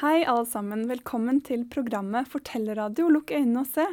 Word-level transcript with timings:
Hei, 0.00 0.28
alle 0.28 0.46
sammen. 0.46 0.84
Velkommen 0.86 1.40
til 1.42 1.64
programmet 1.66 2.28
Fortellerradio. 2.30 3.08
Lukk 3.10 3.32
øynene 3.34 3.64
og 3.64 3.66
se. 3.66 3.86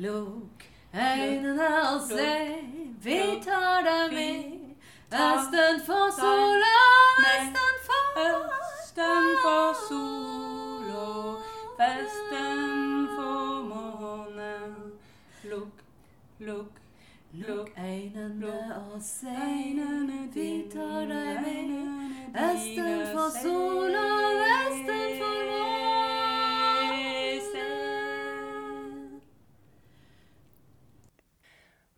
Lukk 0.00 0.64
øynene 0.94 1.66
og 1.90 1.98
se, 2.08 2.28
vi 3.04 3.18
tar 3.44 3.84
deg 3.84 4.14
med. 4.16 4.54
Østen 5.12 5.82
for 5.84 6.08
sola, 6.16 6.72
østen 7.34 7.76
for 7.90 8.24
Østen 8.24 9.28
for 9.42 9.76
sol 9.84 11.36
vesten 11.82 13.06
for 13.18 13.60
månen. 13.68 14.74
Lukk, 15.44 15.84
lukk, 16.38 16.79
Lukk 17.30 17.70
øynene 17.78 18.74
og 18.90 19.02
se, 19.02 19.30
vi 20.34 20.66
tar 20.72 21.04
deg 21.06 21.38
med. 21.44 21.70
Vesten 22.34 23.04
for 23.12 23.30
sol 23.36 23.94
og 23.94 24.38
vesten 24.40 25.12
for 25.20 25.38
månen. 25.52 25.70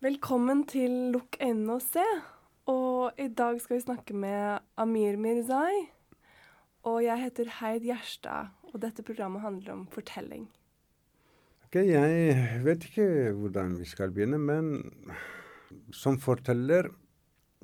Velkommen 0.05 0.63
til 0.69 0.91
Lukk 1.17 1.41
øynene 1.41 1.73
og 1.73 1.81
se. 1.81 2.05
Og 2.69 3.11
i 3.17 3.27
dag 3.27 3.61
skal 3.61 3.75
vi 3.79 3.81
snakke 3.89 4.13
med 4.13 4.59
Amir 4.77 5.17
Mirzai. 5.17 5.89
Og 6.83 7.03
jeg 7.03 7.17
heter 7.25 7.49
Heid 7.57 7.81
Gjerstad, 7.81 8.53
og 8.69 8.81
dette 8.85 9.01
programmet 9.01 9.41
handler 9.41 9.73
om 9.73 9.87
fortelling. 9.87 10.45
Ok, 11.73 11.79
jeg 11.89 12.57
vet 12.61 12.83
ikke 12.85 13.05
hvordan 13.33 13.71
vi 13.79 13.87
skal 13.89 14.11
begynne, 14.13 14.37
men 14.37 14.67
som 15.89 16.19
forteller 16.21 16.91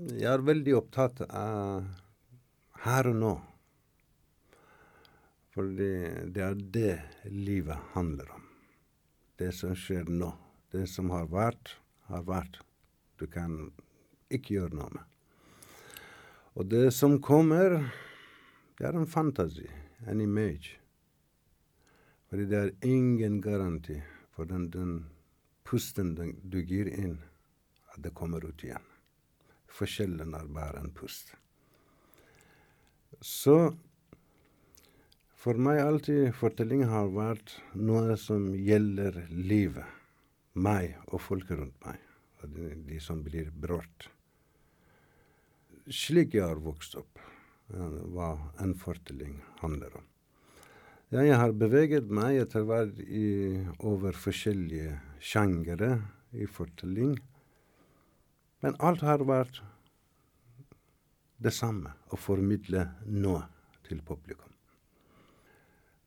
Jeg 0.01 0.25
er 0.31 0.41
veldig 0.41 0.73
opptatt 0.79 1.21
av 1.27 1.85
her 2.87 3.09
og 3.11 3.19
nå. 3.19 3.33
Fordi 5.53 5.91
det 6.33 6.41
er 6.41 6.57
det 6.79 6.95
livet 7.29 7.77
handler 7.93 8.33
om. 8.33 8.49
Det 9.37 9.51
som 9.53 9.77
skjer 9.77 10.09
nå. 10.09 10.31
Det 10.73 10.87
som 10.89 11.13
har 11.13 11.29
vært, 11.29 11.75
har 12.09 12.25
vært. 12.25 12.63
Du 13.21 13.27
kan 13.29 13.69
ikke 14.33 14.55
gjøre 14.57 14.73
noe 14.81 14.89
med. 14.97 15.05
Og 16.57 16.65
det 16.65 16.87
som 16.97 17.19
kommer, 17.21 17.77
det 18.73 18.89
er 18.89 18.97
en 18.97 19.05
fantasi, 19.05 19.69
en 20.09 20.25
image. 20.25 20.78
Fordi 22.29 22.45
det 22.45 22.59
er 22.59 22.75
ingen 22.85 23.39
garanti 23.41 23.97
for 24.35 24.45
den, 24.45 24.69
den 24.69 24.93
pusten 25.65 26.13
den 26.17 26.35
du 26.43 26.61
gir 26.61 26.89
inn, 26.93 27.17
at 27.93 28.03
det 28.05 28.13
kommer 28.17 28.45
ut 28.45 28.63
igjen. 28.63 28.85
Forskjellen 29.69 30.33
er 30.37 30.49
bare 30.53 30.81
en 30.81 30.91
pust. 30.93 31.33
Så 33.21 33.57
for 35.39 35.57
meg 35.57 35.81
alltid 35.81 36.33
fortellingen 36.35 36.91
har 36.91 37.09
vært 37.15 37.55
noe 37.79 38.17
som 38.19 38.49
gjelder 38.53 39.23
livet. 39.31 39.87
Meg 40.53 40.97
og 41.07 41.21
folket 41.23 41.57
rundt 41.57 41.85
meg. 41.85 41.97
Og 42.43 42.53
de, 42.53 42.69
de 42.87 42.99
som 43.03 43.23
blir 43.23 43.49
berørt. 43.51 44.09
Slik 45.89 46.35
jeg 46.37 46.45
har 46.45 46.61
vokst 46.61 46.97
opp, 46.99 47.21
hva 47.69 48.33
en 48.61 48.75
fortelling 48.77 49.39
handler 49.63 49.95
om. 50.01 50.05
Jeg 51.09 51.33
har 51.41 51.55
beveget 51.57 52.11
meg 52.13 52.37
etter 52.43 52.67
hvert 52.69 52.99
i, 53.01 53.57
over 53.81 54.13
forskjellige 54.13 54.93
sjangere 55.17 55.95
i 56.37 56.45
fortelling. 56.45 57.15
Men 58.61 58.77
alt 58.77 59.01
har 59.01 59.23
vært 59.25 59.61
det 61.39 61.53
samme, 61.55 61.95
å 62.11 62.19
formidle 62.19 62.85
noe 63.07 63.41
til 63.87 64.03
publikum. 64.05 64.49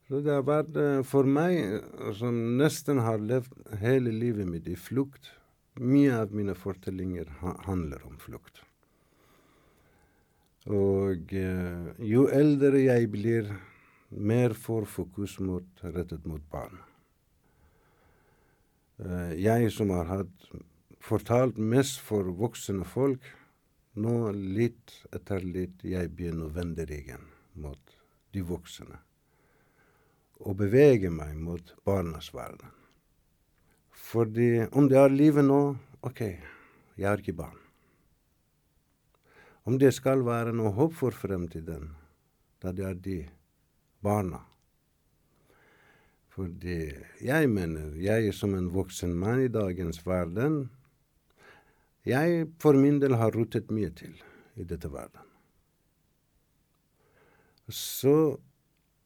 Så 0.06 0.20
det 0.20 0.34
har 0.34 0.44
vært 0.44 0.76
eh, 0.76 1.00
for 1.08 1.24
meg, 1.24 1.56
eh, 1.56 2.10
som 2.18 2.36
nesten 2.60 3.00
har 3.02 3.22
levd 3.22 3.54
hele 3.80 4.12
livet 4.12 4.46
mitt 4.46 4.68
i 4.68 4.76
flukt, 4.76 5.30
mye 5.80 6.18
av 6.20 6.34
mine 6.36 6.54
fortellinger 6.54 7.30
handler 7.64 8.04
om 8.04 8.18
flukt. 8.20 8.60
Og 10.68 11.32
eh, 11.32 11.94
jo 12.06 12.26
eldre 12.30 12.84
jeg 12.84 13.08
blir, 13.14 13.48
mer 14.16 14.54
får 14.54 14.84
fokus 14.84 15.38
mot, 15.40 15.66
rettet 15.82 16.24
mot 16.28 16.42
barn. 16.50 16.78
Eh, 18.98 19.32
jeg 19.42 19.70
som 19.72 19.90
har 19.94 20.10
hatt 20.10 20.50
fortalt 21.02 21.58
mest 21.58 22.00
for 22.04 22.28
voksne 22.38 22.84
folk, 22.86 23.24
nå 23.98 24.32
litt 24.32 24.94
etter 25.12 25.44
litt 25.44 25.82
jeg 25.84 26.12
begynner 26.16 26.48
å 26.48 26.54
vende 26.54 26.86
ryggen 26.88 27.26
mot 27.60 27.96
de 28.32 28.44
voksne. 28.46 29.00
Og 30.42 30.56
bevege 30.58 31.10
meg 31.12 31.36
mot 31.38 31.74
barnas 31.86 32.32
verden. 32.34 32.70
Fordi 33.92 34.66
om 34.72 34.88
det 34.90 34.98
er 34.98 35.12
livet 35.12 35.46
nå, 35.46 35.60
OK, 36.02 36.22
jeg 36.96 37.06
har 37.06 37.20
ikke 37.20 37.36
barn. 37.38 37.58
Om 39.68 39.76
det 39.78 39.92
skal 39.94 40.24
være 40.26 40.54
noe 40.56 40.72
håp 40.74 40.96
for 40.98 41.14
fremtiden, 41.14 41.92
da 42.62 42.72
det 42.74 42.86
er 42.88 42.98
de 42.98 43.18
barna. 44.02 44.42
Fordi 46.32 46.78
jeg 47.20 47.48
mener, 47.52 47.92
jeg 48.00 48.32
som 48.34 48.54
en 48.56 48.70
voksen 48.72 49.12
mann 49.18 49.42
i 49.44 49.50
dagens 49.52 50.00
verden, 50.06 50.70
jeg 52.08 52.46
for 52.62 52.74
min 52.74 52.98
del 53.02 53.14
har 53.20 53.34
rotet 53.36 53.70
mye 53.70 53.92
til 53.94 54.16
i 54.58 54.64
dette 54.66 54.88
verden. 54.90 55.28
Så 57.68 58.40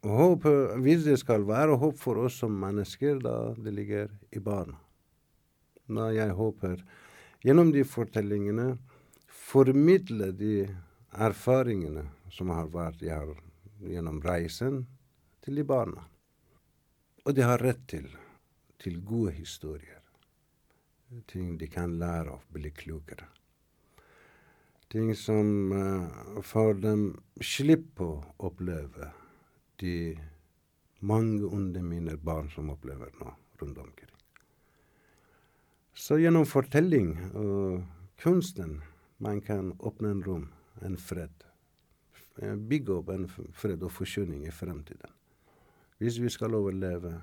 håp, 0.07 0.47
hvis 0.83 1.05
det 1.05 1.19
skal 1.21 1.45
være 1.47 1.77
håp 1.83 1.99
for 2.01 2.25
oss 2.25 2.41
som 2.43 2.55
mennesker, 2.57 3.19
da 3.21 3.55
det 3.59 3.75
ligger 3.75 4.13
i 4.33 4.41
barna. 4.43 4.79
Da 5.87 6.09
jeg 6.15 6.35
håper 6.35 6.81
gjennom 7.45 7.73
de 7.75 7.85
fortellingene 7.87 8.77
formidle 9.29 10.33
de 10.35 10.67
erfaringene 11.13 12.09
som 12.33 12.51
har 12.55 12.71
vært 12.73 13.05
jeg 13.05 13.15
har 13.15 13.46
gjennom 13.91 14.21
reisen, 14.25 14.85
til 15.45 15.61
de 15.61 15.65
barna. 15.65 16.07
Og 17.27 17.35
de 17.35 17.45
har 17.47 17.63
rett 17.63 17.83
til, 17.91 18.09
til 18.83 19.01
gode 19.05 19.33
historier. 19.37 20.03
Ting 21.31 21.55
de 21.59 21.69
kan 21.71 21.99
lære 22.01 22.35
av, 22.35 22.43
bli 22.51 22.71
klokere. 22.75 23.29
Ting 24.91 25.15
som 25.19 25.73
uh, 25.73 26.43
får 26.43 26.79
dem 26.83 27.07
slippe 27.43 28.07
å 28.07 28.21
oppleve 28.47 29.11
de 29.83 30.17
mange 31.07 31.47
onde 31.47 31.83
minner 31.83 32.17
barn 32.17 32.51
som 32.55 32.71
opplever 32.71 33.11
nå 33.21 33.33
rundt 33.61 33.79
omkring. 33.83 34.13
Så 35.97 36.19
gjennom 36.21 36.47
fortelling 36.47 37.15
og 37.33 37.83
kunsten 38.21 38.81
man 39.19 39.41
kan 39.41 39.73
åpne 39.79 40.13
en 40.13 40.23
rom, 40.25 40.49
en 40.85 40.97
fred. 41.01 41.46
Bygge 42.41 42.99
opp 42.99 43.13
en 43.15 43.29
fred 43.29 43.83
og 43.83 43.93
forsyning 43.93 44.45
i 44.47 44.53
fremtiden. 44.53 45.13
Hvis 45.99 46.19
vi 46.21 46.29
skal 46.29 46.55
overleve, 46.55 47.15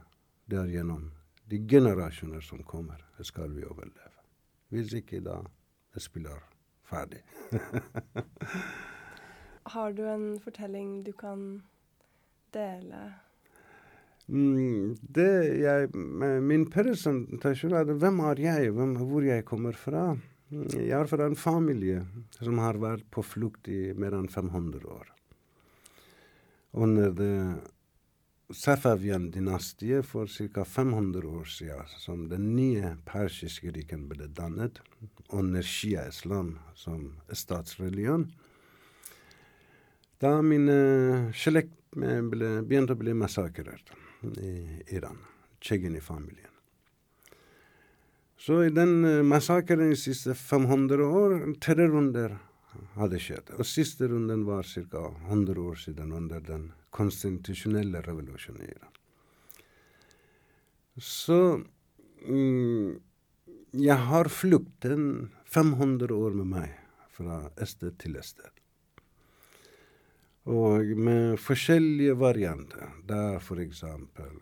det 0.49 0.57
er 0.57 0.71
gjennom 0.73 1.11
de 1.49 1.59
generasjoner 1.69 2.41
som 2.41 2.63
kommer, 2.65 3.03
skal 3.21 3.53
vi 3.53 3.65
overleve. 3.65 4.23
Hvis 4.73 4.93
ikke, 4.97 5.21
da 5.21 5.37
det 5.93 6.01
spiller 6.01 6.41
ferdig. 6.89 7.21
Har 9.73 9.93
du 9.93 10.01
en 10.09 10.39
fortelling 10.41 11.03
du 11.05 11.11
kan 11.11 11.61
dele? 12.53 13.13
Mm, 14.27 14.95
det 15.15 15.59
jeg, 15.59 15.89
min 16.41 16.65
presentasjon 16.71 17.75
er 17.75 17.93
hvem 17.93 18.19
er 18.31 18.41
jeg, 18.41 18.71
hvem, 18.71 18.95
hvor 18.95 19.21
jeg 19.21 19.45
kommer 19.45 19.77
fra. 19.77 20.13
Jeg 20.51 21.07
fra 21.09 21.25
en 21.25 21.37
familie 21.39 22.03
som 22.37 22.59
har 22.61 22.77
vært 22.81 23.05
på 23.13 23.23
flukt 23.25 23.69
i 23.71 23.93
mer 23.97 24.13
enn 24.17 24.29
500 24.29 24.83
år. 24.89 25.07
Under 26.73 27.13
det 27.13 27.35
Safavian-dynastiet 28.53 30.05
for 30.05 30.27
ca. 30.27 30.65
500 30.65 31.27
år 31.27 31.45
siden, 31.49 31.89
som 31.97 32.27
den 32.29 32.55
nye 32.55 32.95
persiske 33.05 33.71
riken 33.73 34.07
ble 34.11 34.27
dannet, 34.27 34.81
under 35.29 35.65
Shia-islam 35.65 36.57
som 36.75 37.15
statsreligion, 37.31 38.27
da 40.21 40.37
mine 40.45 41.31
slekt 41.35 41.73
ble, 41.95 42.55
begynte 42.63 42.95
å 42.95 42.99
bli 42.99 43.15
massakrert 43.17 43.93
i 44.37 44.53
Iran, 44.93 45.17
Tsjegini-familien. 45.59 46.52
Så 48.43 48.63
i 48.63 48.71
den 48.75 48.97
massakren 49.27 49.89
de 49.93 49.95
siste 49.95 50.33
500 50.35 51.05
år, 51.05 51.35
tre 51.63 51.85
runder 51.87 52.33
hadde 52.97 53.19
skjedd. 53.23 53.53
Og 53.55 53.63
siste 53.67 54.09
runden 54.11 54.43
var 54.43 54.67
ca. 54.67 55.03
100 55.29 55.61
år 55.63 55.79
siden, 55.79 56.11
under 56.11 56.43
den 56.43 56.65
konstitusjonelle 56.91 58.01
revolusjonen 58.03 58.65
i 58.65 58.73
Iran. 58.73 58.97
Så 60.99 61.39
mm, 62.27 62.99
jeg 63.79 63.97
har 64.09 64.29
flukten 64.29 65.29
500 65.47 66.11
år 66.11 66.35
med 66.41 66.51
meg 66.51 66.75
fra 67.15 67.45
sted 67.63 67.95
til 68.01 68.19
sted. 68.27 68.51
Og 70.51 70.91
med 70.99 71.39
forskjellige 71.39 72.19
varianter. 72.19 72.91
Der 73.07 73.39
for 73.39 73.63
eksempel 73.63 74.35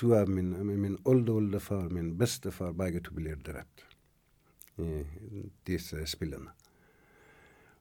to 0.00 0.14
av 0.16 0.30
min, 0.32 0.54
min 0.66 0.96
oldeoldefar 1.04 1.90
og 1.90 1.96
min 1.96 2.14
bestefar 2.18 2.72
begge 2.76 3.02
to 3.04 3.14
blir 3.16 3.40
drept 3.44 3.84
i 4.80 5.44
disse 5.68 6.00
spillene. 6.08 6.52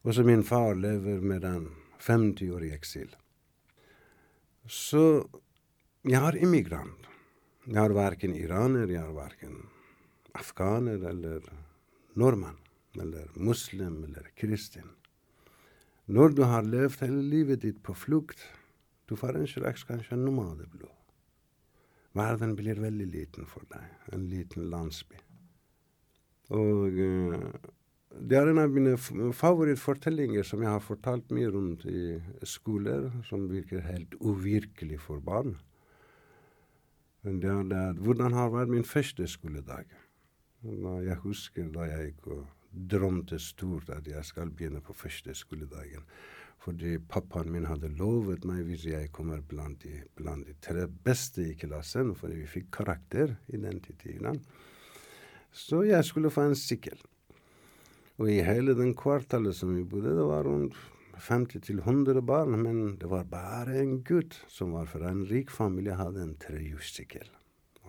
Og 0.04 0.16
så 0.16 0.24
min 0.28 0.44
far 0.44 0.76
lever 0.76 1.22
med 1.24 1.44
den 1.44 1.70
50 2.00 2.52
år 2.56 2.66
i 2.68 2.74
eksil. 2.76 3.10
Så 4.68 5.04
jeg 6.08 6.20
er 6.20 6.40
immigrant. 6.44 7.08
Jeg 7.70 7.80
er 7.84 7.96
verken 7.96 8.36
iraner, 8.36 8.88
jeg 8.88 9.04
er 9.04 9.16
verken 9.16 9.58
afghaner 10.34 11.04
eller 11.12 11.44
nordmann. 12.20 12.60
Eller 13.00 13.28
muslim 13.36 14.04
eller 14.08 14.32
kristin. 14.36 14.88
Når 16.10 16.34
du 16.36 16.44
har 16.50 16.66
levd 16.66 17.04
hele 17.04 17.22
livet 17.22 17.62
ditt 17.62 17.84
på 17.86 17.94
flukt, 17.94 18.42
du 19.06 19.16
får 19.20 19.38
en 19.38 19.48
slags 19.48 19.86
kanskje 19.86 20.18
nomadeblod. 20.18 20.99
Verden 22.18 22.56
blir 22.58 22.80
veldig 22.82 23.08
liten 23.14 23.46
for 23.50 23.66
deg. 23.70 23.86
En 24.16 24.26
liten 24.32 24.70
landsby. 24.72 25.20
Og 26.58 26.98
eh, 26.98 27.68
det 28.10 28.38
er 28.40 28.50
en 28.50 28.62
av 28.64 28.74
mine 28.74 28.96
favorittfortellinger 29.38 30.46
som 30.48 30.64
jeg 30.66 30.74
har 30.74 30.82
fortalt 30.82 31.30
mye 31.36 31.52
rundt 31.54 31.86
i 31.86 32.18
skoler, 32.48 33.12
som 33.30 33.46
virker 33.52 33.86
helt 33.86 34.16
uvirkelig 34.20 34.98
for 35.04 35.22
barn. 35.22 35.56
Men 37.22 37.40
Det 37.40 37.50
er 37.52 37.64
det 37.70 38.02
hvordan 38.02 38.34
har 38.34 38.50
vært 38.50 38.74
min 38.74 38.88
første 38.88 39.28
skoledag. 39.28 39.86
Da 40.64 40.96
jeg 41.06 41.22
husker 41.24 41.70
da 41.72 41.86
jeg 41.88 42.10
gikk 42.10 42.28
og 42.34 42.48
drømte 42.72 43.40
stort 43.40 43.90
at 43.90 44.08
jeg 44.08 44.26
skal 44.26 44.50
begynne 44.50 44.82
på 44.82 44.94
første 44.94 45.34
skoledagen. 45.36 46.04
Fordi 46.60 46.98
pappaen 47.08 47.52
min 47.54 47.68
hadde 47.70 47.92
lovet 47.96 48.44
meg 48.48 48.66
hvis 48.68 48.84
jeg 48.90 49.12
kommer 49.16 49.40
blant 49.48 49.80
de, 49.86 50.02
blant 50.20 50.44
de 50.48 50.58
tre 50.60 50.88
beste 50.88 51.46
i 51.46 51.56
klassen, 51.60 52.12
fordi 52.20 52.42
vi 52.42 52.50
fikk 52.52 52.68
karakter 52.82 53.38
i 53.48 53.62
den 53.62 53.80
tiden, 53.86 54.42
så 55.56 55.82
jeg 55.88 56.06
skulle 56.06 56.32
få 56.34 56.50
en 56.50 56.60
sykkel. 56.60 57.00
Og 58.20 58.28
i 58.28 58.42
hele 58.44 58.76
den 58.76 58.92
kvartalet 59.00 59.56
som 59.56 59.72
vi 59.78 59.86
bodde, 59.88 60.12
det 60.18 60.26
var 60.28 60.44
rundt 60.44 60.76
50-100 61.20 62.20
barn, 62.28 62.58
men 62.60 62.98
det 63.00 63.08
var 63.12 63.24
bare 63.32 63.80
en 63.80 64.02
gutt 64.04 64.36
som 64.52 64.76
var 64.76 64.90
fra 64.92 65.12
en 65.12 65.24
rik 65.28 65.52
familie, 65.52 65.96
hadde 65.96 66.24
en 66.24 66.36
trehjulssykkel. 66.40 67.28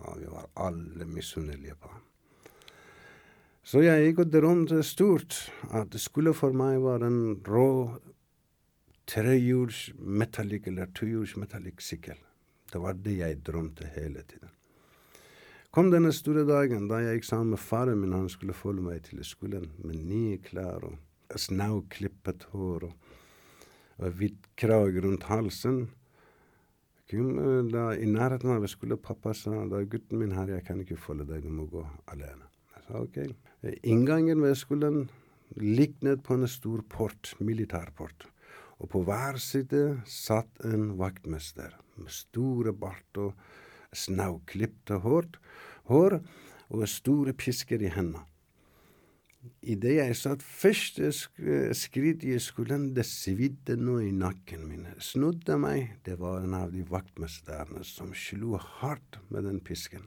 Og 0.01 0.23
vi 0.23 0.31
var 0.31 0.47
alle 0.55 1.05
misunnelige 1.05 1.75
på 1.75 1.91
ham. 1.91 2.07
Så 3.63 3.83
jeg 3.83 4.07
gikk 4.07 4.23
og 4.23 4.31
drømte 4.33 4.79
stort 4.83 5.35
at 5.69 5.91
det 5.93 6.01
skulle 6.01 6.33
for 6.33 6.55
meg 6.57 6.79
være 6.81 7.11
en 7.11 7.21
rå 7.45 7.67
trehjuls 9.09 9.91
metallic 9.97 10.67
eller 10.67 10.91
tohjuls 10.95 11.35
metallic 11.39 11.81
sykkel. 11.81 12.17
Det 12.71 12.79
var 12.79 12.93
det 12.93 13.17
jeg 13.19 13.39
drømte 13.45 13.87
hele 13.95 14.23
tiden. 14.23 14.51
Kom 15.71 15.87
denne 15.91 16.11
store 16.11 16.43
dagen 16.47 16.89
da 16.91 16.99
jeg 16.99 17.19
gikk 17.19 17.29
sammen 17.29 17.53
med 17.53 17.63
faren 17.63 17.99
min, 18.01 18.13
han 18.15 18.29
skulle 18.29 18.55
følge 18.55 18.83
meg 18.83 19.05
til 19.07 19.23
skolen 19.23 19.69
med 19.79 20.03
nye 20.03 20.37
klær 20.43 20.83
og 20.83 20.97
snauklippet 21.39 22.49
hår 22.51 22.89
og, 22.89 23.09
og 24.01 24.17
hvitt 24.19 24.49
krag 24.59 24.99
rundt 25.03 25.27
halsen. 25.31 25.85
Eh, 27.11 27.63
Da, 27.71 27.91
I 27.95 28.05
nærheten 28.07 28.51
av 28.53 28.67
skolen 28.71 28.99
pappa 29.03 29.33
sa 29.35 29.65
da 29.67 29.81
gutten 29.83 30.19
min 30.19 30.31
her, 30.31 30.47
jeg 30.47 30.63
kan 30.63 30.79
ikke 30.79 30.95
følge 30.95 31.25
deg, 31.27 31.43
du 31.43 31.49
må 31.51 31.65
gå 31.67 31.83
alene. 32.07 32.47
Jeg 32.75 32.83
sa 32.87 33.01
ok. 33.01 33.17
Inngangen 33.83 34.41
ved 34.41 34.55
skolen 34.55 35.09
liknet 35.59 36.23
på 36.23 36.37
en 36.37 36.47
stor 36.47 36.83
port, 36.87 37.33
militærport. 37.39 38.27
Og 38.81 38.89
på 38.89 39.03
hver 39.05 39.37
side 39.41 40.01
satt 40.09 40.63
en 40.65 40.95
vaktmester 40.97 41.75
med 42.01 42.09
store 42.13 42.73
bart 42.73 43.21
og 43.21 43.37
snauklipte 43.93 44.97
hår, 45.03 45.27
hår 45.91 46.17
og 46.71 46.87
store 46.89 47.35
pisker 47.37 47.83
i 47.83 47.91
hendene. 47.93 48.25
Idet 49.65 49.95
jeg 49.95 50.15
satt 50.19 50.43
første 50.45 51.07
sk 51.17 51.39
skritt 51.77 52.25
i 52.29 52.35
skolen, 52.41 52.91
det 52.93 53.07
svidde 53.09 53.73
noe 53.79 54.03
i 54.05 54.11
nakken 54.13 54.67
min. 54.69 54.85
Snudde 55.01 55.57
meg, 55.57 55.95
det 56.05 56.19
var 56.21 56.43
en 56.45 56.53
av 56.59 56.69
de 56.73 56.83
vaktmesterne 56.85 57.81
som 57.85 58.13
slo 58.13 58.59
hardt 58.61 59.17
med 59.33 59.49
den 59.49 59.57
pisken. 59.65 60.05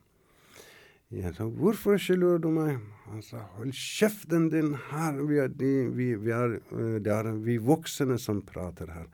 Jeg 1.10 1.34
sa, 1.34 1.44
'Hvorfor 1.44 1.96
slår 1.96 2.38
du 2.38 2.48
meg?' 2.48 2.80
Han 3.06 3.22
sa, 3.22 3.36
'Hold 3.36 3.72
kjeften 3.72 4.50
din 4.50 4.74
her, 4.74 5.22
vi 5.22 5.36
er, 5.38 5.48
de, 5.48 5.90
vi, 5.90 6.14
vi 6.14 6.30
er, 6.30 6.54
eh, 6.72 6.98
det 6.98 7.12
er 7.12 7.32
vi 7.32 7.56
voksne 7.56 8.18
som 8.18 8.42
prater 8.42 8.90
her.' 8.90 9.08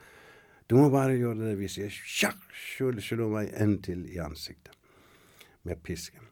Du 0.70 0.76
må 0.76 0.88
bare 0.88 1.18
gjøre 1.18 1.48
det 1.48 1.56
hvis 1.58 1.78
jeg 1.78 1.90
sjakk, 1.90 2.38
slå 2.78 3.28
meg 3.28 3.50
en 3.58 3.82
til 3.82 4.04
i 4.06 4.20
ansiktet 4.22 4.76
med 5.64 5.82
pisken. 5.82 6.22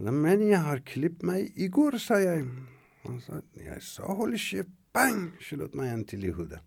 Ja, 0.00 0.10
Men 0.10 0.48
jeg 0.48 0.58
har 0.58 0.82
klippet 0.82 1.22
meg 1.22 1.52
i 1.54 1.68
går, 1.68 1.98
sa 1.98 2.18
jeg. 2.18 2.48
Han 3.04 3.20
sa, 3.20 3.40
jeg 3.54 3.82
sa 3.82 4.02
hold 4.02 4.34
kjeft, 4.34 4.70
bang, 4.92 5.30
slått 5.40 5.76
meg 5.78 5.92
en 5.92 6.04
til 6.04 6.24
i 6.24 6.32
hodet. 6.34 6.58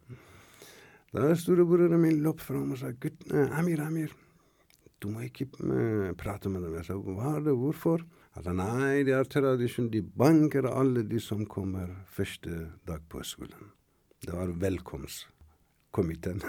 Da 1.11 1.35
storebroren 1.35 1.99
min 2.01 2.23
løp 2.23 2.39
fram 2.39 2.71
og 2.71 2.79
sa, 2.79 2.91
gutt, 2.91 3.27
eh, 3.31 3.59
Amir, 3.59 3.83
Amir, 3.83 4.15
du 5.05 5.13
må 5.13 5.25
ikke 5.27 5.47
eh, 5.61 6.11
prate 6.17 6.49
med 6.51 6.65
dem. 6.65 6.75
Jeg 6.79 6.89
sa, 6.89 6.97
hva 6.97 7.35
er 7.37 7.45
det, 7.45 7.55
hvorfor? 7.59 8.03
Altså, 8.35 8.55
nei, 8.57 9.05
det 9.07 9.13
er 9.15 9.29
tradisjon, 9.29 9.91
de 9.93 10.01
banker 10.03 10.67
alle 10.71 11.05
de 11.07 11.21
som 11.23 11.45
kommer 11.47 11.93
første 12.11 12.65
dag 12.87 13.05
på 13.11 13.23
skolen. 13.23 13.71
Det 14.25 14.33
var 14.33 14.51
velkomstkomiteen. 14.59 16.41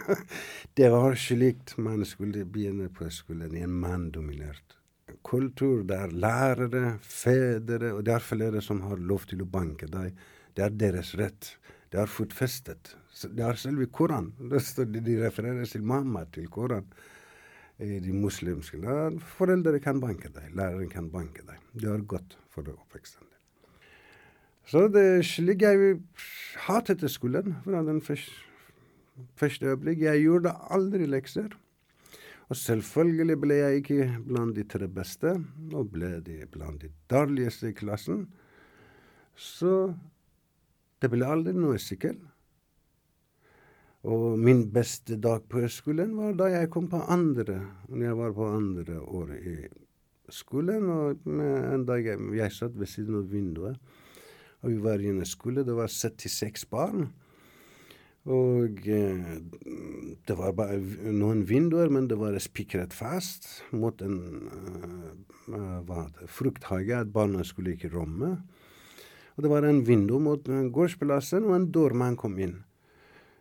det 0.78 0.90
var 0.92 1.16
slikt 1.18 1.78
man 1.80 2.04
skulle 2.06 2.44
begynne 2.44 2.90
på 2.92 3.08
skolen, 3.10 3.56
i 3.56 3.64
en 3.64 3.80
manndominert 3.82 4.78
kultur 5.24 5.82
der 5.88 6.12
lærere, 6.12 6.98
fedre 7.02 7.92
og 7.94 8.04
det 8.06 8.14
er 8.14 8.24
flere 8.24 8.62
som 8.64 8.82
har 8.86 9.00
lov 9.00 9.26
til 9.28 9.42
å 9.44 9.48
banke 9.50 9.88
deg. 9.90 10.16
Det 10.54 10.64
er 10.64 10.74
deres 10.74 11.14
rett. 11.18 11.52
Det 11.88 12.00
er 12.02 12.10
fotfestet. 12.10 12.94
Det 13.32 13.44
er 13.44 13.58
selve 13.58 13.88
Koran. 13.92 14.32
De 14.38 15.16
refererer 15.22 15.66
til 15.66 15.86
mamma 15.86 16.24
til 16.32 16.48
Koran. 16.52 16.86
I 17.78 18.00
de 18.02 18.12
muslimske 18.12 18.80
land. 18.82 19.20
Foreldre 19.22 19.78
kan 19.78 20.00
banke 20.02 20.30
deg. 20.34 20.50
Læreren 20.58 20.90
kan 20.90 21.10
banke 21.12 21.44
deg. 21.46 21.60
Det 21.78 21.90
er 21.92 22.02
godt 22.10 22.34
for 22.50 22.66
oppveksten. 22.72 23.26
Så 24.68 24.88
det 24.92 25.04
er 25.06 25.22
slik 25.24 25.62
jeg 25.62 26.00
hatet 26.66 27.04
skolen 27.08 27.54
fra 27.64 27.80
den 27.86 28.02
første 28.02 29.70
øyeblikk. 29.70 30.02
Jeg 30.02 30.26
gjorde 30.26 30.52
aldri 30.74 31.06
lekser. 31.06 31.54
Og 32.48 32.56
selvfølgelig 32.56 33.36
ble 33.40 33.56
jeg 33.60 33.80
ikke 33.82 34.04
blant 34.26 34.56
de 34.56 34.64
tre 34.64 34.88
beste, 34.88 35.34
og 35.76 35.90
ble 35.92 36.14
de 36.24 36.40
blant 36.48 36.80
de 36.80 36.88
dårligste 37.12 37.70
i 37.70 37.76
klassen. 37.76 38.26
Så 39.36 39.92
det 41.02 41.10
ble 41.12 41.28
aldri 41.28 41.52
noe 41.56 41.78
sykkel. 41.80 42.16
Og 44.06 44.38
min 44.38 44.62
beste 44.70 45.16
dag 45.18 45.42
på 45.50 45.64
skolen 45.72 46.12
var 46.14 46.36
da 46.38 46.46
jeg 46.52 46.70
kom 46.70 46.86
på 46.90 47.00
andre, 47.10 47.58
jeg 47.90 48.16
var 48.18 48.34
på 48.36 48.46
andre 48.46 49.00
året 49.02 49.40
i 49.42 49.56
skolen. 50.30 50.86
Og 50.86 51.24
en 51.26 51.86
dag 51.86 52.06
jeg, 52.06 52.20
jeg 52.38 52.54
satt 52.54 52.78
ved 52.78 52.86
siden 52.86 53.18
av 53.18 53.32
vinduet, 53.32 53.80
og 54.62 54.70
vi 54.70 54.78
var 54.82 55.02
i 55.02 55.10
en 55.10 55.24
skole, 55.26 55.64
det 55.66 55.74
var 55.74 55.90
76 55.90 56.68
barn. 56.70 57.08
Og 58.28 58.86
eh, 58.86 59.28
det 60.28 60.36
var 60.36 60.54
bare 60.54 60.78
noen 61.14 61.42
vinduer, 61.48 61.90
men 61.90 62.06
det 62.10 62.18
var 62.20 62.36
spikret 62.42 62.92
fast 62.92 63.46
mot 63.72 64.02
en 64.04 64.18
uh, 65.48 66.26
frukthage, 66.28 66.92
at 66.92 67.12
barna 67.14 67.46
skulle 67.46 67.72
ikke 67.74 67.94
romme. 67.94 68.36
Og 69.36 69.46
det 69.46 69.50
var 69.50 69.64
en 69.64 69.80
vindu 69.86 70.18
mot 70.20 70.44
gårdsplassen, 70.44 71.46
og 71.48 71.56
en 71.56 71.70
dørmann 71.72 72.18
kom 72.20 72.36
inn. 72.42 72.58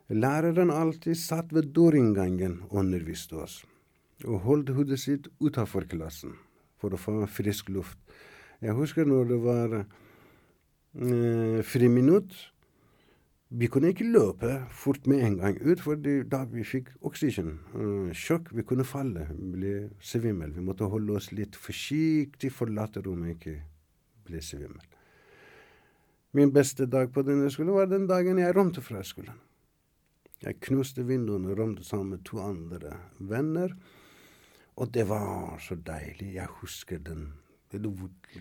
Læreren 0.08 0.70
alltid 0.72 1.16
satt 1.20 1.52
ved 1.52 1.74
dørinngangen 1.76 2.62
og 2.70 2.80
underviste 2.80 3.36
oss, 3.44 3.66
og 4.24 4.40
holdt 4.46 4.70
hodet 4.72 5.00
sitt 5.02 5.28
utafor 5.44 5.84
klassen 5.84 6.38
for 6.80 6.96
å 6.96 7.00
få 7.02 7.26
frisk 7.28 7.68
luft. 7.76 7.98
Jeg 8.64 8.78
husker 8.78 9.06
når 9.06 9.26
det 9.28 9.40
var 9.44 9.74
eh, 9.82 11.60
friminutt. 11.68 12.32
Vi 13.50 13.68
kunne 13.72 13.92
ikke 13.92 14.08
løpe 14.08 14.54
fort 14.72 15.08
med 15.08 15.26
en 15.26 15.36
gang 15.42 15.60
ut, 15.60 15.84
for 15.84 16.00
da 16.00 16.40
vi 16.52 16.64
fikk 16.68 16.90
oksygen, 17.08 17.54
uh, 17.76 18.10
sjokk, 18.12 18.50
vi 18.52 18.66
kunne 18.68 18.84
falle, 18.84 19.24
bli 19.32 19.74
svimmel. 20.04 20.52
Vi 20.52 20.64
måtte 20.68 20.90
holde 20.92 21.16
oss 21.16 21.30
litt 21.32 21.56
forsiktig, 21.56 22.52
forlate 22.52 23.04
rommet, 23.06 23.38
ikke 23.38 23.62
bli 24.28 24.44
svimmel. 24.44 24.84
Min 26.36 26.52
beste 26.52 26.90
dag 26.92 27.14
på 27.16 27.24
denne 27.24 27.48
skolen 27.52 27.78
var 27.78 27.88
den 27.88 28.08
dagen 28.10 28.44
jeg 28.44 28.56
rømte 28.56 28.84
fra 28.84 29.00
skolen. 29.08 29.40
Jeg 30.44 30.60
knuste 30.67 31.06
vinduene 31.08 31.50
og 31.51 31.60
rømte 31.60 31.84
sammen 31.86 32.15
med 32.15 32.25
to 32.27 32.38
andre 32.44 32.94
venner, 33.17 33.74
og 34.77 34.94
det 34.94 35.08
var 35.10 35.58
så 35.63 35.75
deilig. 35.75 36.36
Jeg 36.38 36.48
husker 36.62 37.01
den 37.01 37.32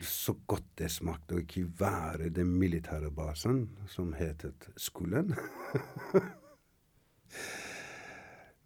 så 0.06 0.36
godt 0.46 0.66
det 0.78 0.90
smakte 0.94 1.34
å 1.34 1.40
ikke 1.42 1.64
være 1.80 2.28
den 2.30 2.52
militære 2.60 3.10
basen 3.10 3.64
som 3.90 4.12
hetet 4.14 4.68
skolen. 4.78 5.34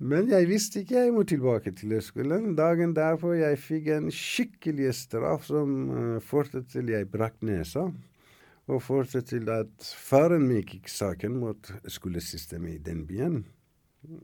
Men 0.01 0.29
jeg 0.29 0.49
visste 0.49 0.81
ikke 0.81 0.97
jeg 0.97 1.13
må 1.13 1.25
tilbake 1.29 1.73
til 1.77 1.97
skolen. 2.05 2.55
Dagen 2.57 2.95
derpå 2.97 3.35
jeg 3.37 3.59
fikk 3.61 3.89
en 3.97 4.11
skikkelig 4.13 4.95
straff 4.97 5.45
som 5.49 5.75
uh, 5.91 6.21
førte 6.25 6.63
til 6.69 6.89
jeg 6.93 7.09
brakk 7.13 7.41
nesa. 7.45 7.87
Og 8.71 8.83
førte 8.87 9.23
til 9.27 9.49
at 9.51 9.89
faren 9.99 10.45
min 10.47 10.63
gikk 10.63 10.87
saken 10.93 11.41
mot 11.43 11.73
skolesystemet 11.91 12.77
i 12.77 12.85
den 12.91 13.03
byen. 13.09 13.43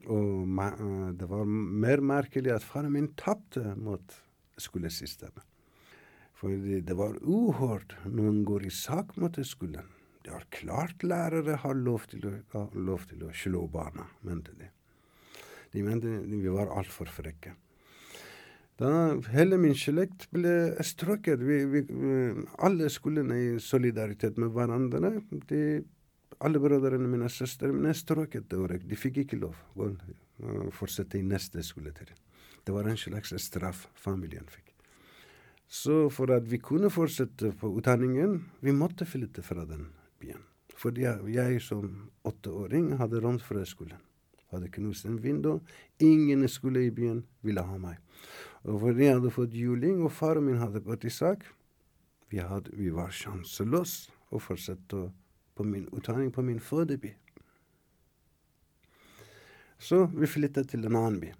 Og 0.06 0.46
uh, 0.46 1.10
det 1.18 1.26
var 1.28 1.44
mer 1.46 2.00
merkelig 2.00 2.54
at 2.54 2.64
faren 2.64 2.94
min 2.94 3.10
tapte 3.18 3.74
mot 3.74 4.14
skolesystemet. 4.62 5.42
Fordi 6.36 6.80
det 6.84 6.96
var 6.96 7.16
uhørt 7.24 7.96
noen 8.06 8.44
går 8.46 8.68
i 8.68 8.72
sak 8.72 9.16
mot 9.20 9.38
skolen. 9.48 9.88
Det 10.22 10.34
er 10.34 10.48
klart 10.52 11.04
lærere 11.06 11.58
har 11.62 11.76
lov 11.78 12.06
til 12.10 12.26
å, 12.28 12.66
lov 12.74 13.06
til 13.10 13.22
å 13.26 13.34
slå 13.34 13.66
barna, 13.72 14.08
mente 14.26 14.54
de. 14.58 14.70
De 15.72 15.84
mente 15.86 16.10
vi 16.26 16.42
var 16.50 16.72
altfor 16.76 17.10
frekke. 17.10 17.54
Da 18.76 18.90
hele 19.32 19.56
min 19.56 19.74
slekt 19.78 20.26
ble 20.34 20.76
strøket. 20.84 21.40
Vi, 21.40 21.62
vi, 21.72 21.82
alle 22.60 22.90
skolene 22.92 23.38
i 23.40 23.48
solidaritet 23.62 24.36
med 24.40 24.52
hverandre. 24.52 25.14
De, 25.48 25.62
alle 26.44 26.60
brødrene 26.60 27.08
mine 27.08 27.30
og 27.30 27.32
søstrene 27.32 27.78
mine 27.78 27.94
strøket 27.96 28.50
det 28.50 28.60
året. 28.60 28.84
De 28.84 28.98
fikk 29.00 29.22
ikke 29.24 29.40
lov 29.40 29.56
å 29.80 29.90
fortsette 30.76 31.16
i 31.16 31.24
neste 31.24 31.64
skoletrinn. 31.64 32.18
Det 32.66 32.74
var 32.74 32.88
en 32.90 32.98
slags 33.00 33.32
straff 33.40 33.86
familien 33.96 34.44
fikk. 34.50 34.74
Så 35.66 36.06
for 36.14 36.30
at 36.34 36.44
vi 36.46 36.58
kunne 36.62 36.90
fortsette 36.92 37.52
på 37.58 37.70
utdanningen, 37.78 38.42
vi 38.60 38.74
måtte 38.76 39.06
flytte 39.08 39.42
fra 39.42 39.64
den 39.66 39.88
byen. 40.20 40.42
Fordi 40.76 41.06
jeg, 41.06 41.32
jeg 41.32 41.62
som 41.64 42.10
åtteåring 42.28 42.92
hadde 43.00 43.22
rømt 43.24 43.42
fra 43.42 43.64
skolen. 43.66 43.98
Hadde 44.52 44.68
knust 44.74 45.08
en 45.08 45.16
vindu. 45.22 45.56
Ingen 46.04 46.44
skole 46.48 46.84
i 46.86 46.92
byen 46.94 47.24
ville 47.42 47.64
ha 47.64 47.78
meg. 47.80 47.96
Og 48.66 48.80
fordi 48.82 49.06
jeg 49.06 49.18
hadde 49.20 49.30
fått 49.34 49.54
juling, 49.54 50.00
og 50.02 50.12
faren 50.14 50.46
min 50.48 50.58
hadde 50.58 50.82
gått 50.82 51.06
i 51.06 51.12
sak, 51.12 51.44
vi, 52.32 52.40
hadde, 52.42 52.72
vi 52.74 52.90
var 52.90 53.14
sjanseløse 53.14 54.10
å 54.34 54.40
fortsette 54.42 55.06
på 55.56 55.64
min 55.64 55.86
utdanning 55.94 56.32
på 56.34 56.42
min 56.42 56.58
fødeby. 56.60 57.12
Så 59.78 60.06
vi 60.10 60.26
flyttet 60.26 60.72
til 60.72 60.86
en 60.88 60.96
annen 60.98 61.20
by. 61.22 61.32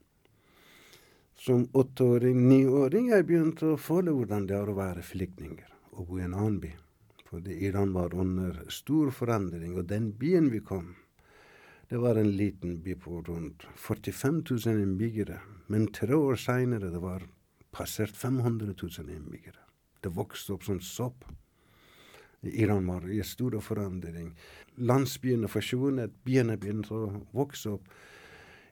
Som 1.37 1.67
åtteåring, 1.77 2.39
niåring, 2.49 3.11
jeg 3.13 3.27
begynte 3.29 3.73
å 3.73 3.81
føle 3.81 4.15
hvordan 4.15 4.47
det 4.49 4.57
er 4.57 4.71
å 4.71 4.77
være 4.77 5.05
flyktninger 5.05 5.73
og 5.97 6.09
bo 6.09 6.21
i 6.21 6.25
en 6.25 6.37
annen 6.37 6.61
by. 6.63 6.71
Fordi 7.27 7.57
Iran 7.67 7.93
var 7.97 8.15
under 8.15 8.63
stor 8.71 9.11
forandring, 9.11 9.75
og 9.75 9.89
den 9.91 10.13
byen 10.17 10.53
vi 10.53 10.63
kom, 10.65 10.95
det 11.89 11.97
var 11.97 12.17
en 12.17 12.31
liten 12.37 12.83
by 12.83 12.95
på 12.95 13.23
rundt 13.23 13.63
45 13.77 14.45
000 14.51 14.81
innbyggere. 14.83 15.41
Men 15.67 15.87
tre 15.93 16.15
år 16.15 16.37
seinere 16.37 16.91
det 16.91 16.99
var 16.99 17.23
passert 17.71 18.17
500 18.17 18.75
000 18.83 19.11
innbyggere. 19.11 19.63
Det 20.01 20.09
vokste 20.09 20.53
opp 20.53 20.65
som 20.65 20.81
sopp. 20.81 21.25
Iran 22.43 22.87
var 22.87 23.11
i 23.11 23.23
stor 23.23 23.61
forandring. 23.61 24.35
Landsbyene 24.77 25.49
forsvunnet, 25.49 26.13
byene 26.25 26.57
begynte 26.59 26.95
å 26.95 27.23
vokse 27.35 27.77
opp. 27.79 27.89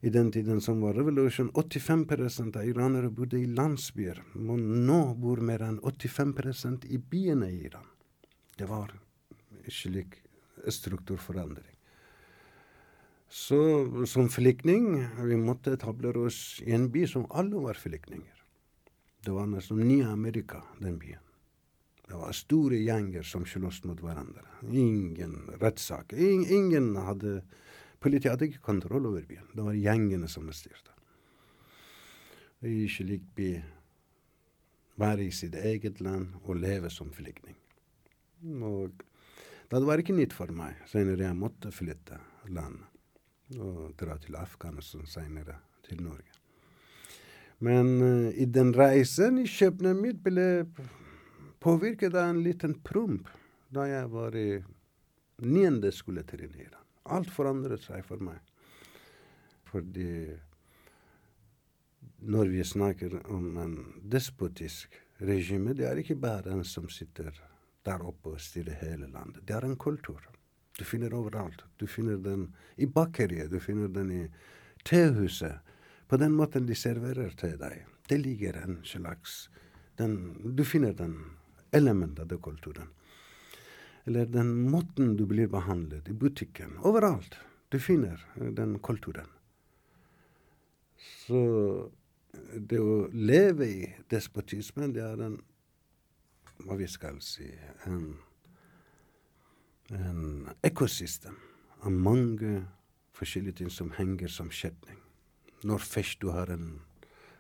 I 0.04 0.10
den 0.12 0.32
tiden 0.32 0.60
som 0.60 0.82
var 0.84 0.94
revolusjon, 0.94 1.50
85 1.54 2.04
av 2.56 2.66
iranere 2.66 3.10
bodde 3.10 3.38
i 3.38 3.46
landsbyer. 3.46 4.22
Men 4.34 4.86
nå 4.86 5.14
bor 5.14 5.40
mer 5.40 5.62
enn 5.62 5.78
85 5.80 6.34
i 6.84 6.98
byene 6.98 7.50
i 7.50 7.62
Iran. 7.70 7.86
Det 8.58 8.66
var 8.68 8.92
slik 9.68 10.20
strukturforandring. 10.68 11.73
Så 13.34 14.06
som 14.06 14.28
flyktning 14.30 15.08
vi 15.26 15.36
måtte 15.36 15.72
etablere 15.74 16.20
oss 16.28 16.60
i 16.62 16.70
en 16.76 16.84
by 16.94 17.00
som 17.10 17.24
alle 17.34 17.58
var 17.58 17.74
flyktninger. 17.74 18.36
Det 19.26 19.32
var 19.34 19.48
nesten 19.50 19.80
nye 19.82 20.06
Amerika, 20.06 20.60
den 20.78 21.00
byen. 21.02 21.24
Det 22.06 22.20
var 22.20 22.36
store 22.36 22.78
gjenger 22.78 23.26
som 23.26 23.42
sloss 23.48 23.80
mot 23.88 23.98
hverandre. 23.98 24.44
Ingen 24.70 25.50
rettssaker. 25.58 26.20
Ingen 26.20 26.94
hadde 26.94 27.40
Politiet 28.04 28.34
hadde 28.34 28.50
ikke 28.52 28.66
kontroll 28.68 29.06
over 29.08 29.26
byen. 29.26 29.50
Det 29.50 29.66
var 29.66 29.74
gjengene 29.80 30.28
som 30.28 30.46
styrte. 30.52 30.92
I 32.62 32.86
slik 32.86 33.26
by 33.34 33.50
være 35.00 35.26
i 35.26 35.34
sitt 35.34 35.56
eget 35.58 36.04
land 36.04 36.36
og 36.44 36.60
leve 36.60 36.92
som 36.92 37.10
flyktning. 37.10 37.56
Og 38.62 39.06
det 39.72 39.86
var 39.88 39.98
ikke 39.98 40.14
nytt 40.14 40.36
for 40.36 40.52
meg 40.54 40.84
senere 40.86 41.32
jeg 41.32 41.40
måtte 41.40 41.74
flytte 41.74 42.22
landet 42.46 42.93
og 43.58 43.92
dra 44.00 44.16
til 44.18 44.36
Afghanistan 44.40 45.06
senere, 45.06 45.58
til 45.84 46.00
Norge. 46.02 46.32
Men 47.64 47.90
uh, 48.02 48.30
i 48.34 48.46
den 48.50 48.72
reisen 48.74 49.38
i 49.38 49.46
skjebnen 49.48 50.00
mitt 50.00 50.22
ble 50.24 50.66
påvirket 51.64 52.16
av 52.16 52.32
en 52.32 52.42
liten 52.44 52.74
promp 52.84 53.28
da 53.74 53.86
jeg 53.88 54.08
var 54.12 54.36
i 54.36 54.48
niende 55.44 55.92
skole 55.92 56.24
til 56.28 56.44
Iran. 56.46 56.82
Alt 57.04 57.30
forandret 57.32 57.84
seg 57.84 58.04
for 58.06 58.22
meg. 58.22 58.40
Fordi 59.68 60.30
når 62.24 62.52
vi 62.52 62.64
snakker 62.64 63.18
om 63.32 63.56
en 63.60 63.74
despotisk 64.12 64.94
regime, 65.18 65.74
det 65.74 65.88
er 65.88 66.00
ikke 66.00 66.16
bare 66.20 66.54
en 66.54 66.64
som 66.64 66.86
sitter 66.88 67.32
der 67.84 68.04
oppe 68.06 68.36
og 68.36 68.40
styrer 68.40 68.78
hele 68.80 69.10
landet. 69.10 69.42
Det 69.44 69.56
er 69.56 69.66
en 69.66 69.76
kultur. 69.76 70.22
Du 70.78 70.84
finner 70.84 71.14
overalt. 71.14 71.62
Du 71.76 71.86
finner 71.86 72.16
den 72.16 72.48
i 72.76 72.86
bakeriet, 72.86 73.50
du 73.50 73.60
finner 73.60 73.88
den 73.88 74.10
i 74.12 74.24
tehuset. 74.84 75.60
På 76.08 76.16
den 76.16 76.34
måten 76.34 76.66
de 76.66 76.74
serverer 76.74 77.36
til 77.38 77.56
deg. 77.58 77.84
Det 78.08 78.18
ligger 78.20 78.58
en 78.62 78.80
slags 78.84 79.48
den, 79.96 80.34
Du 80.56 80.64
finner 80.64 80.92
den 80.92 81.16
elementet 81.70 82.32
av 82.32 82.40
kulturen. 82.42 82.90
Eller 84.04 84.26
den 84.26 84.70
måten 84.70 85.16
du 85.16 85.26
blir 85.26 85.48
behandlet 85.48 86.08
i 86.08 86.12
butikken. 86.12 86.76
Overalt. 86.82 87.38
Du 87.68 87.78
finner 87.80 88.20
den 88.36 88.78
kulturen. 88.78 89.30
Så 91.26 91.40
det 92.54 92.80
å 92.80 93.08
leve 93.12 93.66
i 93.66 93.88
despotismen, 94.10 94.92
det 94.92 95.02
er 95.02 95.26
en 95.30 95.40
Hva 96.64 96.76
vi 96.78 96.86
skal 96.86 97.16
si 97.24 97.48
en, 97.90 98.14
en 99.94 100.48
ekosystem 100.66 101.36
av 101.84 101.92
mange 101.92 102.64
forskjellige 103.14 103.60
ting 103.60 103.70
som 103.70 103.92
henger 103.94 104.28
som 104.28 104.50
kjetting. 104.50 104.98
Når 105.64 105.84
først 105.84 106.20
du 106.20 106.30
har 106.34 106.50
en 106.52 106.80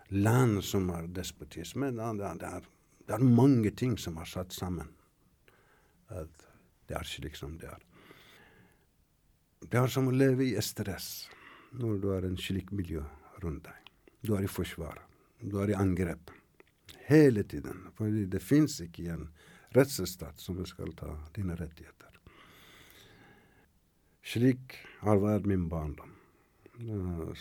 land 0.08 0.62
som 0.64 0.88
har 0.94 1.08
despotisme, 1.12 1.90
da 1.96 2.12
det 2.14 2.48
er, 2.48 2.68
det 3.06 3.16
er 3.16 3.24
mange 3.24 3.70
ting 3.70 3.96
som 3.98 4.18
er 4.20 4.28
satt 4.28 4.52
sammen. 4.54 4.88
At 6.08 6.46
det 6.88 6.98
er 6.98 7.08
slik 7.08 7.36
som 7.36 7.56
det 7.58 7.70
er. 7.72 7.82
Det 9.64 9.80
er 9.80 9.88
som 9.88 10.08
å 10.08 10.14
leve 10.14 10.44
i 10.44 10.60
stress 10.62 11.26
når 11.74 11.98
du 12.00 12.08
har 12.12 12.26
en 12.28 12.38
slik 12.38 12.70
miljø 12.72 13.02
rundt 13.42 13.64
deg. 13.66 13.92
Du 14.24 14.34
er 14.36 14.44
i 14.44 14.50
forsvar. 14.50 15.00
Du 15.40 15.58
er 15.60 15.72
i 15.72 15.76
angrep. 15.76 16.30
Hele 17.08 17.42
tiden. 17.44 17.88
For 17.96 18.08
det 18.08 18.40
fins 18.40 18.78
ikke 18.84 19.08
en 19.12 19.28
rettsstat 19.74 20.40
som 20.40 20.60
skal 20.68 20.92
ta 20.96 21.10
dine 21.36 21.56
rettigheter. 21.58 22.03
Slik 24.24 24.78
har 25.04 25.20
vært 25.20 25.44
min 25.46 25.68
barndom. 25.68 26.12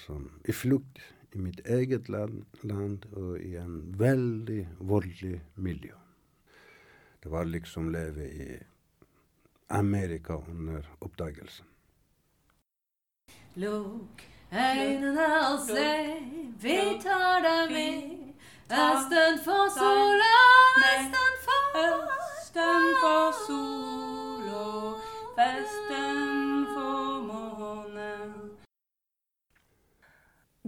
Som 0.06 0.28
I 0.46 0.52
flukt 0.54 1.00
i 1.34 1.40
mitt 1.42 1.62
eget 1.66 2.10
land, 2.12 2.44
land 2.62 3.06
og 3.16 3.40
i 3.40 3.56
en 3.58 3.80
veldig 3.98 4.68
voldelig 4.80 5.40
miljø. 5.56 5.96
Det 7.24 7.32
var 7.32 7.48
liksom 7.48 7.88
leve 7.92 8.28
i 8.28 8.60
Amerika 9.70 10.34
under 10.52 10.84
oppdagelsen. 11.00 11.66
Lukk 13.56 14.28
øynene 14.52 15.28
og 15.54 15.60
se, 15.66 16.20
vi 16.62 16.78
tar 17.04 17.42
deg 17.48 17.74
med. 17.74 18.12
Østen 18.74 19.40
for 19.46 19.72
sola, 19.80 20.36
vesten 20.84 21.36
for 21.48 21.82
Østen 22.20 22.88
for 23.02 23.44
sol 23.48 24.48
og 24.62 25.02
vesten 25.38 26.42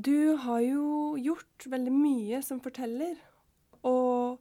Du 0.05 0.35
har 0.37 0.59
jo 0.61 1.15
gjort 1.17 1.65
veldig 1.65 1.91
mye 1.93 2.41
som 2.45 2.59
forteller, 2.61 3.15
og 3.81 4.37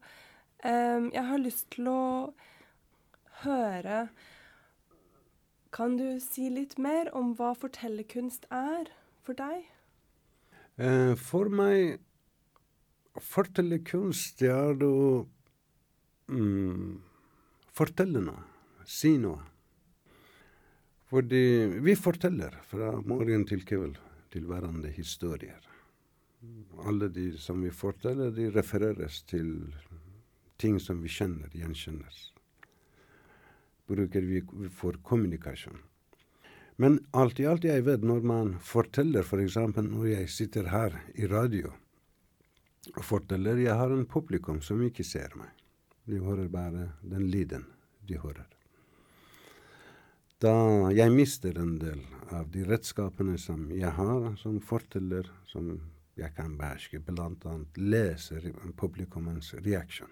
um, 0.60 1.06
jeg 1.08 1.24
har 1.30 1.40
lyst 1.40 1.70
til 1.72 1.88
å 1.88 2.00
høre 3.44 4.08
Kan 5.74 5.96
du 5.96 6.20
si 6.20 6.50
litt 6.52 6.76
mer 6.76 7.08
om 7.16 7.32
hva 7.38 7.54
fortellerkunst 7.56 8.44
er 8.52 8.92
for 9.24 9.40
deg? 9.40 9.64
Uh, 10.76 11.16
for 11.16 11.48
meg 11.48 11.96
Fortellerkunst 13.14 14.40
det 14.42 14.52
er 14.52 14.84
å 14.84 14.94
mm, 16.28 16.96
fortelle 17.72 18.20
noe, 18.20 18.42
si 18.84 19.16
noe. 19.22 19.38
Fordi 21.08 21.44
vi 21.86 21.94
forteller 21.94 22.58
fra 22.66 22.98
morgen 23.06 23.46
til 23.46 23.62
kveld 23.64 24.02
til 24.34 24.48
hverandre 24.50 24.90
historier. 24.90 25.62
Alle 26.84 27.08
de 27.08 27.30
som 27.38 27.62
vi 27.62 27.70
forteller, 27.70 28.34
de 28.34 28.50
refereres 28.52 29.22
til 29.30 29.54
ting 30.60 30.80
som 30.82 31.00
vi 31.02 31.08
kjenner, 31.12 31.52
gjenkjennes. 31.54 32.30
Bruker 33.88 34.26
vi 34.26 34.42
for 34.74 34.98
kommunikasjon. 35.06 35.78
Men 36.76 36.98
alt 37.14 37.38
i 37.38 37.46
alt, 37.46 37.64
jeg 37.64 37.84
vet 37.86 38.02
når 38.02 38.24
man 38.26 38.54
forteller, 38.58 39.22
f.eks. 39.22 39.54
For 39.76 39.86
når 39.86 40.08
jeg 40.10 40.32
sitter 40.34 40.70
her 40.72 40.98
i 41.14 41.28
radio 41.30 41.70
og 42.96 43.04
forteller, 43.06 43.60
jeg 43.62 43.78
har 43.78 43.94
en 43.94 44.08
publikum 44.10 44.60
som 44.64 44.82
ikke 44.82 45.06
ser 45.06 45.36
meg. 45.38 45.54
De 46.10 46.18
hører 46.20 46.50
bare 46.52 46.90
den 47.00 47.30
lyden 47.30 47.64
de 48.08 48.18
hører. 48.20 48.53
Da 50.44 50.90
jeg 50.92 51.12
mister 51.14 51.56
en 51.56 51.78
del 51.80 52.02
av 52.34 52.50
de 52.52 52.66
redskapene 52.68 53.38
som 53.40 53.68
jeg 53.72 53.88
har 53.96 54.34
som 54.36 54.58
forteller, 54.60 55.30
som 55.48 55.70
jeg 56.18 56.34
kan 56.36 56.58
beherske, 56.58 57.00
bl.a. 57.00 57.54
leser 57.80 58.50
publikummens 58.76 59.54
reaksjon. 59.64 60.10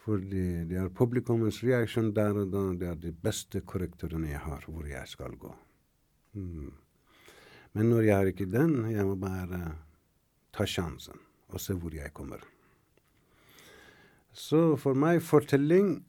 Fordi 0.00 0.44
det 0.66 0.78
er 0.80 0.92
publikummens 0.96 1.60
reaksjon 1.62 2.10
der 2.16 2.42
og 2.42 2.50
da 2.50 2.62
det 2.80 2.88
er 2.90 3.00
de 3.00 3.12
beste 3.14 3.60
korrektorene 3.62 4.32
jeg 4.32 4.42
har, 4.42 4.64
hvor 4.66 4.88
jeg 4.88 5.06
skal 5.12 5.36
gå. 5.38 5.52
Mm. 6.34 6.70
Men 7.76 7.90
når 7.92 8.06
jeg 8.08 8.16
har 8.16 8.30
ikke 8.32 8.50
den, 8.50 8.78
jeg 8.90 9.06
må 9.06 9.14
bare 9.20 9.60
ta 10.56 10.66
sjansen 10.66 11.20
og 11.50 11.62
se 11.62 11.76
hvor 11.78 11.94
jeg 11.94 12.10
kommer. 12.16 12.42
Så 14.32 14.74
for 14.80 14.98
meg, 14.98 15.20
fortelling 15.26 16.00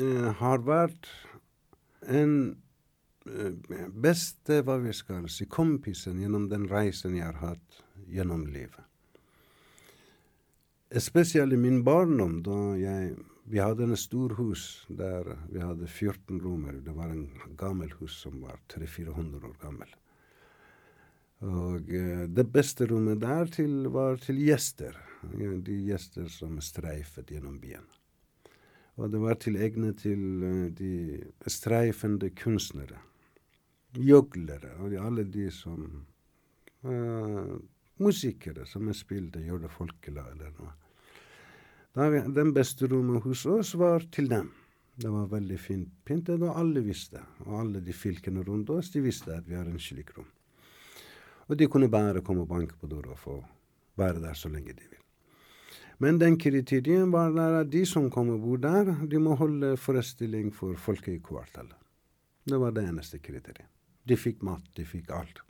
eh, 0.00 0.28
har 0.40 0.64
vært 0.66 1.08
en 2.08 2.56
eh, 3.26 3.86
beste, 3.88 4.62
hva 4.64 4.78
vi 4.82 4.92
skal 4.96 5.28
si, 5.32 5.46
kompisen 5.50 6.20
gjennom 6.22 6.48
den 6.50 6.68
reisen 6.70 7.16
jeg 7.16 7.26
har 7.26 7.40
hatt 7.42 7.80
gjennom 8.10 8.46
livet. 8.52 8.82
Spesielt 11.00 11.52
i 11.52 11.58
min 11.58 11.82
barndom, 11.84 12.42
da 12.42 12.58
jeg 12.78 13.14
Vi 13.44 13.58
hadde 13.60 13.84
en 13.84 13.96
stor 13.96 14.32
hus 14.38 14.86
der 14.88 15.26
vi 15.52 15.60
hadde 15.60 15.84
14 15.84 16.38
romer. 16.40 16.78
Det 16.80 16.94
var 16.96 17.10
en 17.12 17.28
gammel 17.60 17.90
hus 18.00 18.14
som 18.22 18.40
var 18.40 18.56
300-400 18.72 19.44
år 19.44 19.58
gammel. 19.60 19.90
Og 21.44 21.92
eh, 21.92 22.24
det 22.24 22.46
beste 22.48 22.86
rommet 22.88 23.20
der 23.20 23.44
var 23.92 24.16
til 24.16 24.40
gjester. 24.40 24.96
De 25.28 25.76
gjester 25.90 26.28
som 26.32 26.56
streifet 26.60 27.30
gjennom 27.36 27.60
byen. 27.60 27.84
Og 28.94 29.10
det 29.10 29.20
var 29.22 29.38
til 29.42 29.58
egne 29.58 29.92
til 29.98 30.22
uh, 30.44 30.66
de 30.78 31.50
streifende 31.50 32.30
kunstnere. 32.38 33.00
Gjøglere 33.94 34.74
og 34.82 34.94
alle 34.98 35.24
de 35.30 35.48
som 35.54 35.86
uh, 36.86 37.54
Musikere 38.02 38.66
som 38.66 38.88
spilte, 38.90 39.38
gjorde 39.38 39.70
folkelag 39.70 40.32
eller 40.32 40.50
noe. 40.58 40.72
Da, 41.94 42.08
den 42.10 42.50
beste 42.54 42.88
rommet 42.90 43.22
hos 43.22 43.44
oss 43.46 43.76
var 43.78 44.02
til 44.10 44.26
dem. 44.32 44.48
Det 44.98 45.10
var 45.10 45.30
veldig 45.30 45.58
fint 45.58 45.92
pyntet, 46.06 46.42
og 46.42 46.58
alle 46.58 46.82
visste. 46.82 47.22
Og 47.46 47.60
alle 47.60 47.82
de 47.86 47.94
fylkene 47.94 48.42
rundt 48.46 48.70
oss 48.74 48.90
de 48.94 49.02
visste 49.04 49.34
at 49.34 49.46
vi 49.46 49.54
har 49.58 49.70
en 49.70 49.78
slik 49.78 50.10
rom. 50.16 50.26
Og 51.46 51.58
de 51.60 51.70
kunne 51.70 51.90
bare 51.92 52.24
komme 52.26 52.42
og 52.42 52.50
banke 52.50 52.78
på 52.80 52.90
døra 52.90 53.14
og 53.14 53.20
få 53.20 53.38
være 54.00 54.22
der 54.26 54.34
så 54.38 54.50
lenge 54.50 54.74
de 54.74 54.90
vil. 54.90 55.03
Men 56.04 56.18
den 56.20 56.36
kriterien 56.36 57.08
var 57.14 57.32
at 57.62 57.70
de 57.72 57.86
som 57.88 58.10
kommer 58.12 58.36
bor 58.36 58.58
der, 58.60 58.90
de 59.08 59.20
må 59.22 59.38
holde 59.40 59.70
forestilling 59.80 60.50
for 60.52 60.76
folket 60.76 61.14
i 61.16 61.22
kvartalet. 61.24 61.78
Det 62.44 62.58
var 62.60 62.74
det 62.76 62.84
eneste 62.90 63.22
kriteriet. 63.24 63.70
De 64.04 64.18
fikk 64.20 64.42
mat, 64.44 64.66
de 64.76 64.84
fikk 64.84 65.08
alt. 65.16 65.40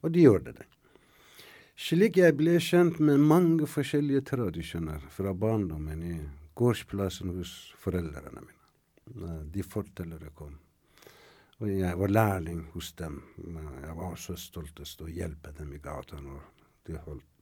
Og 0.00 0.14
de 0.14 0.24
gjorde 0.24 0.54
det. 0.56 0.64
Slik 1.78 2.16
jeg 2.16 2.38
ble 2.38 2.56
kjent 2.64 2.96
med 3.04 3.20
mange 3.20 3.68
forskjellige 3.68 4.24
tradisjoner 4.30 5.04
fra 5.12 5.34
barndommen 5.36 6.00
i 6.02 6.16
gårdsplassen 6.56 7.36
hos 7.36 7.52
foreldrene 7.78 8.40
mine. 8.40 9.36
De 9.52 9.62
fortellere 9.62 10.32
kom. 10.34 10.56
Og 11.60 11.68
jeg 11.74 11.92
var 12.00 12.14
lærling 12.14 12.64
hos 12.72 12.94
dem. 12.96 13.20
Jeg 13.84 13.94
var 14.00 14.16
så 14.16 14.38
stoltest 14.40 15.04
å 15.04 15.12
hjelpe 15.12 15.52
dem 15.60 15.76
i 15.76 15.82
gata 15.82 16.16
når 16.24 16.40
de 16.88 16.96
holdt 17.04 17.37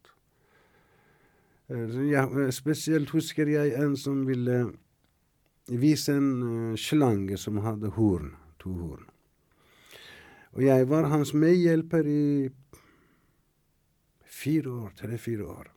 Eh, 1.68 2.10
ja, 2.10 2.22
eh, 2.22 2.50
spesielt 2.54 3.10
husker 3.10 3.50
jeg 3.50 3.74
en 3.74 3.96
som 3.98 4.22
ville 4.26 4.58
vise 5.66 6.14
en 6.14 6.76
slange 6.78 7.38
som 7.38 7.58
hadde 7.64 7.90
horn, 7.96 8.34
to 8.62 8.70
horn. 8.70 9.08
Og 10.54 10.62
jeg 10.62 10.86
var 10.88 11.10
hans 11.10 11.34
medhjelper 11.34 12.06
i 12.08 12.26
fire 14.24 14.70
år, 14.70 14.92
tre-fire 14.96 15.44
år. 15.44 15.72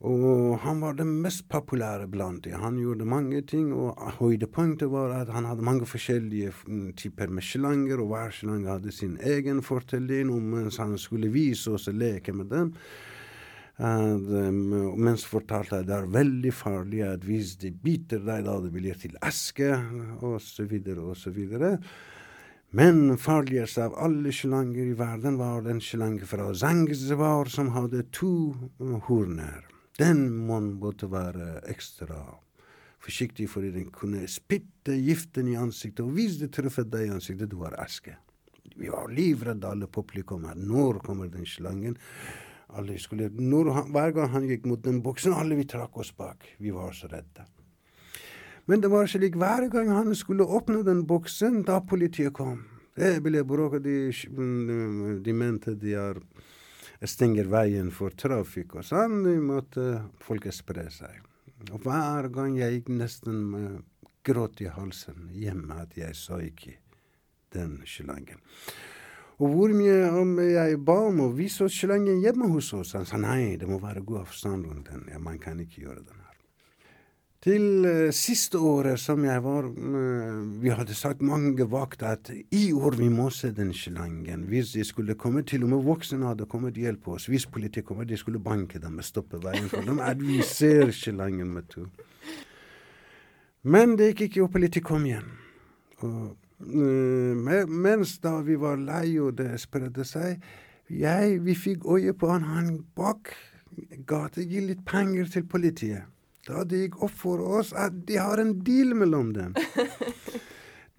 Og 0.00 0.58
han 0.62 0.80
var 0.80 0.94
den 0.96 1.10
mest 1.20 1.44
populære 1.52 2.06
blant 2.08 2.44
dem. 2.44 2.60
Han 2.60 2.78
gjorde 2.80 3.04
mange 3.04 3.42
ting, 3.44 3.72
og 3.72 4.00
høydepunktet 4.16 4.88
var 4.88 5.12
at 5.12 5.28
han 5.28 5.44
hadde 5.44 5.64
mange 5.64 5.86
forskjellige 5.86 6.54
mm, 6.66 6.92
typer 6.96 7.28
med 7.28 7.44
slanger, 7.44 8.00
og 8.00 8.08
hver 8.14 8.32
slange 8.32 8.72
hadde 8.72 8.92
sin 8.96 9.18
egen 9.20 9.60
fortelling, 9.62 10.32
og 10.32 10.40
mens 10.42 10.80
han 10.80 10.96
skulle 10.98 11.28
vise 11.28 11.76
oss 11.76 11.88
og 11.92 12.00
leke 12.00 12.32
med 12.32 12.48
dem, 12.48 12.72
mens 13.80 15.24
fortalte 15.24 15.78
at 15.80 15.86
det 15.88 15.94
er 15.96 16.08
veldig 16.12 16.52
farlig 16.52 17.00
at 17.06 17.22
hvis 17.24 17.54
de 17.62 17.70
biter 17.72 18.20
deg, 18.20 18.44
da 18.44 18.58
det 18.60 18.72
blir 18.74 18.98
til 19.00 19.16
aske, 19.24 19.70
osv., 20.20 20.74
osv. 21.00 21.38
Men 22.76 23.16
farligst 23.18 23.80
av 23.82 23.96
alle 23.98 24.30
slanger 24.36 24.92
i 24.92 24.98
verden 24.98 25.40
var 25.40 25.64
den 25.64 25.80
slangen 25.82 26.28
fra 26.28 26.52
Zanzibar 26.54 27.48
som 27.50 27.72
hadde 27.74 28.04
to 28.14 28.52
horner. 29.08 29.64
Den 29.98 30.28
man 30.46 30.74
måtte 30.80 31.08
være 31.10 31.64
ekstra 31.72 32.20
forsiktig, 33.00 33.48
fordi 33.50 33.72
den 33.74 33.88
kunne 33.92 34.26
spytte 34.28 34.94
giften 35.00 35.48
i 35.48 35.56
ansiktet, 35.56 36.04
og 36.04 36.12
hvis 36.18 36.36
det 36.40 36.52
truffet 36.52 36.92
deg 36.92 37.08
i 37.08 37.14
ansiktet, 37.16 37.50
du 37.50 37.58
var 37.64 37.78
aske. 37.80 38.14
Vi 38.76 38.92
var 38.92 39.10
livredde, 39.12 39.66
alle 39.66 39.88
publikum. 39.88 40.44
Når 40.56 41.00
kommer 41.04 41.32
den 41.32 41.48
slangen? 41.48 41.96
Alle 42.78 42.98
skulle, 43.02 43.30
når 43.34 43.72
han, 43.74 43.88
hver 43.94 44.12
gang 44.14 44.28
han 44.34 44.46
gikk 44.46 44.66
mot 44.70 44.82
den 44.84 45.00
boksen, 45.02 45.34
alle 45.34 45.58
vi 45.58 45.66
trakk 45.68 45.96
oss 45.98 46.12
bak. 46.16 46.46
Vi 46.58 46.70
var 46.74 46.92
så 46.96 47.10
redde. 47.10 47.46
Men 48.70 48.82
det 48.84 48.90
var 48.92 49.08
slik 49.10 49.34
hver 49.40 49.66
gang 49.72 49.90
han 49.90 50.14
skulle 50.14 50.46
åpne 50.46 50.84
den 50.86 51.02
boksen, 51.08 51.64
da 51.66 51.80
politiet 51.82 52.34
kom. 52.36 52.62
Det 52.94 53.16
ble 53.24 53.42
bråk, 53.46 53.78
de, 53.82 54.10
de 55.24 55.34
mente 55.34 55.74
de 55.78 55.96
er, 55.98 56.20
stenger 57.08 57.48
veien 57.50 57.90
for 57.94 58.14
trafikk 58.14 58.76
og 58.78 58.86
sånn. 58.86 59.22
De 59.24 59.34
måtte 59.42 59.86
folket 60.22 60.54
spre 60.54 60.86
seg. 60.92 61.22
Og 61.70 61.82
hver 61.84 62.28
gang 62.32 62.58
jeg 62.60 62.78
gikk 62.78 62.92
nesten 63.00 63.42
med 63.52 63.80
gråt 64.26 64.60
i 64.60 64.68
halsen 64.70 65.30
hjemme 65.32 65.80
at 65.82 65.96
jeg 65.96 66.16
så 66.16 66.40
ikke 66.44 66.76
den 67.54 67.80
slangen. 67.88 68.40
Og 69.40 69.48
hvor 69.48 69.72
mye 69.72 70.48
jeg 70.52 70.80
ba 70.84 70.98
om 71.08 71.22
å 71.24 71.30
vise 71.32 71.64
oss 71.64 71.78
slangen 71.80 72.20
hjemme 72.20 72.50
hos 72.52 72.74
oss? 72.76 72.92
Han 72.98 73.06
sa 73.08 73.16
nei, 73.20 73.56
det 73.56 73.68
må 73.68 73.78
være 73.80 74.04
god 74.04 74.26
avstand 74.26 74.66
rundt 74.68 74.90
den. 74.92 75.06
Ja, 75.08 75.20
man 75.22 75.38
kan 75.40 75.62
ikke 75.62 75.86
gjøre 75.86 76.02
den 76.02 76.18
her. 76.18 76.26
Til 77.40 77.86
uh, 77.86 78.10
siste 78.12 78.60
året 78.60 79.00
som 79.00 79.22
jeg 79.24 79.40
var 79.40 79.64
uh, 79.64 80.40
Vi 80.60 80.68
hadde 80.76 80.92
sagt 80.92 81.22
mange 81.24 81.64
vakter 81.72 82.10
at 82.10 82.28
i 82.52 82.66
år 82.76 82.98
vi 82.98 83.08
må 83.08 83.30
se 83.32 83.48
den 83.56 83.72
slangen. 83.72 84.44
Hvis 84.50 84.74
de 84.76 84.84
skulle 84.84 85.16
komme, 85.16 85.40
til 85.48 85.64
og 85.64 85.72
med 85.72 85.88
voksne 85.88 86.28
hadde 86.28 86.44
kommet 86.44 86.76
og 86.76 86.84
hjelpe 86.84 87.16
oss. 87.16 87.30
Hvis 87.32 87.48
politiet 87.48 87.88
kommer, 87.88 88.04
de 88.04 88.20
skulle 88.20 88.44
banke 88.44 88.82
dem 88.82 89.00
og 89.00 89.08
stoppe 89.08 89.40
veien 89.40 89.72
for 89.72 89.88
dem. 89.88 90.04
At 90.04 90.20
vi 90.20 90.42
ser 90.44 90.92
slangen 90.92 91.48
med 91.56 91.72
to. 91.72 91.88
Men 93.62 93.96
det 93.96 94.12
gikk 94.12 94.26
ikke, 94.28 94.44
og 94.44 94.52
politiet 94.52 94.84
kom 94.84 95.08
igjen. 95.08 95.32
Og 96.04 96.36
mens 96.60 98.18
da 98.20 98.40
vi 98.44 98.56
var 98.60 98.76
lei 98.76 99.18
og 99.20 99.38
det 99.38 99.54
spredde 99.60 100.04
seg, 100.04 100.42
jeg, 100.90 101.40
vi 101.44 101.54
fikk 101.54 101.86
øye 101.86 102.12
på 102.12 102.28
han, 102.28 102.44
han 102.44 102.84
bak 102.96 103.32
gata 104.06 104.42
gi 104.42 104.60
litt 104.64 104.84
penger 104.84 105.30
til 105.30 105.46
politiet. 105.46 106.08
Da 106.48 106.64
det 106.64 106.86
gikk 106.86 107.02
opp 107.06 107.14
for 107.14 107.42
oss 107.58 107.72
at 107.76 107.94
de 108.08 108.16
har 108.18 108.40
en 108.42 108.56
deal 108.64 108.94
mellom 108.98 109.32
dem. 109.36 109.54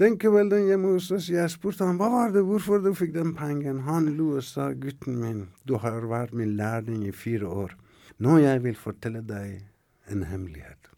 Den 0.02 0.16
kvelden 0.18 0.66
hjemme 0.66 0.96
hos 0.96 1.12
oss, 1.14 1.28
jeg 1.30 1.52
spurte 1.54 1.86
han 1.86 2.00
hva 2.00 2.08
var 2.10 2.32
det, 2.34 2.42
hvorfor 2.48 2.80
du 2.82 2.90
fikk 2.98 3.12
den 3.14 3.36
pengen. 3.38 3.84
Han 3.86 4.08
lo 4.18 4.32
og 4.40 4.46
sa 4.48 4.72
gutten 4.74 5.20
min, 5.22 5.44
du 5.68 5.76
har 5.84 6.08
vært 6.10 6.34
min 6.34 6.56
lærling 6.58 7.04
i 7.06 7.14
fire 7.14 7.46
år. 7.46 7.76
Nå 8.18 8.40
jeg 8.42 8.64
vil 8.64 8.80
fortelle 8.80 9.22
deg 9.22 9.60
en 10.10 10.24
hemmelighet. 10.26 10.90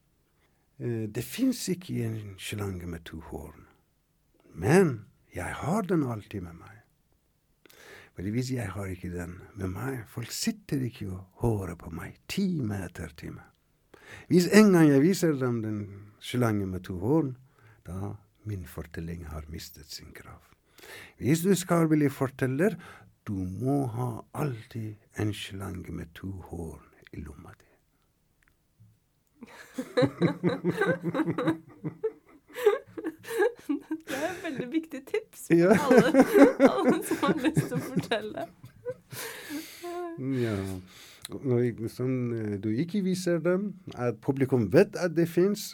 Eh, 0.79 1.03
det 1.11 1.25
fins 1.27 1.65
ikke 1.73 1.97
en 2.05 2.37
slange 2.39 2.87
med 2.87 3.03
to 3.09 3.19
horn. 3.27 3.67
Men 4.53 5.05
jeg 5.33 5.49
har 5.63 5.81
den 5.89 6.03
alltid 6.05 6.41
med 6.45 6.53
meg. 6.61 6.69
Fordi 8.13 8.29
hvis 8.29 8.51
jeg 8.53 8.69
har 8.69 8.85
ikke 8.93 9.09
den 9.09 9.39
med 9.57 9.71
meg, 9.73 10.03
folk 10.07 10.31
sitter 10.31 10.83
ikke 10.85 11.07
og 11.09 11.23
hårer 11.41 11.75
på 11.79 11.89
meg 11.89 12.19
time 12.29 12.77
etter 12.85 13.09
time. 13.17 13.41
Hvis 14.29 14.45
en 14.53 14.71
gang 14.75 14.91
jeg 14.91 15.01
viser 15.01 15.33
dem 15.39 15.61
den 15.63 15.79
slangen 16.21 16.69
med 16.69 16.85
to 16.85 16.99
horn, 17.01 17.33
da 17.87 18.13
min 18.45 18.67
fortelling 18.69 19.25
har 19.31 19.43
mistet 19.49 19.89
sin 19.89 20.13
krav. 20.13 20.41
Hvis 21.17 21.41
du 21.41 21.55
skal 21.57 21.87
bli 21.89 22.09
forteller, 22.11 22.77
du 23.25 23.33
må 23.33 23.87
ha 23.95 24.21
alltid 24.35 24.95
en 25.17 25.33
slange 25.33 25.91
med 25.95 26.13
to 26.13 26.29
horn 26.51 26.85
i 27.13 27.23
lomma 27.23 27.51
di. 27.57 27.65
Det 34.07 34.17
er 34.17 34.27
et 34.29 34.43
veldig 34.43 34.67
viktig 34.73 34.99
tips 35.09 35.45
Ja. 35.55 35.73
for 35.79 35.95
alle, 35.95 36.23
alle 36.73 36.97
som 37.07 37.21
har 37.23 37.37
lyst 37.43 37.61
til 37.69 37.77
å 37.77 37.81
fortelle. 37.87 38.45
Ja. 40.43 40.57
Når, 41.33 41.87
sånn, 41.89 42.17
eh, 42.35 42.55
du 42.61 42.67
ikke 42.75 43.01
viser 43.05 43.39
dem, 43.43 43.69
at 43.95 44.19
publikum 44.21 44.67
vet 44.73 44.97
at 44.99 45.15
det 45.15 45.29
fins, 45.31 45.73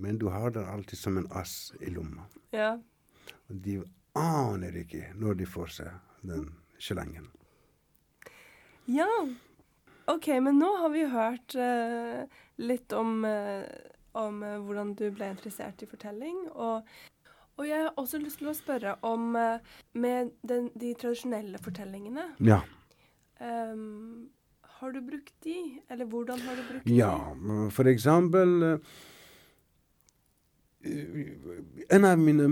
men 0.00 0.16
du 0.18 0.30
har 0.32 0.50
det 0.54 0.64
alltid 0.64 0.98
som 0.98 1.18
en 1.20 1.28
ass 1.36 1.72
i 1.84 1.92
lomma. 1.92 2.24
Ja. 2.56 2.74
De 3.48 3.82
aner 4.18 4.80
ikke 4.80 5.10
når 5.20 5.38
de 5.42 5.46
får 5.48 5.74
seg 5.78 6.26
den 6.26 6.48
slangen. 6.82 7.28
ja. 8.88 9.08
OK, 10.10 10.26
men 10.42 10.56
nå 10.58 10.66
har 10.80 10.90
vi 10.90 11.04
hørt 11.06 11.54
uh, 11.54 12.24
litt 12.58 12.90
om, 12.98 13.20
eh, 13.24 13.62
om 14.18 14.42
eh, 14.42 14.58
hvordan 14.62 14.94
du 14.98 15.06
ble 15.14 15.30
interessert 15.32 15.82
i 15.84 15.88
fortelling. 15.88 16.44
Og, 16.52 16.88
og 17.58 17.68
jeg 17.68 17.86
har 17.86 18.00
også 18.00 18.20
lyst 18.22 18.42
til 18.42 18.52
å 18.52 18.56
spørre 18.56 18.96
om 19.06 19.36
eh, 19.38 19.74
med 19.94 20.34
den, 20.46 20.70
de 20.78 20.94
tradisjonelle 20.98 21.60
fortellingene. 21.62 22.28
Ja. 22.44 22.62
Um, 23.42 24.28
har 24.82 24.92
du 24.94 25.00
brukt 25.02 25.34
de, 25.42 25.56
eller 25.90 26.06
hvordan 26.10 26.42
har 26.42 26.58
du 26.58 26.62
brukt 26.68 26.86
de? 26.86 26.98
Ja, 26.98 27.14
for 27.74 27.90
eksempel 27.90 28.62
eh, 28.66 28.92
En 31.94 32.04
av 32.04 32.18
mine 32.18 32.48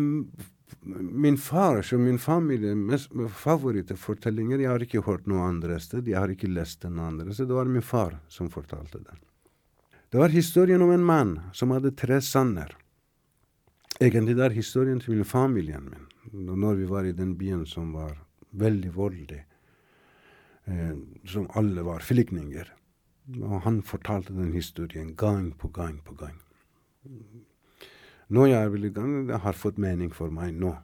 min 0.87 1.39
fars 1.39 1.93
og 1.93 2.01
min 2.05 2.19
familie 2.23 2.77
mest 2.79 3.11
favorittfortellinger 3.43 4.63
Jeg 4.63 4.71
har 4.71 4.85
ikke 4.85 5.03
hørt 5.07 5.27
noe 5.31 5.49
andre 5.49 5.81
sted, 5.83 6.07
jeg 6.09 6.19
har 6.19 6.31
ikke 6.31 6.51
lest 6.51 6.85
den 6.87 7.01
andre 7.03 7.35
sted. 7.35 7.51
Det 7.51 7.59
var 7.59 7.71
min 7.71 7.85
far 7.85 8.21
som 8.29 8.51
fortalte 8.53 9.03
den. 9.03 9.19
Det 10.11 10.19
var 10.19 10.29
historien 10.29 10.83
om 10.83 10.91
en 10.91 11.05
mann 11.05 11.37
som 11.55 11.71
hadde 11.71 11.93
tre 11.95 12.19
sønner. 12.21 12.73
Egentlig 14.01 14.35
det 14.35 14.43
er 14.49 14.57
historien 14.57 14.99
til 14.99 15.23
familien 15.25 15.87
min, 15.87 16.09
når 16.33 16.81
vi 16.81 16.89
var 16.91 17.07
i 17.07 17.15
den 17.15 17.37
byen 17.39 17.63
som 17.67 17.93
var 17.95 18.17
veldig 18.51 18.91
voldelig 18.97 19.45
eh, 20.67 20.97
som 21.31 21.47
alle 21.55 21.85
var 21.87 22.03
flyktninger. 22.03 22.73
Og 23.39 23.63
han 23.63 23.83
fortalte 23.87 24.35
den 24.35 24.51
historien 24.57 25.15
gang 25.15 25.53
på 25.55 25.71
gang 25.71 26.01
på 26.03 26.17
gang. 26.19 26.41
Nå 28.31 28.47
jeg 28.51 28.73
vel 28.73 28.91
gang, 28.91 29.29
det 29.31 29.45
har 29.45 29.59
fått 29.59 29.79
mening 29.79 30.11
for 30.11 30.35
meg 30.35 30.59
nå. 30.59 30.75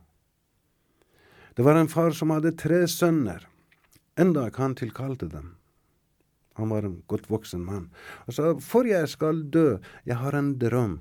Det 1.56 1.66
var 1.66 1.80
en 1.80 1.90
far 1.90 2.14
som 2.14 2.30
hadde 2.30 2.54
tre 2.54 2.84
sønner. 2.86 3.48
En 4.14 4.36
dag 4.36 4.54
han 4.60 4.78
tilkalte 4.78 5.26
dem. 5.32 5.56
Han 6.56 6.72
var 6.72 6.86
en 6.86 7.02
godt 7.10 7.28
voksen 7.30 7.64
mann. 7.64 7.90
Og 8.26 8.36
sa, 8.36 8.54
for 8.62 8.88
jeg 8.88 9.08
skal 9.12 9.44
dø, 9.52 9.76
jeg 10.08 10.16
har 10.22 10.36
en 10.38 10.54
drøm. 10.58 10.98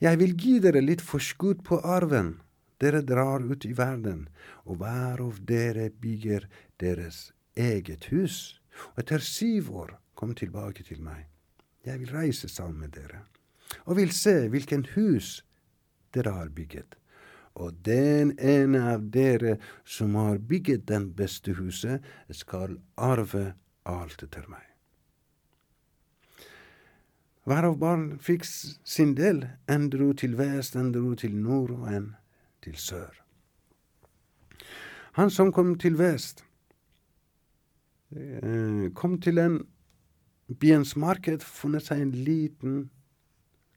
Jeg 0.00 0.18
vil 0.20 0.34
gi 0.38 0.58
dere 0.62 0.82
litt 0.84 1.04
forskudd 1.04 1.64
på 1.66 1.80
arven. 1.84 2.38
Dere 2.82 3.04
drar 3.06 3.44
ut 3.44 3.64
i 3.64 3.72
verden, 3.76 4.26
og 4.66 4.80
hver 4.82 5.22
av 5.22 5.38
dere 5.46 5.88
bygger 5.90 6.48
deres 6.82 7.30
eget 7.56 8.10
hus. 8.10 8.58
Og 8.94 9.04
etter 9.04 9.22
syv 9.22 9.70
år 9.84 9.94
kom 10.18 10.34
tilbake 10.34 10.84
til 10.86 11.00
meg. 11.04 11.28
Jeg 11.84 12.00
vil 12.00 12.12
reise 12.16 12.48
sammen 12.48 12.80
med 12.80 12.94
dere, 12.96 13.24
og 13.84 13.98
vil 14.00 14.12
se 14.12 14.48
hvilken 14.48 14.86
hus 14.94 15.42
dere 16.16 16.32
har 16.32 16.48
bygget. 16.54 16.96
Og 17.54 17.76
den 17.86 18.32
ene 18.42 18.80
av 18.94 19.04
dere 19.14 19.58
som 19.86 20.16
har 20.18 20.40
bygget 20.42 20.88
den 20.88 21.12
beste 21.14 21.54
huset, 21.54 22.02
skal 22.30 22.80
arve 22.96 23.52
alt 23.84 24.22
etter 24.22 24.46
meg. 24.48 24.64
Hver 27.44 27.66
av 27.68 27.76
barn 27.76 28.06
fikk 28.24 28.46
sin 28.48 29.12
del. 29.18 29.42
En 29.68 29.90
dro 29.92 30.12
til 30.16 30.36
vest, 30.38 30.76
en 30.80 30.92
dro 30.94 31.12
til 31.14 31.34
nord, 31.36 31.74
og 31.76 31.90
en 31.92 32.08
til 32.64 32.78
sør. 32.80 33.20
Han 35.20 35.30
som 35.30 35.52
kom 35.52 35.74
til 35.78 35.98
vest, 35.98 36.42
eh, 38.16 38.88
kom 38.94 39.20
til 39.20 39.38
en 39.38 39.60
byens 40.48 40.96
marked, 40.96 41.44
funnet 41.44 41.84
seg 41.84 42.00
en 42.00 42.10
liten 42.10 42.90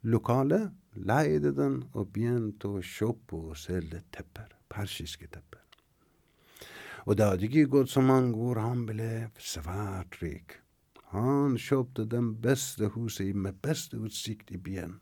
lokale, 0.02 0.72
leide 0.94 1.52
den 1.54 1.82
og 1.92 2.12
begynte 2.12 2.68
å 2.68 2.82
kjøpe 2.82 3.36
og 3.36 3.56
selge 3.56 4.02
tepper, 4.12 4.48
persiske 4.68 5.28
tepper. 5.28 5.57
Og 7.08 7.16
det 7.16 7.24
hadde 7.24 7.46
ikke 7.48 7.70
gått 7.72 7.88
så 7.88 8.02
mange 8.04 8.36
år, 8.36 8.58
han 8.60 8.82
ble 8.84 9.12
svært 9.40 10.18
rik. 10.20 10.58
Han 11.14 11.54
kjøpte 11.56 12.04
det 12.04 12.20
beste 12.44 12.90
huset 12.92 13.32
med 13.32 13.62
beste 13.64 13.96
utsikt 13.96 14.52
i 14.52 14.60
byen, 14.60 14.98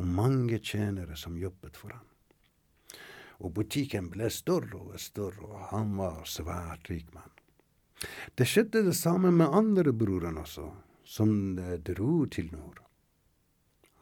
og 0.00 0.08
mange 0.08 0.56
tjenere 0.56 1.18
som 1.20 1.36
jobbet 1.36 1.76
for 1.76 1.92
ham. 1.92 2.06
Og 3.44 3.52
butikken 3.58 4.08
ble 4.14 4.30
større 4.32 4.80
og 4.80 4.96
større, 4.96 5.44
og 5.44 5.68
han 5.74 5.92
var 6.00 6.24
svært 6.24 6.88
rik 6.88 7.12
mann. 7.12 7.28
Det 8.32 8.48
skjedde 8.48 8.86
det 8.88 8.96
samme 8.96 9.28
med 9.34 9.52
andre 9.52 9.92
broren 9.92 10.40
også, 10.40 10.70
som 11.04 11.58
eh, 11.60 11.76
dro 11.84 12.24
til 12.24 12.48
nord. 12.56 12.83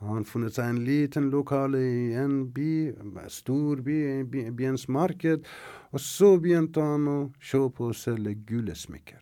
Han 0.03 0.25
funnet 0.27 0.57
seg 0.57 0.67
en 0.67 0.81
liten 0.85 1.29
lokale 1.31 1.79
i 1.79 2.15
en 2.19 2.49
by, 2.55 2.91
en 2.99 3.13
stor 3.31 3.83
by, 3.87 3.99
by- 4.27 4.51
byens 4.59 4.89
marked, 4.91 5.47
og 5.93 6.01
så 6.03 6.35
begynte 6.43 6.83
han 6.83 7.07
å 7.07 7.19
kjøpe 7.39 7.91
og 7.93 7.95
selge 7.99 8.35
gullsmykker. 8.49 9.21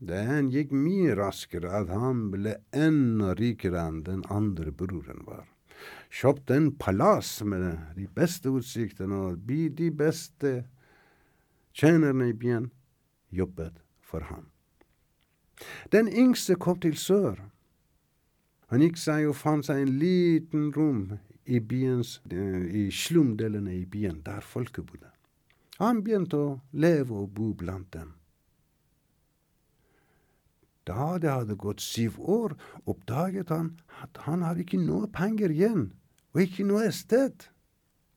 Den 0.00 0.48
gikk 0.54 0.70
mye 0.72 1.16
raskere 1.18 1.72
at 1.82 1.90
han 1.92 2.28
ble 2.32 2.54
enda 2.72 3.34
rikere 3.36 3.82
enn 3.90 4.04
den 4.06 4.22
andre 4.32 4.72
broren 4.72 5.26
var. 5.26 5.44
Kjøpte 6.14 6.56
en 6.56 6.70
palass 6.80 7.40
med 7.44 7.66
de 7.98 8.06
beste 8.14 8.48
utsiktene, 8.48 9.18
og 9.32 9.44
de 9.50 9.90
beste 9.90 10.54
tjenerne 11.76 12.30
i 12.30 12.36
byen 12.36 12.70
jobbet 13.34 13.82
for 14.00 14.24
ham. 14.30 14.48
Den 15.92 16.08
yngste 16.08 16.56
kom 16.56 16.80
til 16.80 16.96
sør. 16.96 17.49
Han 18.70 18.84
gikk 18.84 19.00
seg 19.02 19.26
og 19.26 19.34
fant 19.34 19.66
seg 19.66 19.82
en 19.82 19.96
liten 19.98 20.68
rom 20.76 21.02
i, 21.44 21.58
byens, 21.58 22.20
eh, 22.30 22.62
i 22.82 22.84
slumdelene 22.94 23.74
i 23.74 23.84
byen, 23.84 24.20
der 24.26 24.46
folket 24.46 24.86
bodde. 24.86 25.10
Han 25.80 26.04
begynte 26.04 26.38
å 26.38 26.60
leve 26.72 27.16
og 27.24 27.32
bo 27.34 27.50
blant 27.56 27.90
dem. 27.96 28.12
Da 30.86 31.18
det 31.22 31.30
hadde 31.30 31.56
gått 31.58 31.82
syv 31.82 32.18
år, 32.20 32.54
oppdaget 32.86 33.50
han 33.50 33.72
at 34.02 34.22
han 34.26 34.42
hadde 34.46 34.64
ikke 34.64 34.80
noe 34.80 35.10
penger 35.12 35.52
igjen, 35.54 35.90
og 36.34 36.44
ikke 36.44 36.66
noe 36.68 36.90
sted 36.94 37.48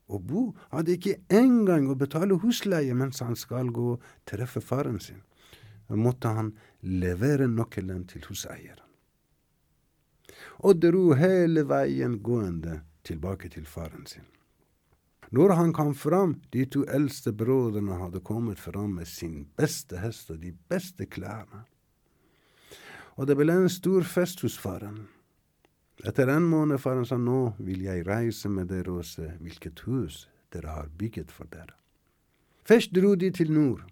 å 0.08 0.20
bo. 0.20 0.52
Hadde 0.72 0.98
ikke 0.98 1.18
engang 1.34 1.90
å 1.90 1.98
betale 1.98 2.38
husleie 2.44 2.94
mens 2.98 3.24
han 3.26 3.38
skal 3.40 3.74
gå 3.74 3.94
og 3.96 4.08
treffe 4.30 4.62
faren 4.62 5.02
sin. 5.02 5.22
Da 5.90 5.98
måtte 6.00 6.32
han 6.34 6.54
levere 6.82 7.50
nøkkelen 7.50 8.06
til 8.10 8.26
huseieren. 8.30 8.83
Og 10.64 10.80
dro 10.80 11.12
hele 11.20 11.66
veien 11.68 12.22
gående 12.24 12.82
tilbake 13.04 13.50
til 13.52 13.66
faren 13.68 14.06
sin. 14.08 14.24
Når 15.34 15.56
han 15.58 15.74
kom 15.74 15.96
fram, 15.98 16.38
de 16.54 16.66
to 16.70 16.84
eldste 16.94 17.34
brødrene 17.34 17.98
hadde 17.98 18.22
kommet 18.24 18.60
fram 18.60 19.00
med 19.00 19.10
sin 19.10 19.48
beste 19.58 19.98
hest 19.98 20.30
og 20.32 20.40
de 20.44 20.54
beste 20.70 21.08
klærne. 21.10 21.64
Og 23.18 23.28
det 23.28 23.38
ble 23.38 23.56
en 23.58 23.70
stor 23.70 24.06
fest 24.06 24.44
hos 24.46 24.60
faren. 24.62 25.08
Etter 26.06 26.30
en 26.30 26.46
måned 26.50 26.80
faren 26.82 27.06
sa 27.06 27.18
nå 27.18 27.56
vil 27.60 27.84
jeg 27.86 28.06
reise 28.08 28.50
med 28.50 28.70
dere 28.72 28.94
og 29.00 29.08
se 29.08 29.32
hvilket 29.42 29.84
hus 29.88 30.28
dere 30.54 30.74
har 30.78 30.92
bygget 30.98 31.32
for 31.32 31.50
dere. 31.50 31.74
Først 32.64 32.94
dro 32.96 33.16
de 33.16 33.32
til 33.32 33.52
nord. 33.52 33.84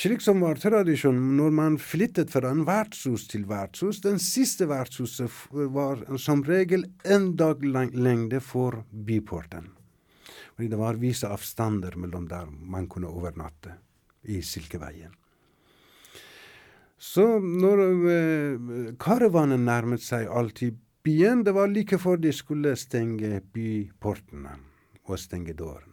Slik 0.00 0.22
som 0.24 0.38
var 0.40 0.56
tradisjonen 0.56 1.34
når 1.36 1.50
man 1.52 1.74
flyttet 1.76 2.30
fra 2.32 2.48
en 2.54 2.62
vertshus 2.64 3.26
til 3.28 3.42
vertshus, 3.44 3.98
den 4.00 4.16
siste 4.16 4.64
vertshuset 4.70 5.28
var 5.74 6.00
som 6.16 6.40
regel 6.46 6.86
en 7.04 7.34
dag 7.36 7.60
lengde 7.60 8.40
for 8.40 8.78
byporten. 8.88 9.66
Fordi 10.54 10.70
det 10.72 10.78
var 10.80 11.02
visse 11.02 11.28
avstander 11.28 11.98
mellom 12.00 12.30
der 12.32 12.48
man 12.48 12.88
kunne 12.88 13.12
overnatte 13.12 13.74
i 14.24 14.40
Silkeveien. 14.40 15.12
Så 16.96 17.26
når 17.44 17.84
eh, 18.14 18.96
karavanen 19.00 19.68
nærmet 19.68 20.00
seg 20.00 20.32
alltid 20.32 20.80
byen, 21.04 21.44
det 21.44 21.52
var 21.52 21.68
like 21.68 22.00
før 22.00 22.16
de 22.24 22.32
skulle 22.32 22.72
stenge 22.80 23.42
byportene 23.52 24.56
og 25.04 25.20
stenge 25.20 25.52
dørene. 25.52 25.89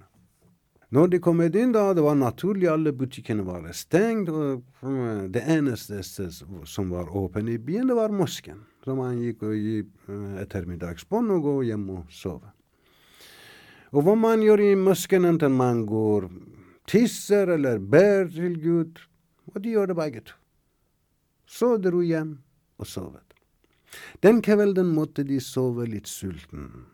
Når 0.95 1.09
de 1.11 1.19
kom 1.19 1.41
inn, 1.43 1.73
da, 1.75 1.89
det 1.93 2.03
var 2.05 2.15
naturlig, 2.15 2.69
alle 2.71 2.93
butikkene 2.95 3.43
var 3.43 3.65
stengt, 3.75 4.29
og 4.31 4.63
eh, 4.87 5.25
det 5.35 5.43
eneste 5.43 5.99
som 5.99 6.93
var 6.93 7.11
åpen 7.11 7.49
i 7.51 7.57
byen, 7.59 7.89
det 7.91 7.97
var 7.97 8.15
mosken. 8.15 8.61
Så 8.85 8.95
man 8.95 9.19
gikk 9.19 9.43
og 9.43 9.57
gikk 9.57 9.89
eh, 10.07 10.39
ettermiddagsbånd 10.45 11.35
og 11.35 11.43
gå 11.43 11.57
hjem 11.67 11.89
og 11.97 12.13
sove. 12.13 12.53
Og 13.91 14.03
hva 14.03 14.15
man 14.19 14.43
gjør 14.43 14.63
i 14.63 14.71
mosken, 14.79 15.27
enten 15.27 15.59
man 15.59 15.83
går 15.87 16.29
tisser 16.87 17.51
eller 17.57 17.83
ber 17.83 18.31
til 18.31 18.55
Gud, 18.63 19.03
og 19.51 19.61
de 19.63 19.75
gjør 19.75 19.91
det 19.91 19.99
begge 19.99 20.25
to. 20.31 20.39
Så 21.47 21.75
dro 21.83 21.99
hjem 22.03 22.37
og 22.79 22.87
sovet. 22.87 23.23
Den 24.23 24.39
kvelden 24.43 24.95
måtte 24.95 25.23
de 25.27 25.39
sove 25.43 25.87
litt 25.87 26.07
sulten 26.07 26.85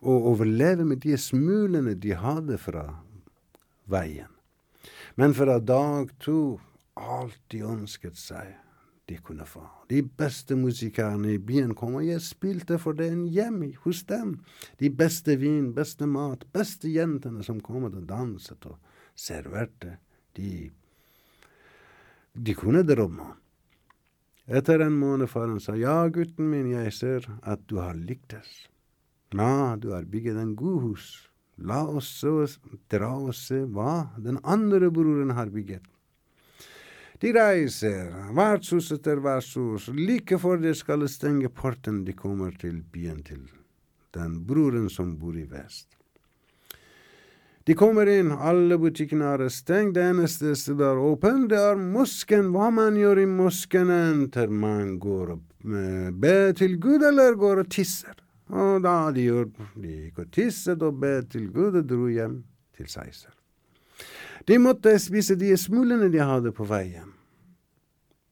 og 0.00 0.32
overleve 0.32 0.86
med 0.88 1.02
de 1.04 1.16
smulene 1.20 1.92
de 2.00 2.14
hadde 2.16 2.56
fra 2.60 2.86
veien. 3.90 4.30
Men 5.18 5.34
fra 5.36 5.58
dag 5.58 6.12
to 6.22 6.60
alt 6.96 7.40
de 7.52 7.62
ønsket 7.66 8.18
seg, 8.18 8.54
de 9.10 9.18
kunne 9.18 9.44
få. 9.48 9.64
De 9.90 10.02
beste 10.02 10.54
musikerne 10.54 11.34
i 11.34 11.40
byen 11.42 11.74
kom, 11.74 11.96
og 11.98 12.06
jeg 12.06 12.22
spilte 12.22 12.78
for 12.78 12.94
dem 12.94 13.24
hjem 13.26 13.62
hos 13.82 14.04
dem. 14.06 14.36
De 14.78 14.90
beste 14.90 15.34
vin, 15.40 15.72
beste 15.74 16.06
mat, 16.06 16.46
beste 16.54 16.90
jentene 16.92 17.42
som 17.46 17.58
kom 17.64 17.88
og 17.88 17.98
danset 18.06 18.66
og 18.70 18.78
serverte. 19.18 19.96
De, 20.38 20.70
de 22.34 22.54
kunne 22.54 22.84
drømme. 22.86 23.32
Etter 24.50 24.82
en 24.82 24.96
måned 24.98 25.30
faren 25.30 25.60
sa 25.62 25.76
ja, 25.78 26.04
gutten 26.10 26.48
min, 26.50 26.70
jeg 26.72 26.94
ser 26.94 27.26
at 27.42 27.66
du 27.70 27.78
har 27.82 27.98
lyktes. 27.98 28.70
Ja, 29.34 29.76
du 29.78 29.92
har 29.94 30.06
bygget 30.10 30.38
en 30.38 30.56
god 30.58 30.80
hus. 30.86 31.29
La 31.60 31.82
oss 31.84 32.08
så 32.22 32.46
dra 32.88 33.10
og 33.18 33.34
se 33.36 33.62
hva 33.68 34.16
den 34.16 34.38
andre 34.42 34.88
broren 34.90 35.34
har 35.36 35.52
bygget. 35.52 35.84
De 37.20 37.34
reiser, 37.36 38.14
vertshus 38.32 38.88
etter 38.96 39.20
vertshus, 39.20 39.90
like 39.92 40.38
før 40.40 40.62
de 40.62 40.72
skal 40.72 41.04
stenge 41.08 41.50
porten, 41.52 42.04
de 42.06 42.14
kommer 42.16 42.54
til 42.56 42.80
byen 42.80 43.20
til 43.26 43.42
den 44.16 44.38
broren 44.48 44.88
som 44.88 45.18
bor 45.20 45.36
i 45.36 45.44
vest. 45.44 45.90
De 47.68 47.76
kommer 47.76 48.08
inn, 48.08 48.32
alle 48.32 48.78
butikkene 48.80 49.34
er 49.34 49.44
stengt, 49.52 49.92
det 49.98 50.06
eneste 50.14 50.54
stedet 50.56 50.86
er 50.88 50.98
åpent, 50.98 51.50
det 51.52 51.60
er 51.60 51.76
mosken. 51.76 52.48
Hva 52.54 52.70
man 52.72 52.96
gjør 52.96 53.20
i 53.20 53.28
mosken, 53.28 53.92
enten 53.92 54.56
man 54.62 54.96
går 55.02 55.34
og 55.36 55.44
ber 56.24 56.56
til 56.56 56.78
Gud 56.80 57.04
eller 57.04 57.36
går 57.38 57.66
og 57.66 57.70
tisser. 57.70 58.16
Og 58.50 58.82
da 58.82 59.12
de 59.14 59.28
gikk 59.28 60.18
og 60.18 60.30
tisset 60.34 60.82
og 60.82 60.98
bet 61.02 61.30
til 61.34 61.50
Gud 61.54 61.78
og 61.78 61.86
dro 61.86 62.08
hjem 62.10 62.40
til 62.76 62.90
seg 62.90 63.14
selv. 63.14 63.36
De 64.48 64.58
måtte 64.58 64.96
spise 64.98 65.36
de 65.38 65.52
smulene 65.60 66.08
de 66.10 66.22
hadde 66.24 66.52
på 66.56 66.66
vei 66.66 66.86
hjem. 66.90 67.12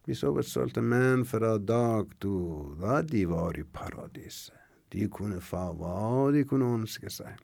De 0.08 0.16
sovet 0.16 0.48
stolte 0.48 0.80
menn 0.80 1.26
fra 1.28 1.58
dag 1.60 2.08
to, 2.22 2.74
da 2.80 3.02
de 3.04 3.26
var 3.28 3.58
i 3.60 3.62
paradiset. 3.62 4.56
De 4.88 5.04
kunne 5.12 5.42
få 5.44 5.66
hva 5.76 6.32
de 6.32 6.46
kunne 6.48 6.70
ønske 6.78 7.12
seg. 7.12 7.36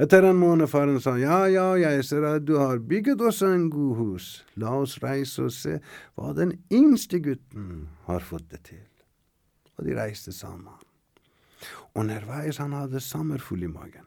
Etter 0.00 0.24
en 0.24 0.38
måned 0.40 0.70
faren 0.70 0.96
sa 1.02 1.16
ja, 1.20 1.42
ja, 1.50 1.74
jeg 1.76 2.06
ser 2.08 2.24
at 2.24 2.46
du 2.48 2.54
har 2.56 2.80
bygget 2.80 3.20
også 3.20 3.50
en 3.52 3.66
god 3.70 3.96
hus, 3.98 4.28
la 4.56 4.72
oss 4.80 4.96
reise 5.02 5.44
og 5.44 5.52
se 5.52 5.76
hva 6.16 6.32
den 6.38 6.54
yngste 6.72 7.20
gutten 7.20 7.90
har 8.06 8.24
fått 8.24 8.48
det 8.54 8.62
til. 8.70 8.86
Og 9.76 9.84
de 9.84 9.98
reiste 9.98 10.32
sammen. 10.32 10.78
Underveis 11.94 12.60
han 12.62 12.72
hadde 12.76 13.02
sommerfugl 13.02 13.64
i 13.66 13.72
magen. 13.72 14.06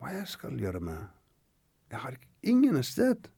Hva 0.00 0.14
jeg 0.14 0.28
skal 0.28 0.58
gjøre 0.60 0.80
med 0.80 1.08
Jeg 1.90 1.98
har 1.98 2.16
ingen 2.42 2.82
sted. 2.86 3.28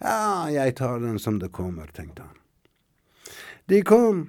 Ja, 0.00 0.46
jeg 0.52 0.76
tar 0.76 1.00
den 1.00 1.18
som 1.18 1.38
det 1.40 1.50
kommer, 1.52 1.86
tenkte 1.86 2.22
han. 2.22 2.36
De 3.68 3.82
kom. 3.82 4.28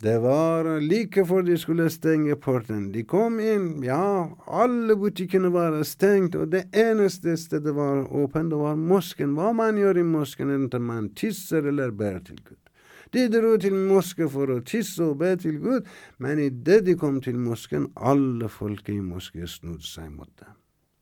Det 0.00 0.14
var 0.22 0.64
like 0.80 1.26
før 1.28 1.42
de 1.44 1.58
skulle 1.60 1.90
stenge 1.92 2.36
porten. 2.40 2.86
De 2.94 3.02
kom 3.04 3.36
inn, 3.44 3.82
ja, 3.84 4.30
alle 4.48 4.96
butikkene 4.96 5.50
var 5.52 5.76
stengt, 5.84 6.38
og 6.40 6.48
det 6.54 6.62
eneste 6.72 7.34
stedet 7.36 7.74
var 7.76 8.06
åpent, 8.08 8.48
det 8.54 8.62
var 8.62 8.80
mosken. 8.80 9.34
Hva 9.36 9.52
man 9.52 9.76
gjør 9.76 10.00
i 10.00 10.06
mosken, 10.08 10.54
enten 10.54 10.86
man 10.88 11.10
tisser 11.12 11.68
eller 11.68 11.92
ber 11.92 12.16
til 12.24 12.40
Gud. 12.40 12.69
De 13.10 13.26
dro 13.32 13.56
til 13.58 13.74
moske 13.74 14.28
for 14.30 14.52
å 14.54 14.60
tisse 14.66 15.02
og 15.02 15.18
be 15.22 15.32
til 15.40 15.58
Gud, 15.62 15.88
men 16.22 16.38
idet 16.42 16.84
de 16.86 16.94
kom 16.98 17.18
til 17.24 17.38
mosken, 17.42 17.88
alle 17.96 18.50
folket 18.52 18.94
i 18.94 19.02
moske 19.02 19.48
snudde 19.50 19.86
seg 19.86 20.12
mot 20.12 20.30
dem. 20.38 20.54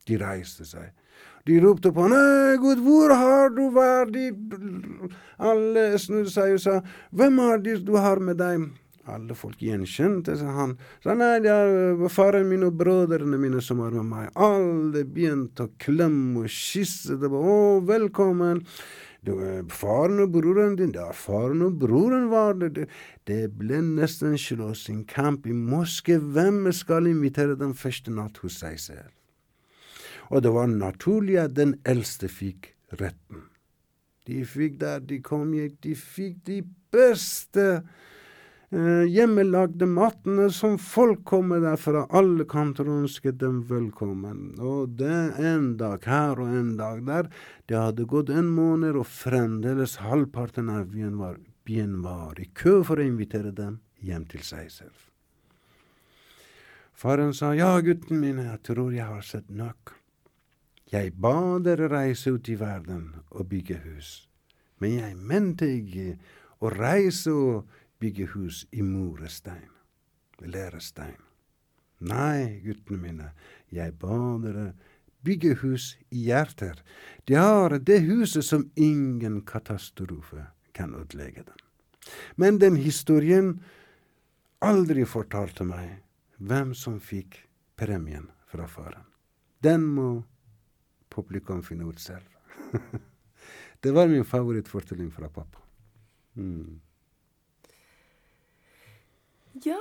De 0.08 0.16
reiste 0.20 0.64
seg. 0.64 0.94
De 1.48 1.58
ropte 1.60 1.92
på 1.92 2.08
Nei, 2.08 2.56
Gud, 2.60 2.80
hvor 2.84 3.12
har 3.12 3.52
du 3.56 3.68
vært? 3.72 4.12
De, 4.12 4.28
alle 5.40 5.90
snudde 6.00 6.32
seg 6.32 6.56
og 6.56 6.60
sa 6.64 6.76
Hvem 7.16 7.40
er 7.44 7.64
det 7.64 7.80
du 7.88 7.94
har 8.00 8.20
med 8.24 8.40
deg? 8.40 8.68
Alle 9.08 9.32
folk 9.36 9.62
gjenkjente 9.64 10.34
han. 10.44 10.74
Sa 11.00 11.14
nei, 11.16 11.38
det 11.40 11.52
er 11.52 12.08
faren 12.12 12.48
min 12.50 12.66
og 12.66 12.76
brødrene 12.76 13.38
mine 13.40 13.62
som 13.64 13.80
er 13.80 13.94
med 13.96 14.08
meg. 14.10 14.26
Alle 14.36 15.06
begynte 15.08 15.64
å 15.64 15.72
klemme 15.80 16.44
og 16.44 16.52
kysse. 16.52 17.16
Det 17.16 17.30
var 17.32 17.48
å, 17.54 17.60
velkommen. 17.88 18.60
Det 19.26 19.34
var 19.34 19.64
faren 19.74 20.22
og 20.22 20.32
broren 20.32 20.76
din, 20.78 20.92
det 20.94 21.04
faren 21.18 21.62
og 21.66 21.78
broren 21.80 22.28
var 22.30 22.54
det. 22.60 22.86
Det, 23.26 23.40
ble 23.58 23.80
nesten 23.82 24.38
slåssing, 24.38 25.04
kamp 25.10 25.46
i 25.46 25.52
moske. 25.52 26.18
Hvem 26.18 26.68
skal 26.72 27.10
invitere 27.10 27.58
den 27.58 27.74
første 27.74 28.14
natt 28.14 28.38
hos 28.44 28.60
seg 28.62 28.78
selv? 28.80 29.14
Og 30.30 30.42
det 30.44 30.52
var 30.54 30.68
naturlig 30.70 31.38
at 31.40 31.56
den 31.56 31.78
eldste 31.88 32.28
fikk 32.28 32.74
retten. 33.00 33.48
De 34.28 34.44
fikk 34.44 34.78
der 34.80 35.00
de 35.00 35.22
kom 35.24 35.54
gikk, 35.56 35.80
de 35.82 35.94
fikk 35.96 36.42
de 36.46 36.60
beste 36.92 37.64
eh, 37.80 37.88
hjemmelagde 38.68 39.86
matene 39.88 40.50
som 40.52 40.76
folk 40.78 41.24
kommer 41.24 41.60
der 41.60 41.78
fra 41.80 42.04
alle 42.12 42.44
kanter 42.44 42.88
og 42.88 43.04
ønsket 43.06 43.38
dem 43.40 43.62
velkommen. 43.68 44.58
Og 44.60 44.98
det 45.00 45.08
er 45.08 45.54
en 45.54 45.70
dag 45.80 46.04
her 46.04 46.36
og 46.36 46.52
en 46.52 46.74
dag 46.76 47.00
der. 47.06 47.30
Det 47.64 47.78
hadde 47.78 48.04
gått 48.04 48.28
en 48.28 48.50
måned, 48.52 48.96
og 48.96 49.08
fremdeles 49.08 49.98
halvparten 50.04 50.68
av 50.68 50.90
byen 50.92 51.16
var, 51.20 51.38
byen 51.64 52.02
var 52.04 52.36
i 52.40 52.50
kø 52.52 52.82
for 52.84 53.00
å 53.00 53.08
invitere 53.08 53.54
dem 53.56 53.80
hjem 54.04 54.28
til 54.28 54.44
seg 54.44 54.68
selv. 54.70 55.08
Faren 56.98 57.32
sa 57.32 57.54
ja, 57.54 57.76
gutten 57.80 58.20
min, 58.20 58.42
jeg 58.42 58.60
tror 58.66 58.92
jeg 58.92 59.06
har 59.06 59.24
sett 59.24 59.48
nok. 59.48 59.94
Jeg 60.92 61.12
ba 61.20 61.56
dere 61.62 61.88
reise 61.92 62.32
ut 62.34 62.48
i 62.48 62.56
verden 62.58 63.12
og 63.30 63.48
bygge 63.48 63.76
hus, 63.84 64.28
men 64.80 64.96
jeg 64.96 65.16
mente 65.16 65.68
ikke 65.68 66.16
å 66.64 66.72
reise 66.72 67.32
og 67.32 67.68
bygge 67.98 68.26
hus 68.34 68.66
i 68.70 68.82
murestein, 68.82 69.70
lærestein. 70.40 71.18
Nei, 71.98 72.60
guttene 72.62 72.98
mine, 73.02 73.32
jeg 73.74 73.96
ba 73.98 74.38
dere 74.42 74.72
bygge 75.26 75.56
hus 75.62 75.96
i 76.14 76.28
hjerter. 76.28 76.78
De 77.26 77.34
har 77.34 77.74
det 77.78 78.00
huset 78.06 78.46
som 78.46 78.68
ingen 78.76 79.40
katastrofe 79.42 80.46
kan 80.72 80.94
ødelegge 80.94 81.42
dem. 81.42 81.58
Men 82.36 82.58
den 82.58 82.76
historien 82.76 83.58
aldri 84.64 85.04
fortalte 85.04 85.66
meg 85.66 85.98
hvem 86.38 86.74
som 86.74 87.00
fikk 87.02 87.42
premien 87.78 88.30
fra 88.46 88.66
faren. 88.70 89.04
Den 89.62 89.84
må 89.84 90.22
publikum 91.10 91.62
finne 91.66 91.88
ut 91.90 92.00
selv. 92.00 92.26
det 93.82 93.92
var 93.94 94.08
min 94.08 94.24
favorittfortelling 94.24 95.10
fra 95.10 95.28
pappa. 95.28 95.58
Mm. 96.34 96.78
Ja, 99.64 99.80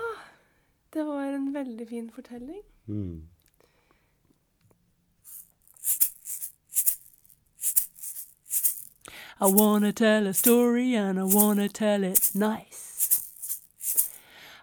det 0.89 1.03
var 1.03 1.23
en 1.23 1.53
veldig 1.53 1.89
fin 1.89 2.11
fortelling. 2.11 2.63
Mm. 2.87 3.27
I 9.39 9.45
wanna 9.45 9.93
tell 9.93 10.27
a 10.27 10.33
story 10.33 10.95
and 10.95 11.19
I 11.19 11.23
wanna 11.23 11.69
tell 11.69 12.03
it 12.03 12.31
nice. 12.33 13.21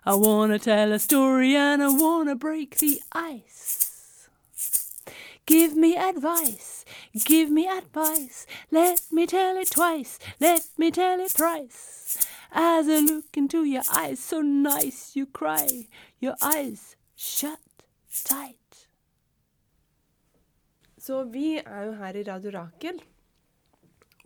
I 0.05 0.14
wanna 0.14 0.59
tell 0.59 0.92
a 0.92 0.98
story 0.98 1.55
and 1.55 1.83
I 1.83 1.88
wanna 1.88 2.35
break 2.35 2.79
the 2.79 3.00
ice. 3.12 4.29
Give 5.46 5.77
me 5.77 5.96
advice, 5.96 6.85
give 7.24 7.50
me 7.50 7.68
advice. 7.68 8.46
Let 8.72 9.03
me 9.12 9.27
tell 9.27 9.57
it 9.57 9.70
twice, 9.70 10.18
let 10.40 10.66
me 10.77 10.90
tell 10.90 11.20
it 11.20 11.31
thrice. 11.31 11.93
As 12.56 12.86
I 12.88 13.00
look 13.00 13.36
into 13.36 13.64
your 13.64 13.82
eyes, 13.90 14.20
so 14.20 14.40
nice 14.40 15.16
you 15.16 15.26
cry. 15.26 15.88
Your 16.20 16.36
eyes 16.40 16.94
shut 17.16 17.58
tight. 18.24 18.88
Så 20.98 21.24
vi 21.24 21.56
er 21.58 21.88
jo 21.88 21.96
her 21.98 22.14
i 22.14 22.22
Radio 22.22 22.52
Rakel. 22.54 23.00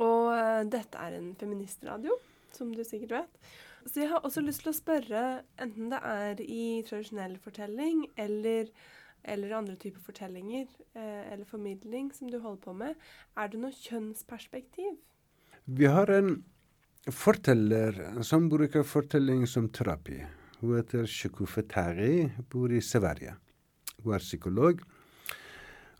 Og 0.04 0.28
eh, 0.34 0.66
dette 0.68 1.00
er 1.00 1.16
en 1.16 1.30
feministradio, 1.40 2.18
som 2.52 2.68
du 2.74 2.84
sikkert 2.84 3.16
vet. 3.16 3.40
Så 3.88 4.02
jeg 4.02 4.12
har 4.12 4.20
også 4.20 4.44
lyst 4.44 4.60
til 4.66 4.74
å 4.74 4.76
spørre, 4.76 5.24
enten 5.56 5.88
det 5.88 6.02
er 6.04 6.44
i 6.44 6.84
tradisjonell 6.84 7.38
fortelling 7.40 8.04
eller, 8.20 8.68
eller 9.24 9.56
andre 9.56 9.78
typer 9.80 10.04
fortellinger 10.04 10.68
eh, 10.92 11.32
eller 11.32 11.48
formidling 11.48 12.12
som 12.12 12.28
du 12.28 12.42
holder 12.44 12.60
på 12.68 12.76
med, 12.76 13.10
er 13.40 13.48
det 13.48 13.64
noe 13.64 13.72
kjønnsperspektiv? 13.72 15.00
Vi 15.64 15.88
har 15.88 16.12
en 16.12 16.42
forteller 17.12 18.22
som 18.22 18.48
bruker 18.48 18.82
fortelling 18.82 19.46
som 19.46 19.68
terapi. 19.68 20.18
Hun 20.60 20.76
heter 20.76 21.06
Shukufetari, 21.06 22.28
bor 22.50 22.72
i 22.72 22.80
Sverige. 22.82 23.34
Hun 24.02 24.14
er 24.14 24.24
psykolog 24.24 24.80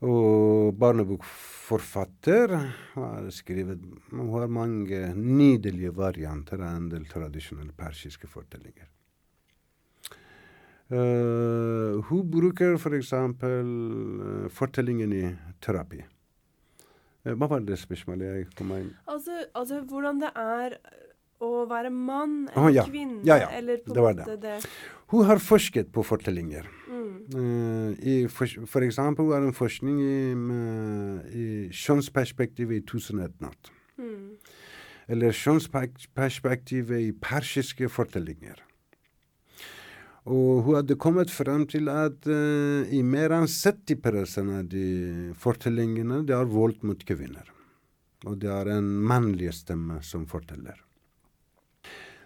og 0.02 0.74
barnebokforfatter. 0.78 2.54
Hun 2.94 3.04
har 3.04 3.30
skrevet 3.34 3.82
Hun 4.10 4.30
har 4.34 4.46
mange 4.46 5.14
nydelige 5.14 5.94
varianter 5.94 6.62
av 6.62 6.76
en 6.76 6.88
del 6.88 7.06
tradisjonelle 7.06 7.72
persiske 7.72 8.26
fortellinger. 8.26 8.88
Uh, 10.88 12.00
hun 12.08 12.30
bruker 12.30 12.78
f.eks. 12.78 13.12
Uh, 13.12 14.48
fortellingen 14.48 15.12
i 15.12 15.24
terapi. 15.60 16.00
Uh, 17.28 17.34
hva 17.36 17.50
var 17.52 17.64
det 17.68 17.78
spørsmålet 17.80 18.26
jeg 18.28 18.48
kom 18.58 18.72
inn 18.76 18.90
Altså, 19.06 19.44
altså 19.54 19.82
hvordan 19.88 20.22
det 20.22 20.32
er 20.34 20.78
å 21.44 21.64
være 21.70 21.90
mann 21.94 22.48
eller 22.48 22.64
eller 22.64 22.74
ja. 22.74 22.84
kvinne, 22.88 23.20
Ja, 23.26 23.36
ja. 23.44 23.48
eller 23.58 23.82
på 23.84 23.94
Det 23.94 24.02
en 24.02 24.16
måte 24.18 24.36
det. 24.42 24.56
Hun 25.08 25.24
har 25.24 25.38
forsket 25.40 25.92
på 25.94 26.02
fortellinger. 26.04 26.66
Mm. 26.90 27.12
Uh, 27.32 28.28
for, 28.28 28.66
for 28.66 28.84
eksempel 28.84 29.28
var 29.30 29.44
det 29.44 29.52
en 29.52 29.56
forskning 29.56 30.00
i, 30.02 30.34
med, 30.34 31.28
i 31.32 31.46
kjønnsperspektivet 31.72 32.80
i 32.80 32.82
1001 32.82 33.38
natt. 33.44 33.70
Mm. 33.96 34.34
Eller 35.08 35.32
kjønnsperspektivet 35.32 37.06
i 37.06 37.12
persiske 37.12 37.88
fortellinger. 37.88 38.60
Og 40.28 40.64
hun 40.66 40.76
hadde 40.76 40.98
kommet 41.00 41.30
frem 41.32 41.64
til 41.70 41.88
at 41.88 42.26
uh, 42.28 42.84
i 42.92 43.00
mer 43.00 43.32
enn 43.32 43.48
70 43.48 44.36
av 44.42 44.66
de 44.68 44.88
fortellingene 45.40 46.20
det 46.28 46.36
er 46.36 46.50
vold 46.52 46.82
mot 46.84 47.00
kvinner. 47.08 47.48
Og 48.26 48.36
det 48.42 48.50
er 48.52 48.74
en 48.74 48.88
mannlig 49.08 49.54
stemme 49.56 50.02
som 50.04 50.26
forteller. 50.28 50.76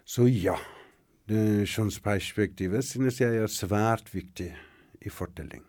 Så 0.03 0.27
ja, 0.27 0.57
det 1.31 1.69
kjønnsperspektivet 1.71 2.85
synes 2.89 3.21
jeg 3.23 3.39
er 3.39 3.53
svært 3.53 4.11
viktig 4.11 4.51
i 5.03 5.13
fortelling. 5.13 5.63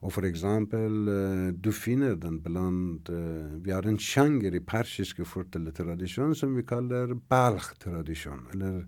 Og 0.00 0.12
for 0.12 0.24
eksempel, 0.28 1.08
uh, 1.08 1.48
du 1.56 1.70
finner 1.76 2.18
den 2.20 2.38
blant 2.44 3.08
uh, 3.12 3.56
Vi 3.64 3.72
har 3.72 3.88
en 3.88 4.00
sjanger 4.00 4.56
i 4.56 4.62
persiske 4.64 5.24
fortellertradisjon 5.28 6.36
som 6.36 6.52
vi 6.56 6.66
kaller 6.68 7.16
balch-tradisjon. 7.32 8.46
Eller 8.52 8.84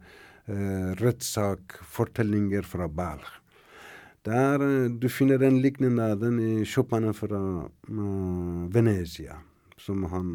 uh, 0.48 0.92
rettssak, 0.98 1.78
fortellinger 1.84 2.66
fra 2.66 2.88
balch. 2.88 3.38
Der 4.26 4.62
uh, 4.62 4.90
du 4.90 5.08
finner 5.08 5.42
en 5.42 5.60
lignende 5.62 6.14
den 6.16 6.40
i 6.40 6.64
Chopin 6.64 7.12
fra 7.14 7.40
uh, 7.66 8.68
Venezia. 8.72 9.38
Som 9.82 10.04
han 10.12 10.28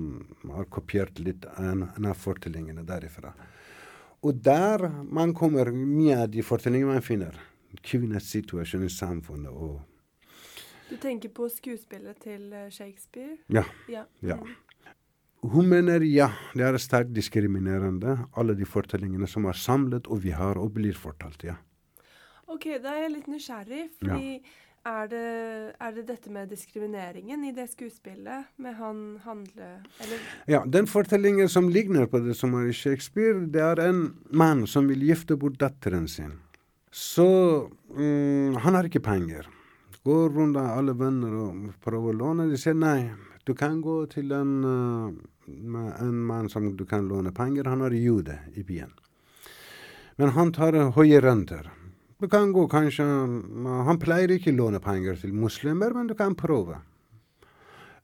har 0.52 0.66
kopiert 0.68 1.20
litt 1.24 1.46
en, 1.56 1.86
en 1.96 2.08
av 2.10 2.18
fortellingene 2.20 2.84
derifra. 2.84 3.32
Og 4.26 4.42
der 4.44 4.90
man 5.04 5.34
kommer 5.38 5.72
mye 5.72 6.18
av 6.24 6.32
de 6.34 6.44
fortellingene 6.44 6.98
man 6.98 7.06
finner. 7.06 7.38
Kvinners 7.84 8.28
situasjon 8.32 8.88
i 8.88 8.92
samfunnet 8.92 9.52
og 9.54 9.80
Du 10.90 10.96
tenker 11.04 11.30
på 11.36 11.50
skuespillet 11.52 12.16
til 12.24 12.54
eh, 12.56 12.70
Shakespeare? 12.72 13.38
Ja. 13.52 13.66
Ja. 13.92 14.06
Ja. 14.24 14.38
Hun 15.48 15.70
mener 15.72 16.04
ja, 16.04 16.32
det 16.58 16.66
er 16.66 16.78
sterkt 16.82 17.14
diskriminerende, 17.16 18.18
alle 18.36 18.56
de 18.58 18.68
fortellingene 18.68 19.30
som 19.30 19.48
er 19.48 19.58
samlet 19.58 20.10
og 20.12 20.24
vi 20.26 20.34
har 20.36 20.60
og 20.60 20.74
blir 20.76 20.98
fortalt. 20.98 21.44
ja. 21.44 21.56
OK, 22.48 22.66
da 22.84 22.96
er 22.96 23.04
jeg 23.06 23.12
litt 23.12 23.28
nysgjerrig, 23.28 23.82
fordi 24.00 24.38
er, 24.88 25.08
det, 25.12 25.24
er 25.84 25.96
det 25.98 26.04
dette 26.08 26.32
med 26.32 26.48
diskrimineringen 26.52 27.44
i 27.44 27.52
det 27.56 27.68
skuespillet 27.74 28.48
med 28.64 28.78
han 28.80 29.02
handle... 29.26 29.68
Eller 30.04 30.28
Ja, 30.48 30.64
Den 30.66 30.88
fortellingen 30.88 31.50
som 31.52 31.68
ligner 31.70 32.08
på 32.08 32.22
det 32.24 32.38
som 32.40 32.56
er 32.56 32.70
i 32.70 32.76
Shakespeare, 32.76 33.46
det 33.52 33.64
er 33.64 33.84
en 33.84 34.02
mann 34.32 34.66
som 34.68 34.88
vil 34.88 35.04
gifte 35.10 35.36
bort 35.36 35.60
datteren 35.60 36.08
sin. 36.08 36.38
Så 36.92 37.28
mm, 37.92 38.56
han 38.64 38.80
har 38.80 38.88
ikke 38.88 39.04
penger. 39.04 39.50
Går 40.08 40.30
rundt 40.38 40.58
alle 40.58 40.96
venner 40.96 41.36
og 41.36 41.74
prøver 41.84 42.16
å 42.16 42.20
låne. 42.22 42.48
De 42.48 42.60
sier 42.60 42.78
nei, 42.78 43.12
du 43.48 43.54
kan 43.56 43.80
gå 43.82 44.02
til 44.12 44.32
en, 44.36 44.54
uh, 44.68 45.12
en 46.04 46.18
mann 46.28 46.50
som 46.52 46.74
du 46.76 46.84
kan 46.86 47.08
låne 47.08 47.32
penger. 47.32 47.70
Han 47.72 47.86
er 47.88 47.96
jude 47.96 48.36
i 48.60 48.64
byen. 48.68 48.92
Men 50.20 50.34
han 50.36 50.52
tar 50.52 50.76
høye 50.98 51.22
renter. 51.24 51.70
Du 52.20 52.28
kan 52.28 52.52
gå 52.52 52.66
kanskje 52.68 53.06
Han 53.86 54.00
pleier 54.02 54.32
ikke 54.34 54.52
å 54.52 54.58
låne 54.58 54.82
penger 54.82 55.20
til 55.22 55.36
muslimer, 55.38 55.94
men 55.94 56.10
du 56.10 56.16
kan 56.18 56.36
prøve. 56.36 56.82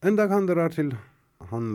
En 0.04 0.16
dag 0.16 0.32
han 0.32 0.48
drar 0.48 0.70
til 0.70 0.94
han 1.50 1.68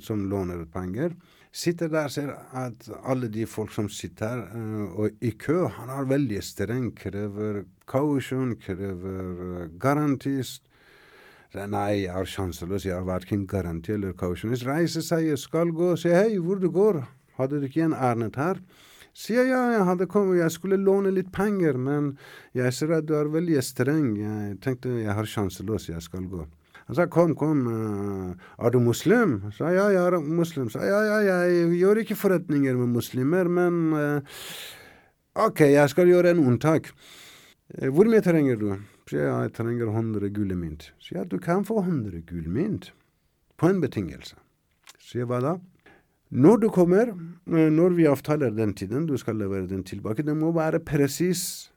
som 0.00 0.26
låner 0.30 0.64
penger, 0.72 1.14
sitter 1.52 1.90
der 1.92 2.08
og 2.08 2.14
ser 2.14 2.30
at 2.56 2.88
alle 3.04 3.28
de 3.28 3.46
folk 3.46 3.70
som 3.74 3.88
sitter 3.92 4.46
uh, 4.50 5.06
i 5.20 5.34
kø, 5.38 5.68
han 5.76 5.92
er 5.92 6.08
veldig 6.10 6.42
streng, 6.42 6.90
krever 6.96 7.64
kausjon, 7.86 8.56
krever 8.58 9.20
uh, 9.22 9.66
garantist. 9.78 10.64
Nei, 11.54 12.02
jeg 12.02 12.10
er 12.10 12.26
sjanseløs, 12.26 12.84
jeg 12.88 12.96
har 12.96 13.04
verken 13.06 13.44
garanti 13.46 13.92
eller 13.94 14.14
kausjonist. 14.18 14.66
Reiser 14.66 15.04
seg, 15.06 15.28
skal 15.38 15.70
gå, 15.70 15.92
sier 16.00 16.24
hei, 16.24 16.40
hvor 16.42 16.58
du 16.58 16.66
går? 16.74 17.04
Hadde 17.38 17.60
du 17.62 17.68
ikke 17.68 17.84
en 17.86 17.94
ærend 17.94 18.34
her? 18.38 18.58
Sier 19.14 19.46
ja, 19.46 19.60
jeg 19.70 19.84
hadde 19.86 20.08
kommet, 20.10 20.40
jeg 20.40 20.50
skulle 20.50 20.80
låne 20.82 21.12
litt 21.14 21.30
penger, 21.34 21.76
men 21.78 22.16
jeg 22.58 22.74
ser 22.74 22.96
at 22.96 23.06
du 23.06 23.14
er 23.14 23.30
veldig 23.30 23.62
streng. 23.62 24.08
Jeg 24.18 24.56
tenkte 24.64 24.96
jeg 24.98 25.14
har 25.14 25.28
sjanseløs, 25.30 25.86
jeg 25.92 26.02
skal 26.02 26.26
gå. 26.30 26.42
Han 26.88 26.98
sa 26.98 27.06
kom, 27.08 27.36
kom, 27.38 27.60
uh, 27.70 28.48
er 28.58 28.74
du 28.74 28.80
muslim? 28.82 29.38
Sa 29.54 29.70
ja, 29.72 29.86
jeg 29.94 30.02
er 30.02 30.18
muslim. 30.18 30.66
Sa 30.74 30.82
ja, 30.84 30.98
ja, 31.06 31.20
jeg 31.30 31.78
gjør 31.78 32.02
ikke 32.02 32.18
forretninger 32.18 32.74
med 32.80 32.90
muslimer, 32.98 33.46
men 33.46 33.78
uh, 33.94 34.42
OK, 35.46 35.62
jeg 35.70 35.94
skal 35.94 36.10
gjøre 36.10 36.34
en 36.34 36.42
unntak. 36.42 36.90
Uh, 37.78 37.88
hvor 37.94 38.10
mye 38.10 38.26
trenger 38.26 38.58
du? 38.58 38.74
Så 39.08 39.20
ja, 39.20 39.36
jeg 39.44 39.52
trenger 39.56 39.90
100 39.92 40.30
gule 40.32 40.56
mynt. 40.56 40.90
Så 40.98 41.18
ja, 41.18 41.24
du 41.24 41.38
kan 41.38 41.64
få 41.64 41.82
100 41.82 42.24
gule 42.28 42.48
mynt. 42.48 42.92
På 43.60 43.68
en 43.68 43.82
betingelse. 43.82 44.38
Så 44.98 45.26
hva 45.28 45.40
da? 45.44 45.58
Når 46.34 46.56
du 46.64 46.68
kommer, 46.72 47.12
når 47.46 47.94
vi 47.94 48.08
avtaler 48.10 48.50
den 48.50 48.72
tiden, 48.74 49.06
du 49.06 49.14
skal 49.20 49.36
levere 49.38 49.68
den 49.70 49.84
tilbake, 49.86 50.24
det 50.24 50.34
må 50.34 50.50
være 50.56 50.80
presis 50.82 51.70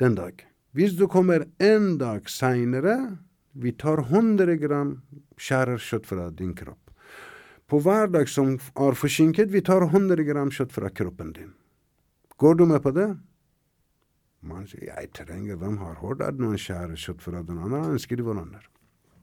den 0.00 0.14
dag. 0.16 0.46
Hvis 0.72 0.94
du 0.96 1.08
kommer 1.10 1.44
en 1.58 1.98
dag 1.98 2.30
seinere, 2.30 3.18
vi 3.52 3.72
tar 3.72 4.04
100 4.06 4.56
gram 4.62 4.94
skjærer 5.36 5.82
kjøtt 5.82 6.06
fra 6.06 6.30
din 6.30 6.54
kropp. 6.56 6.80
På 7.68 7.82
hver 7.84 8.08
dag 8.14 8.30
som 8.32 8.54
er 8.56 8.96
forsinket, 8.96 9.50
vi 9.52 9.60
tar 9.60 9.84
100 9.90 10.24
gram 10.24 10.52
kjøtt 10.54 10.72
fra 10.72 10.88
kroppen 10.88 11.34
din. 11.36 11.50
Går 12.38 12.54
du 12.54 12.64
med 12.70 12.80
på 12.80 12.94
det? 12.96 13.10
Man 14.46 14.66
sier 14.70 14.92
jeg 14.92 15.12
trenger, 15.16 15.58
hvem 15.58 15.78
har 15.82 15.98
hørt 16.02 16.22
at 16.22 16.38
noen 16.38 16.58
skjærer 16.60 16.98
kjøtt 16.98 17.24
fra 17.24 17.42
den 17.42 17.58
andre? 17.58 17.86
Han 17.90 18.02
skriver 18.02 18.38
under. 18.38 18.66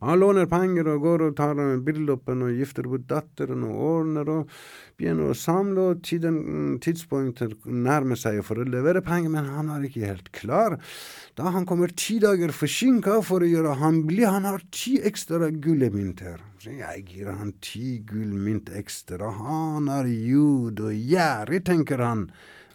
Han 0.03 0.19
låner 0.19 0.45
penger 0.51 0.89
og 0.91 1.05
går 1.05 1.21
og 1.25 1.35
tar 1.37 1.59
bryllupet 1.81 2.41
og 2.43 2.57
gifter 2.59 2.87
bort 2.91 3.05
datteren 3.09 3.63
og 3.65 3.77
ordner 3.79 4.27
og 4.29 4.51
begynner 4.99 5.31
å 5.31 5.37
samle, 5.39 5.85
og 5.93 6.01
tiden, 6.05 6.75
tidspunktet 6.83 7.55
nærmer 7.65 8.19
seg 8.19 8.41
for 8.45 8.59
å 8.59 8.67
levere 8.67 9.01
penger, 9.05 9.31
men 9.31 9.47
han 9.55 9.71
er 9.71 9.87
ikke 9.87 10.09
helt 10.09 10.27
klar. 10.35 10.75
Da 11.39 11.53
han 11.55 11.67
kommer 11.69 11.93
ti 11.95 12.19
dager 12.23 12.51
forsinka 12.55 13.21
for 13.25 13.45
å 13.45 13.49
gjøre 13.49 13.77
han 13.81 14.03
blid, 14.09 14.27
han 14.27 14.49
har 14.49 14.67
ti 14.75 14.97
ekstra 14.99 15.49
gullmynter. 15.49 16.43
Jeg 16.65 17.05
gir 17.07 17.31
han 17.31 17.55
ti 17.63 18.01
gullmynt 18.09 18.73
ekstra, 18.75 19.31
han 19.39 19.89
er 19.95 20.11
jud 20.11 20.83
og 20.85 20.93
gjerrig, 20.93 21.63
tenker 21.65 22.03
han. 22.03 22.27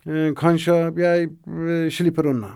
Eh, 0.09 0.31
kanskje 0.33 0.77
jeg 0.97 1.29
eh, 1.29 1.91
slipper 1.93 2.31
unna. 2.31 2.55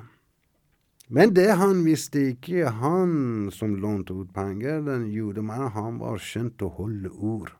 Men 1.12 1.34
det 1.36 1.50
han 1.60 1.82
visste 1.84 2.30
ikke, 2.30 2.70
han 2.80 3.50
som 3.52 3.74
lånte 3.76 4.16
ut 4.16 4.32
penger, 4.32 4.80
den 4.86 5.04
judemannen, 5.12 5.74
han 5.74 6.00
var 6.00 6.16
skjønt 6.22 6.64
å 6.64 6.70
holde 6.78 7.12
ord. 7.12 7.52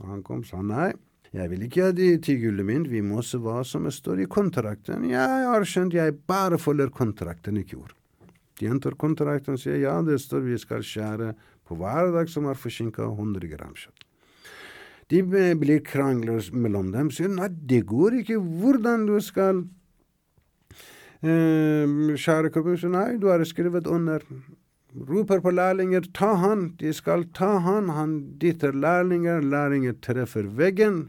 Og 0.00 0.08
han 0.08 0.24
kom 0.24 0.40
og 0.40 0.48
sa 0.48 0.62
nei, 0.64 0.94
jeg 1.36 1.50
vil 1.52 1.66
ikke 1.66 1.90
ha 1.90 1.92
de 1.92 2.08
ti 2.24 2.38
gullmynt, 2.40 2.88
vi 2.88 3.04
må 3.04 3.20
se 3.20 3.36
hva 3.42 3.60
som 3.68 3.84
står 3.92 4.24
i 4.24 4.30
kontrakten. 4.32 5.04
Jeg 5.10 5.44
har 5.44 5.68
skjønt, 5.68 5.98
jeg 5.98 6.16
bare 6.24 6.56
følger 6.56 6.88
kontrakten, 6.88 7.60
ikke 7.60 7.82
ord. 7.82 7.92
De 8.58 8.66
henter 8.66 8.96
kontrakten 8.98 9.58
og 9.58 9.62
sier 9.62 9.76
ja, 9.82 9.98
det 10.02 10.16
står 10.24 10.46
vi 10.48 10.56
skal 10.58 10.80
skjære 10.82 11.34
på 11.68 11.76
hver 11.78 12.14
dag 12.16 12.32
som 12.32 12.48
er 12.48 12.58
forsinka 12.58 13.04
100 13.12 13.52
gram 13.52 13.76
kjøtt. 13.76 14.07
De 15.08 15.22
blir 15.24 15.80
krangler 15.84 16.44
mellom 16.52 16.92
dem, 16.92 17.10
sier 17.10 17.30
nei, 17.32 17.48
det 17.48 17.86
går 17.88 18.20
ikke, 18.22 18.38
hvordan 18.38 19.08
du 19.08 19.18
skal 19.24 19.64
Uh, 21.18 22.14
Kjære 22.14 22.52
kommune, 22.54 22.88
nei, 22.92 23.16
du 23.18 23.26
har 23.26 23.42
skrevet 23.42 23.88
under. 23.90 24.22
Roper 25.08 25.40
på 25.42 25.50
lærlinger, 25.50 26.04
ta 26.14 26.36
han, 26.38 26.76
de 26.78 26.92
skal 26.94 27.24
ta 27.34 27.56
han. 27.64 27.88
Han 27.90 28.12
dytter 28.38 28.70
lærlinger, 28.70 29.42
lærlinger 29.42 29.96
treffer 29.98 30.46
veggen. 30.46 31.08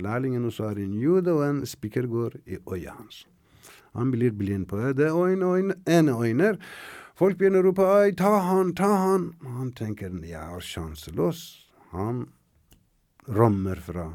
Lærlingen 0.00 0.48
også 0.48 0.70
er 0.70 0.80
en 0.80 0.96
jude, 0.96 1.32
og 1.32 1.44
en 1.44 1.60
spiker 1.66 2.08
går 2.08 2.38
i 2.46 2.56
øyet 2.56 2.88
hans. 2.88 3.26
Han 3.94 4.10
blir 4.10 4.32
blind 4.32 4.66
på 4.70 4.80
det 4.96 5.10
øyne, 5.12 5.74
ene 5.86 6.16
øyne. 6.16 6.56
Folk 7.14 7.36
begynner 7.36 7.60
å 7.60 7.68
rope 7.68 8.16
ta 8.16 8.36
han, 8.48 8.74
ta 8.74 8.88
han. 8.96 9.32
Han 9.44 9.72
tenker 9.76 10.14
jeg 10.24 10.40
er 10.40 10.64
sjanseløs. 10.64 11.68
Han 11.92 12.30
rømmer 13.30 13.80
fra 13.82 14.06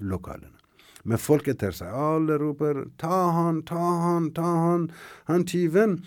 lokalene. 0.00 0.58
Men 1.04 1.18
folk 1.18 1.48
etter 1.50 1.74
seg, 1.74 1.90
alle 1.90 2.38
roper 2.38 2.84
'ta 2.96 3.30
han, 3.34 3.62
ta 3.66 3.78
han, 3.78 4.30
ta 4.30 4.42
han', 4.42 4.90
han 5.26 5.44
tyven. 5.44 6.02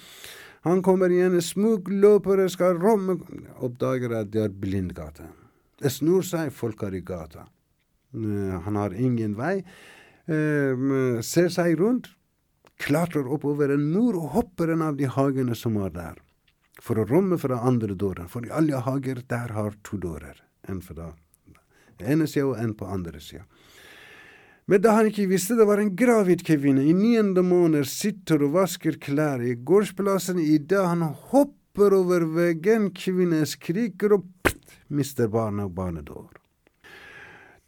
Han 0.63 0.81
kommer 0.81 1.11
igjen, 1.11 1.41
smug 1.41 1.89
løpere 1.91 2.47
skal 2.49 2.79
romme 2.81 3.19
Oppdager 3.61 4.15
at 4.17 4.31
det 4.31 4.41
er 4.47 4.49
blindgate. 4.49 5.27
Det 5.77 5.91
snur 5.91 6.23
seg, 6.25 6.49
folk 6.55 6.81
er 6.83 6.95
i 6.95 7.01
gata. 7.05 7.45
Eh, 8.15 8.59
Han 8.65 8.75
har 8.75 8.93
ingen 8.93 9.35
vei. 9.35 9.63
Eh, 10.27 11.21
Ser 11.21 11.49
seg 11.49 11.77
rundt, 11.79 12.07
klatrer 12.79 13.27
oppover 13.27 13.69
en 13.73 13.91
mur 13.91 14.15
og 14.15 14.31
hopper 14.31 14.71
en 14.71 14.81
av 14.81 14.97
de 14.97 15.05
hagene 15.05 15.55
som 15.55 15.77
er 15.77 15.89
der. 15.89 16.15
For 16.81 16.95
å 16.95 17.07
romme 17.07 17.37
fra 17.37 17.59
andre 17.61 17.93
dører. 17.93 18.27
For 18.27 18.45
i 18.45 18.49
alle 18.49 18.81
hager 18.81 19.21
der 19.27 19.53
har 19.53 19.75
to 19.83 19.97
dører. 19.97 20.41
En 20.67 20.81
fra 20.81 21.13
ene 22.01 22.25
en 22.57 22.73
på 22.73 22.85
andre 22.85 23.19
sida. 23.19 23.45
Men 24.65 24.81
da 24.81 24.95
han 24.97 25.11
ikke 25.11 25.27
visste 25.29 25.53
det 25.53 25.67
var 25.69 25.77
en 25.77 25.93
gravid 25.95 26.41
kvinne 26.45 26.81
i 26.81 26.93
niende 26.97 27.43
måned, 27.45 27.85
sitter 27.85 28.41
og 28.47 28.55
vasker 28.55 28.97
klær 28.97 29.43
i 29.45 29.53
gårdsplassen, 29.53 30.39
idet 30.41 30.81
han 30.81 31.03
hopper 31.29 31.93
over 31.93 32.25
veggen, 32.33 32.89
kvinnen 32.97 33.45
skriker 33.45 34.17
og 34.17 34.25
pst, 34.41 34.79
mister 34.89 35.29
barnet, 35.29 35.69
og 35.69 35.75
barnet. 35.77 36.09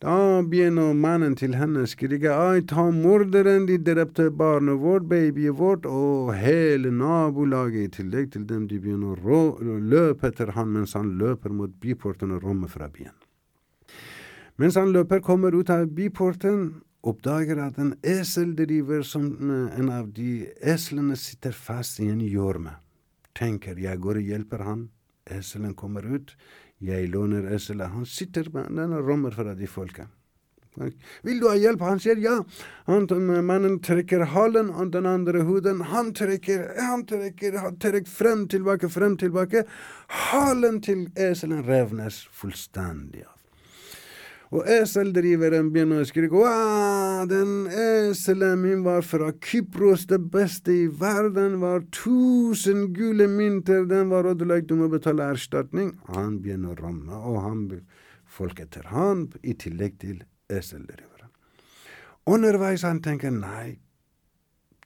Da 0.02 0.42
begynner 0.46 0.98
mannen 0.98 1.38
til 1.38 1.54
henne 1.58 1.86
å 1.86 1.90
skrike, 1.90 2.34
ai, 2.34 2.66
ta 2.66 2.88
morderen, 2.94 3.70
de 3.70 3.78
drepte 3.78 4.32
barnet 4.34 4.82
vårt, 4.82 5.06
babyet 5.10 5.58
vårt, 5.58 5.86
og 5.86 6.34
hele 6.38 6.90
nabolaget 6.94 7.86
i 7.86 7.94
tillegg 8.02 8.34
til 8.34 8.50
dem, 8.50 8.66
de 8.70 8.82
begynner 8.82 9.22
å 9.22 9.80
løpe 9.94 10.34
etter 10.34 10.54
han 10.58 10.74
mens 10.74 10.98
han 10.98 11.14
løper 11.22 11.54
mot 11.54 11.78
byporten 11.82 12.34
og 12.34 12.46
rømmer 12.46 12.74
fra 12.74 12.90
byen. 12.90 13.14
Mens 14.58 14.76
han 14.76 14.90
løper, 14.94 15.22
kommer 15.22 15.54
ut 15.54 15.70
av 15.70 15.86
byporten, 15.94 16.82
oppdager 17.06 17.60
at 17.62 17.78
en 17.78 17.94
esel 18.02 18.56
driver 18.58 19.04
som 19.06 19.30
eh, 19.38 19.80
en 19.80 19.92
av 19.94 20.10
de 20.16 20.48
eslene 20.66 21.16
sitter 21.20 21.54
fast 21.54 22.02
i 22.02 22.10
en 22.10 22.24
gjørme. 22.26 22.74
Tenker 23.38 23.78
jeg 23.78 24.02
går 24.02 24.18
og 24.22 24.32
hjelper 24.32 24.66
han. 24.66 24.88
Eselen 25.30 25.76
kommer 25.78 26.08
ut. 26.10 26.34
Jeg 26.82 27.10
låner 27.14 27.46
eselet. 27.54 27.94
Han 27.94 28.06
sitter 28.10 28.50
med 28.54 28.74
den 28.74 28.96
og 28.98 29.06
rømmer 29.06 29.36
fra 29.36 29.54
de 29.58 29.70
folka. 29.70 30.08
Vil 31.26 31.40
du 31.42 31.48
ha 31.50 31.56
hjelp? 31.58 31.82
Han 31.82 32.02
sier 32.02 32.20
ja. 32.22 32.36
Han, 32.90 33.08
mannen 33.46 33.80
trekker 33.86 34.28
halen 34.34 34.70
og 34.70 34.92
den 34.94 35.08
andre 35.10 35.42
huden. 35.48 35.82
Han 35.92 36.14
trekker, 36.18 36.68
han 36.82 37.06
trekker, 37.10 37.58
han 37.64 37.80
trekker 37.82 38.12
frem, 38.12 38.46
tilbake, 38.50 38.90
frem, 38.94 39.18
tilbake. 39.18 39.66
Halen 40.30 40.82
til 40.86 41.08
eselen 41.18 41.66
revnes 41.66 42.24
fullstendig 42.34 43.26
av. 43.26 43.37
Og 44.56 44.64
eseldriveren 44.72 45.74
begynner 45.74 46.04
å 46.04 46.08
skrike 46.08 46.38
Wow, 46.40 47.26
den 47.28 47.68
eselen 47.68 48.62
min 48.62 48.86
var 48.86 49.04
fra 49.04 49.34
Kypros, 49.44 50.06
det 50.08 50.22
beste 50.32 50.72
i 50.72 50.86
verden, 50.88 51.60
var 51.60 51.84
tusen 51.92 52.94
gule 52.96 53.28
mynter, 53.28 53.84
den 53.90 54.08
var 54.14 54.30
ødelagt, 54.32 54.70
du 54.70 54.78
må 54.80 54.88
betale 54.92 55.28
erstatning. 55.34 55.98
Han 56.16 56.40
begynner 56.44 56.78
å 56.78 56.80
ramme, 56.80 57.20
og 57.20 57.42
han 57.44 57.66
folk 58.38 58.62
etter 58.64 58.88
han, 58.94 59.28
i 59.44 59.58
tillegg 59.60 60.00
til 60.00 60.24
eseldriveren. 60.48 61.32
Underveis 62.28 62.84
han 62.88 63.02
tenker 63.04 63.32
nei, 63.36 63.78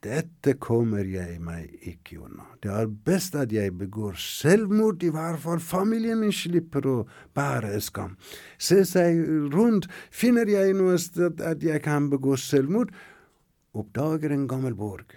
dette 0.02 0.56
kommer 0.58 1.06
jeg 1.06 1.38
meg 1.45 1.76
ikke 1.86 2.18
unna. 2.26 2.47
Det 2.62 2.72
er 2.74 2.88
best 2.89 3.36
at 3.38 3.52
jeg 3.54 3.76
begår 3.78 4.16
selvmord, 4.18 5.04
i 5.06 5.12
hvert 5.14 5.38
fall 5.43 5.62
familien 5.62 6.24
min 6.24 6.34
slipper 6.34 6.88
å 6.89 6.95
bære 7.38 7.78
skam. 7.86 8.16
Se 8.58 8.82
seg 8.88 9.22
rundt, 9.54 9.86
finner 10.10 10.49
jeg 10.49 10.74
noe 10.80 10.97
sted 11.02 11.43
at 11.45 11.62
jeg 11.62 11.84
kan 11.86 12.10
begå 12.10 12.34
selvmord, 12.41 12.89
oppdager 13.78 14.34
en 14.34 14.47
gammel 14.49 14.74
borg. 14.80 15.14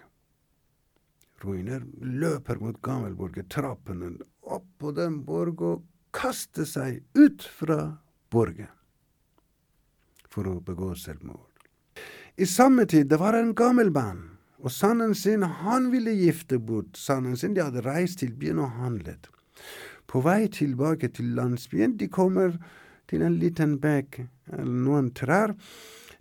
Ruiner 1.41 1.81
løper 2.01 2.61
mot 2.61 2.77
gammelborgen, 2.85 3.49
trappene 3.49 4.15
opp 4.45 4.69
på 4.81 4.93
den 4.97 5.23
borg 5.25 5.65
og 5.65 5.89
kaster 6.15 6.69
seg 6.69 7.01
ut 7.17 7.45
fra 7.57 7.97
borgen 8.33 8.69
for 10.29 10.49
å 10.51 10.61
begå 10.61 10.93
selvmord. 10.99 11.49
I 12.37 12.45
samme 12.51 12.85
tid, 12.91 13.09
det 13.09 13.21
var 13.23 13.37
en 13.39 13.55
gammel 13.57 13.93
mann 13.95 14.34
og 14.65 14.73
sønnen 14.73 15.13
sin, 15.17 15.45
han 15.45 15.91
ville 15.93 16.15
gifte 16.17 16.59
bort 16.59 16.97
sønnen 16.97 17.37
sin. 17.37 17.53
De 17.57 17.65
hadde 17.65 17.85
reist 17.85 18.23
til 18.23 18.33
byen 18.33 18.63
og 18.65 18.79
handlet. 18.79 19.29
På 20.09 20.23
vei 20.25 20.47
tilbake 20.49 21.11
til 21.13 21.35
landsbyen, 21.37 21.99
de 22.01 22.09
kommer 22.09 22.57
til 23.11 23.25
en 23.27 23.37
liten 23.37 23.77
bekk 23.83 24.23
eller 24.53 24.81
noen 24.87 25.11
trær. 25.17 25.53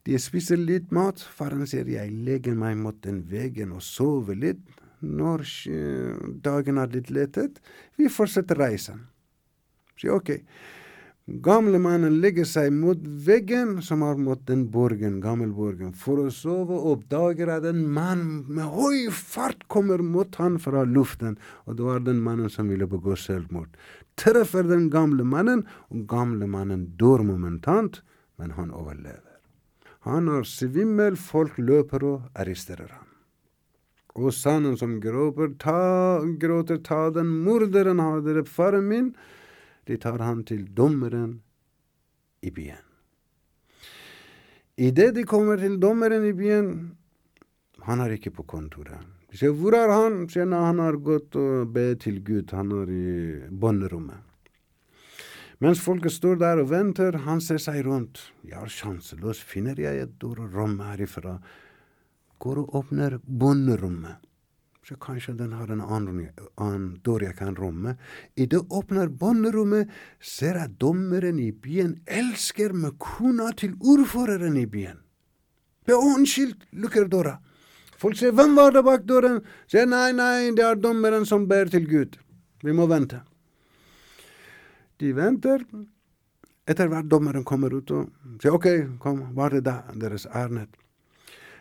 De 0.04 0.20
spiser 0.20 0.60
litt 0.60 0.92
mat. 0.92 1.24
Faren 1.24 1.64
sier 1.70 1.88
jeg 1.88 2.12
legger 2.28 2.58
meg 2.60 2.76
mot 2.82 3.00
den 3.06 3.24
veggen 3.32 3.72
og 3.72 3.84
sover 3.86 4.36
litt. 4.36 4.60
Når 5.04 5.44
dagen 6.44 6.80
er 6.80 6.92
litt 6.92 7.12
lettet, 7.12 7.60
vi 8.00 8.12
fortsetter 8.12 8.60
reisen. 8.60 9.06
Sier 10.00 10.16
ok. 10.18 10.36
Gamle 11.24 11.80
mannen 11.80 12.18
legger 12.20 12.44
seg 12.44 12.74
mot 12.76 13.00
veggen 13.00 13.78
som 13.80 14.02
er 14.04 14.18
mot 14.20 14.42
den 14.44 14.66
borgen, 14.72 15.22
gammelborgen, 15.24 15.94
for 15.96 16.20
å 16.20 16.28
sove, 16.28 16.76
og 16.76 16.88
oppdager 16.98 17.48
at 17.48 17.64
en 17.70 17.86
mann 17.96 18.26
med 18.52 18.68
høy 18.68 19.06
fart 19.08 19.62
kommer 19.72 20.02
mot 20.04 20.36
han 20.36 20.58
fra 20.60 20.82
luften, 20.84 21.38
og 21.64 21.78
det 21.78 21.86
var 21.88 22.02
den 22.04 22.20
mannen 22.26 22.52
som 22.52 22.68
ville 22.68 22.90
begå 22.92 23.16
selvmord. 23.16 23.72
Treffer 24.20 24.68
den 24.68 24.90
gamle 24.92 25.24
mannen, 25.24 25.64
og 25.88 26.04
gamle 26.12 26.44
mannen 26.44 26.90
dør 27.00 27.24
momentant, 27.24 28.02
men 28.36 28.58
han 28.58 28.74
overlever. 28.76 29.40
Han 30.04 30.28
er 30.28 30.44
svimmel, 30.44 31.16
folk 31.16 31.56
løper 31.56 32.04
og 32.04 32.26
arresterer 32.36 32.90
ham. 32.92 33.08
Og 34.20 34.36
sønnen 34.36 34.76
som 34.76 35.00
gråter, 35.00 35.56
ta, 35.56 36.20
gråter, 36.20 36.84
ta 36.84 37.08
den 37.16 37.32
morderen 37.48 38.04
har 38.04 38.20
drept 38.28 38.52
faren 38.52 38.92
min, 38.92 39.08
de 39.88 39.98
tar 39.98 40.20
han 40.24 40.44
til 40.48 40.66
dommeren 40.76 41.42
i 42.42 42.52
byen. 42.52 42.82
Idet 44.78 45.14
de 45.16 45.24
kommer 45.24 45.60
til 45.62 45.78
dommeren 45.82 46.26
i 46.26 46.34
byen, 46.34 46.98
han 47.84 48.02
er 48.02 48.16
ikke 48.16 48.32
på 48.34 48.44
kontoret. 48.48 49.00
De 49.30 49.38
sier 49.38 49.52
'Hvor 49.52 49.74
er 49.74 49.90
han?' 49.92 50.30
sier 50.30 50.46
han, 50.46 50.54
han 50.54 50.80
har 50.80 50.98
gått 50.98 51.36
og 51.36 51.74
bedt 51.74 52.02
til 52.02 52.24
Gud, 52.24 52.52
han 52.52 52.72
er 52.72 52.90
i 52.90 53.50
båndrommet. 53.50 54.22
Mens 55.60 55.80
folket 55.80 56.12
står 56.12 56.36
der 56.36 56.60
og 56.60 56.70
venter, 56.70 57.18
han 57.18 57.42
ser 57.42 57.58
seg 57.58 57.86
rundt. 57.86 58.32
Jeg 58.44 58.62
er 58.62 58.68
sjanseløs, 58.68 59.42
finner 59.42 59.76
jeg 59.80 60.02
et 60.02 60.24
rom 60.24 60.80
herifra? 60.80 61.40
Går 62.40 62.58
og 62.58 62.76
åpner 62.76 63.20
båndrommet 63.24 64.18
så 64.84 64.96
kanskje 65.00 65.34
den 65.40 65.54
har 65.56 65.72
en 65.72 65.82
annen, 65.82 66.26
annen 66.60 66.88
dør 67.06 67.24
jeg 67.24 67.38
kan 67.40 67.56
romme. 67.56 67.96
I 68.36 68.46
det 68.52 68.60
åpner 68.70 69.08
bånderommet, 69.08 69.92
ser 70.20 70.60
jeg 70.60 70.76
dommeren 70.82 71.40
i 71.40 71.52
byen 71.52 71.96
elsker 72.08 72.76
med 72.76 72.98
kona 73.00 73.54
til 73.56 73.78
ordføreren 73.80 74.58
i 74.60 74.66
byen. 74.68 75.00
Be 75.88 75.96
unnskyld, 75.96 76.68
lukker 76.76 77.08
døra. 77.08 77.40
Folk 77.98 78.18
sier 78.18 78.32
'Hvem 78.32 78.56
var 78.56 78.72
det 78.72 78.84
bak 78.84 79.06
døren?' 79.08 79.42
Sier 79.68 79.86
'Nei, 79.86 80.12
nei, 80.12 80.52
det 80.52 80.64
er 80.64 80.76
dommeren 80.76 81.26
som 81.26 81.48
ber 81.48 81.66
til 81.66 81.88
Gud'. 81.88 82.20
Vi 82.64 82.72
må 82.72 82.88
vente. 82.88 83.22
De 85.00 85.14
venter. 85.16 85.64
Etter 86.68 86.88
hvert 86.88 87.10
dommeren 87.12 87.44
kommer 87.44 87.74
ut 87.74 87.92
og 87.92 88.12
sier 88.42 88.52
'OK, 88.52 89.00
kom, 89.00 89.36
var 89.36 89.50
det 89.50 89.64
da 89.64 89.84
deres 89.96 90.26
ærend?' 90.26 90.83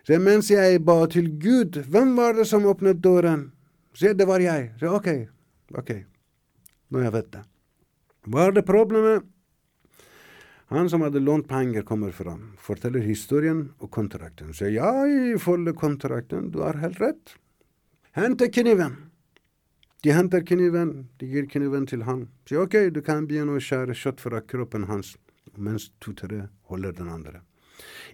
Så 0.07 0.18
mens 0.18 0.50
jeg 0.50 0.80
ba 0.82 1.05
til 1.07 1.28
Gud, 1.38 1.78
hvem 1.90 2.16
var 2.18 2.34
det 2.34 2.48
som 2.50 2.66
åpnet 2.66 3.03
døren? 3.03 3.50
Se, 3.94 4.14
det 4.16 4.26
var 4.26 4.42
jeg. 4.42 4.72
Så 4.80 4.90
ok, 4.96 5.09
ok, 5.78 5.92
nå 6.90 7.05
jeg 7.05 7.14
vet 7.14 7.30
det. 7.36 7.44
Hva 8.26 8.48
er 8.48 8.57
det 8.57 8.66
problemet? 8.66 9.28
Han 10.72 10.88
som 10.88 11.05
hadde 11.05 11.20
lånt 11.20 11.48
penger, 11.50 11.84
kommer 11.84 12.14
fram, 12.16 12.55
forteller 12.57 13.05
historien 13.05 13.66
og 13.78 13.90
kontrakten. 13.92 14.55
Så 14.57 14.70
ja, 14.72 15.05
ifølge 15.07 15.74
kontrakten, 15.76 16.48
du 16.50 16.62
har 16.64 16.80
helt 16.80 17.00
rett. 17.03 17.34
Hente 18.16 18.48
kniven. 18.48 18.96
De 20.03 20.11
henter 20.16 20.42
kniven, 20.42 21.09
de 21.20 21.28
gir 21.30 21.46
kniven 21.46 21.84
til 21.86 22.03
han. 22.09 22.24
Så 22.48 22.64
ok, 22.64 22.88
du 22.90 23.03
kan 23.07 23.28
begynne 23.28 23.55
å 23.55 23.62
skjære 23.62 23.94
kjøtt 23.94 24.22
fra 24.24 24.40
kroppen 24.42 24.88
hans, 24.88 25.14
mens 25.55 25.90
to-tre 26.03 26.48
holder 26.72 26.96
den 26.96 27.12
andre. 27.12 27.44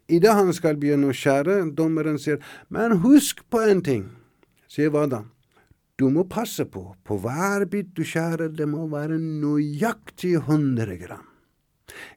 Idet 0.09 0.35
han 0.35 0.53
skal 0.57 0.79
begynne 0.81 1.11
å 1.11 1.17
skjære, 1.17 1.61
dommeren 1.77 2.19
sier, 2.21 2.41
men 2.73 3.01
husk 3.05 3.45
på 3.53 3.61
en 3.69 3.83
ting. 3.85 4.07
Sier 4.69 4.93
hva 4.95 5.07
da? 5.11 5.25
Du 5.99 6.07
må 6.15 6.25
passe 6.31 6.65
på, 6.71 6.85
på 7.05 7.19
hver 7.25 7.67
bit 7.71 7.91
du 7.99 8.05
skjærer, 8.07 8.53
det 8.55 8.69
må 8.71 8.87
være 8.93 9.19
nøyaktig 9.19 10.37
100 10.45 11.01
gram. 11.01 11.27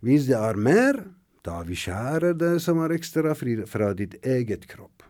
Hvis 0.06 0.28
det 0.30 0.38
er 0.38 0.60
mer, 0.60 1.00
da 1.42 1.62
vi 1.66 1.78
skjærer 1.80 2.36
det 2.38 2.58
som 2.62 2.82
er 2.84 2.94
ekstra 2.94 3.34
fri 3.38 3.58
fra 3.70 3.92
ditt 3.98 4.20
eget 4.22 4.68
kropp. 4.70 5.02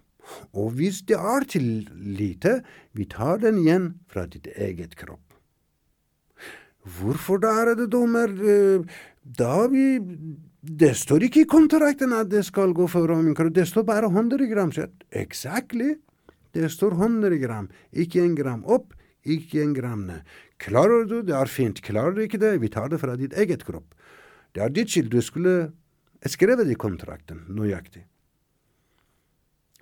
Og 0.55 0.77
hvis 0.77 1.01
det 1.09 1.17
er 1.17 1.43
til 1.49 1.67
lite, 1.91 2.61
vi 2.95 3.07
tar 3.11 3.41
den 3.43 3.59
igjen 3.59 3.89
fra 4.07 4.23
ditt 4.29 4.47
eget 4.55 4.95
kropp. 4.99 5.25
Hvorfor 6.81 7.41
da 7.41 7.51
er 7.61 7.75
det 7.77 7.91
dommer? 7.93 8.31
Da 9.21 9.67
vi 9.69 9.99
det 10.61 10.93
står 10.97 11.25
ikke 11.25 11.41
i 11.41 11.49
kontrakten 11.49 12.13
at 12.13 12.29
det 12.29 12.43
skal 12.45 12.73
gå 12.77 12.85
for 12.89 13.09
rominker, 13.09 13.49
det 13.49 13.65
står 13.69 13.85
bare 13.87 14.11
100 14.11 14.45
gram 14.51 14.71
kjøtt. 14.73 15.05
Exactly. 15.09 15.95
Det 16.53 16.69
står 16.69 16.93
100 16.99 17.39
gram, 17.41 17.69
ikke 17.91 18.21
en 18.21 18.35
gram 18.35 18.65
opp, 18.65 18.93
Ikke 19.21 19.61
en 19.61 19.73
gram, 19.77 20.07
ned. 20.07 20.23
Klarer 20.57 21.03
du, 21.05 21.19
det 21.21 21.35
er 21.37 21.45
fint. 21.45 21.77
Klarer 21.85 22.15
du 22.17 22.23
ikke 22.23 22.39
det, 22.41 22.55
vi 22.57 22.71
tar 22.73 22.89
det 22.89 22.97
fra 22.97 23.13
ditt 23.13 23.35
eget 23.37 23.61
kropp. 23.67 23.93
Det 24.57 24.63
er 24.65 24.73
ditt 24.73 24.89
skyld. 24.89 25.11
Du 25.13 25.21
skulle 25.21 25.73
skrevet 26.25 26.71
i 26.73 26.73
kontrakten 26.73 27.43
nøyaktig. 27.53 28.01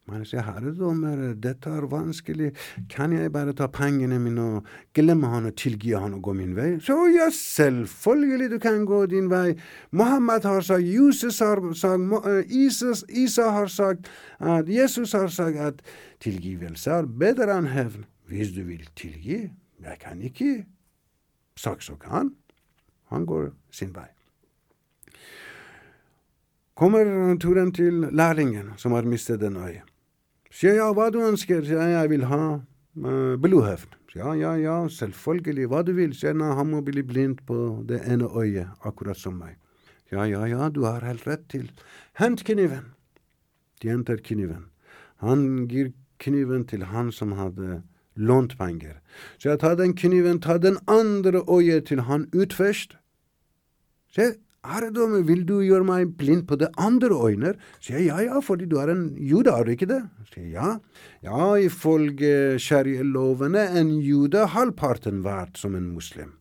Men 0.09 0.25
sier, 0.25 0.43
herre 0.47 0.73
dommer, 0.75 1.21
dette 1.37 1.69
er 1.69 1.85
vanskelig, 1.89 2.51
kan 2.89 3.13
jeg 3.13 3.31
bare 3.33 3.53
ta 3.57 3.67
pengene 3.71 4.19
mine 4.21 4.45
og 4.59 4.69
glemme 4.97 5.29
han 5.31 5.49
og 5.49 5.55
tilgi 5.59 5.93
han 5.93 6.17
og 6.17 6.23
gå 6.25 6.33
min 6.37 6.55
vei? 6.57 6.71
Så 6.83 6.97
ja, 7.13 7.29
selvfølgelig 7.33 8.51
du 8.55 8.57
kan 8.63 8.85
gå 8.89 9.03
din 9.11 9.29
vei. 9.31 9.53
Mohammed 9.91 10.47
har 10.49 10.65
sagt, 10.65 10.85
Jesus 10.85 11.39
har 11.39 11.61
sagt, 11.77 12.29
Isus, 12.49 13.05
Isa 13.09 13.49
har 13.55 13.67
sagt, 13.67 14.09
at 14.39 14.69
Jesus 14.69 15.13
har 15.17 15.27
sagt 15.27 15.57
at 15.57 15.81
tilgivelse 16.23 16.91
er 16.91 17.09
bedre 17.09 17.57
enn 17.57 17.69
hevn. 17.73 18.07
Hvis 18.29 18.53
du 18.53 18.61
vil 18.67 18.85
tilgi, 18.97 19.47
jeg 19.81 19.97
kan 20.01 20.21
ikke 20.21 20.65
saksøke 21.57 22.09
han. 22.11 22.33
Han 23.09 23.25
går 23.25 23.49
sin 23.73 23.93
vei. 23.95 24.09
Kommer 26.79 27.35
turen 27.41 27.73
til 27.75 28.05
lærlingen 28.15 28.75
som 28.77 28.93
har 28.95 29.03
mistet 29.03 29.43
en 29.43 29.57
øye. 29.57 29.81
Sier 30.49 30.79
ja, 30.79 30.89
hva 30.93 31.09
du 31.13 31.21
ønsker? 31.21 31.63
Sier 31.65 31.93
jeg, 31.93 32.09
vil 32.09 32.25
ha 32.29 32.41
uh, 32.57 33.35
blodhevn. 33.41 33.95
Ja, 34.17 34.33
ja, 34.33 34.55
ja, 34.57 34.75
selvfølgelig, 34.89 35.67
hva 35.69 35.83
du 35.85 35.93
vil. 35.93 36.15
Sier 36.17 36.33
han 36.33 36.71
må 36.71 36.81
bli 36.85 37.03
blind 37.05 37.43
på 37.45 37.83
det 37.89 38.01
ene 38.09 38.29
øyet, 38.33 38.73
akkurat 38.81 39.17
som 39.17 39.37
meg. 39.37 39.59
Ja, 40.11 40.25
ja, 40.25 40.47
ja, 40.49 40.69
du 40.73 40.83
har 40.87 41.05
helt 41.05 41.27
rett 41.27 41.45
til. 41.49 41.69
Hent 42.17 42.43
kniven. 42.43 42.95
De 43.81 43.91
henter 43.93 44.17
kniven. 44.17 44.65
Han 45.21 45.67
gir 45.69 45.93
kniven 46.19 46.65
til 46.67 46.83
han 46.89 47.11
som 47.11 47.35
hadde 47.37 47.83
lånt 48.15 48.57
penger. 48.57 48.97
Så 49.37 49.53
jeg 49.53 49.59
tar 49.59 49.75
den 49.75 49.93
kniven, 49.95 50.41
tar 50.41 50.57
den 50.57 50.79
andre 50.87 51.43
øyet 51.45 51.85
til 51.87 52.01
han 52.09 52.25
ut 52.33 52.53
først. 52.53 52.97
Se, 54.11 54.33
Herredømme, 54.67 55.21
vil 55.23 55.45
du 55.47 55.61
gjøre 55.63 55.85
meg 55.87 56.09
blind 56.19 56.41
på 56.49 56.57
det 56.59 56.67
andre 56.75 57.15
øyne? 57.15 57.53
Sier 57.79 58.01
jeg 58.01 58.09
ja, 58.09 58.17
ja, 58.27 58.39
fordi 58.43 58.65
du 58.67 58.75
er 58.81 58.91
en 58.91 59.05
jude, 59.15 59.53
er 59.53 59.63
du 59.63 59.71
ikke 59.71 59.87
det? 59.87 60.01
Sier 60.33 60.49
ja. 60.51 60.71
Ja, 61.23 61.53
ifølge 61.55 62.59
sharialovene 62.59 63.69
en 63.79 63.93
jude 64.03 64.43
halvparten 64.51 65.23
verdt 65.23 65.61
som 65.61 65.79
en 65.79 65.87
muslim. 65.93 66.35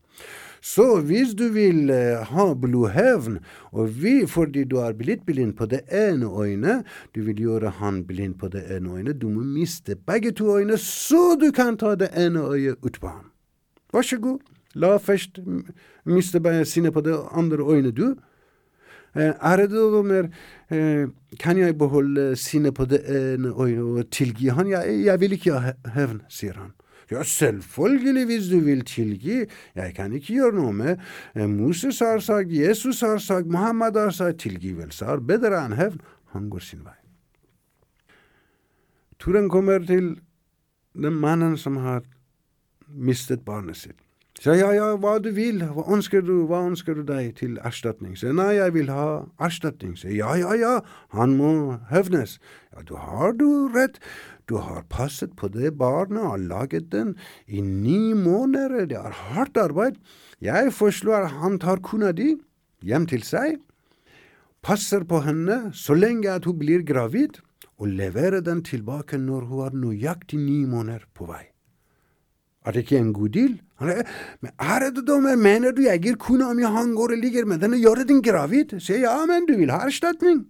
Så 0.59 0.99
hvis 1.07 1.37
du 1.39 1.47
vil 1.55 1.93
uh, 1.95 2.27
ha 2.27 2.49
blodhevn, 2.59 3.39
og 3.71 3.95
vi, 4.03 4.27
fordi 4.27 4.67
du 4.67 4.81
er 4.83 4.99
blitt 4.99 5.23
blind 5.27 5.55
på 5.55 5.71
det 5.71 5.85
ene 5.95 6.27
øynet, 6.27 6.91
du 7.15 7.23
vil 7.23 7.39
gjøre 7.39 7.77
han 7.79 8.03
blind 8.09 8.35
på 8.43 8.51
det 8.51 8.65
ene 8.67 8.99
øynet, 8.99 9.23
du 9.23 9.29
må 9.31 9.47
miste 9.47 9.95
begge 9.95 10.35
to 10.35 10.59
øyne, 10.59 10.77
så 10.83 11.39
du 11.39 11.53
kan 11.55 11.79
ta 11.79 11.95
det 11.95 12.11
ene 12.19 12.43
øyet 12.43 12.83
ut 12.83 12.99
på 13.01 13.15
ham. 13.15 13.31
Vær 13.95 14.03
så 14.03 14.19
god. 14.19 14.43
La 14.75 14.97
først 15.01 15.39
miste 16.05 16.41
sinnet 16.65 16.93
på 16.93 17.01
det 17.01 17.17
andre 17.33 17.65
øynet, 17.65 17.97
du. 17.97 18.17
Eh, 19.17 19.33
er 19.33 19.57
det 19.57 19.71
noe 19.73 20.03
mer 20.05 20.27
eh, 20.71 21.09
Kan 21.41 21.57
jeg 21.59 21.79
beholde 21.79 22.37
sinnet 22.37 22.75
på 22.77 22.85
det 22.85 23.01
ene 23.09 23.55
øynet 23.57 23.81
og 23.81 24.11
tilgi 24.13 24.51
han? 24.53 24.69
Jeg, 24.69 25.05
jeg 25.05 25.21
vil 25.21 25.33
ikke 25.33 25.57
ha 25.57 25.73
hevn, 25.95 26.21
sier 26.29 26.59
han. 26.61 26.75
Ja, 27.11 27.23
selvfølgelig, 27.23 28.25
hvis 28.29 28.49
du 28.53 28.59
vil 28.61 28.85
tilgi. 28.85 29.47
Jeg 29.75 29.95
kan 29.97 30.13
ikke 30.13 30.35
gjøre 30.35 30.53
noe 30.61 30.73
med. 30.73 31.01
Eh, 31.35 31.49
Moses 31.49 31.99
har 32.05 32.21
sagt, 32.21 32.53
Jesus 32.53 33.01
har 33.01 33.19
sagt, 33.19 33.47
Muhammad 33.47 33.97
har 33.97 34.11
sagt, 34.11 34.41
tilgivelse 34.45 35.05
er 35.09 35.25
bedre 35.25 35.65
enn 35.65 35.77
hevn. 35.79 36.03
Han 36.37 36.51
går 36.53 36.61
sin 36.61 36.85
vei. 36.85 36.97
Turen 39.19 39.49
kommer 39.49 39.81
til 39.87 40.19
den 40.95 41.17
mannen 41.17 41.57
som 41.57 41.81
har 41.81 42.05
mistet 42.89 43.41
barnet 43.45 43.77
sitt. 43.77 44.08
Så 44.39 44.55
ja, 44.55 44.69
ja, 44.71 44.93
hva 45.03 45.17
du 45.19 45.33
vil, 45.35 45.65
hva 45.75 45.83
ønsker 45.91 46.23
du, 46.23 46.45
hva 46.47 46.61
ønsker 46.69 46.95
du 46.95 47.03
deg 47.09 47.33
til 47.41 47.57
erstatning? 47.67 48.15
Så 48.15 48.31
nei, 48.31 48.53
jeg 48.55 48.75
vil 48.77 48.93
ha 48.95 49.07
erstatning. 49.43 49.97
Så 49.99 50.13
ja, 50.15 50.37
ja, 50.39 50.53
ja, 50.55 50.75
han 51.11 51.35
må 51.41 51.51
hevnes. 51.91 52.37
Ja, 52.71 52.85
du 52.87 52.95
har 53.03 53.35
du 53.35 53.67
rett, 53.75 53.99
du 54.47 54.61
har 54.63 54.87
passet 54.95 55.35
på 55.35 55.51
det 55.51 55.73
barnet 55.81 56.23
og 56.23 56.47
laget 56.47 56.93
den 56.95 57.17
i 57.51 57.65
ni 57.65 58.15
måneder, 58.15 58.87
det 58.87 59.01
er 59.03 59.19
hardt 59.33 59.59
arbeid. 59.59 59.99
Jeg 60.39 60.71
foreslår 60.71 61.27
at 61.27 61.37
han 61.43 61.59
tar 61.59 61.83
kona 61.83 62.15
di 62.15 62.37
hjem 62.87 63.11
til 63.11 63.27
seg, 63.27 63.59
passer 64.63 65.03
på 65.03 65.25
henne 65.27 65.75
så 65.75 65.99
lenge 65.99 66.31
at 66.31 66.47
hun 66.47 66.63
blir 66.63 66.87
gravid, 66.87 67.43
og 67.79 67.91
leverer 67.91 68.43
den 68.43 68.63
tilbake 68.67 69.19
når 69.19 69.51
hun 69.51 69.67
er 69.67 69.79
nøyaktig 69.87 70.39
ni 70.39 70.65
måneder 70.67 71.07
på 71.15 71.27
vei. 71.31 71.48
Er 72.69 72.75
det 72.77 72.85
ikke 72.85 72.99
en 73.01 73.15
god 73.17 73.29
deal? 73.33 73.55
Er, 73.81 74.03
men 74.45 74.53
det 74.93 75.07
dommer, 75.09 75.37
mener 75.41 75.73
du 75.73 75.81
jeg 75.87 76.03
gir 76.05 76.19
kona 76.21 76.51
mi 76.53 76.67
han 76.69 76.93
går 76.95 77.15
og 77.15 77.23
ligger 77.23 77.47
med 77.49 77.63
den 77.65 77.79
og 77.79 77.81
gjør 77.81 78.05
den 78.05 78.21
gravid? 78.23 78.75
Sier 78.85 79.07
ja, 79.07 79.15
men 79.25 79.47
du 79.49 79.55
vil 79.57 79.73
ha 79.73 79.87
erstatning. 79.87 80.43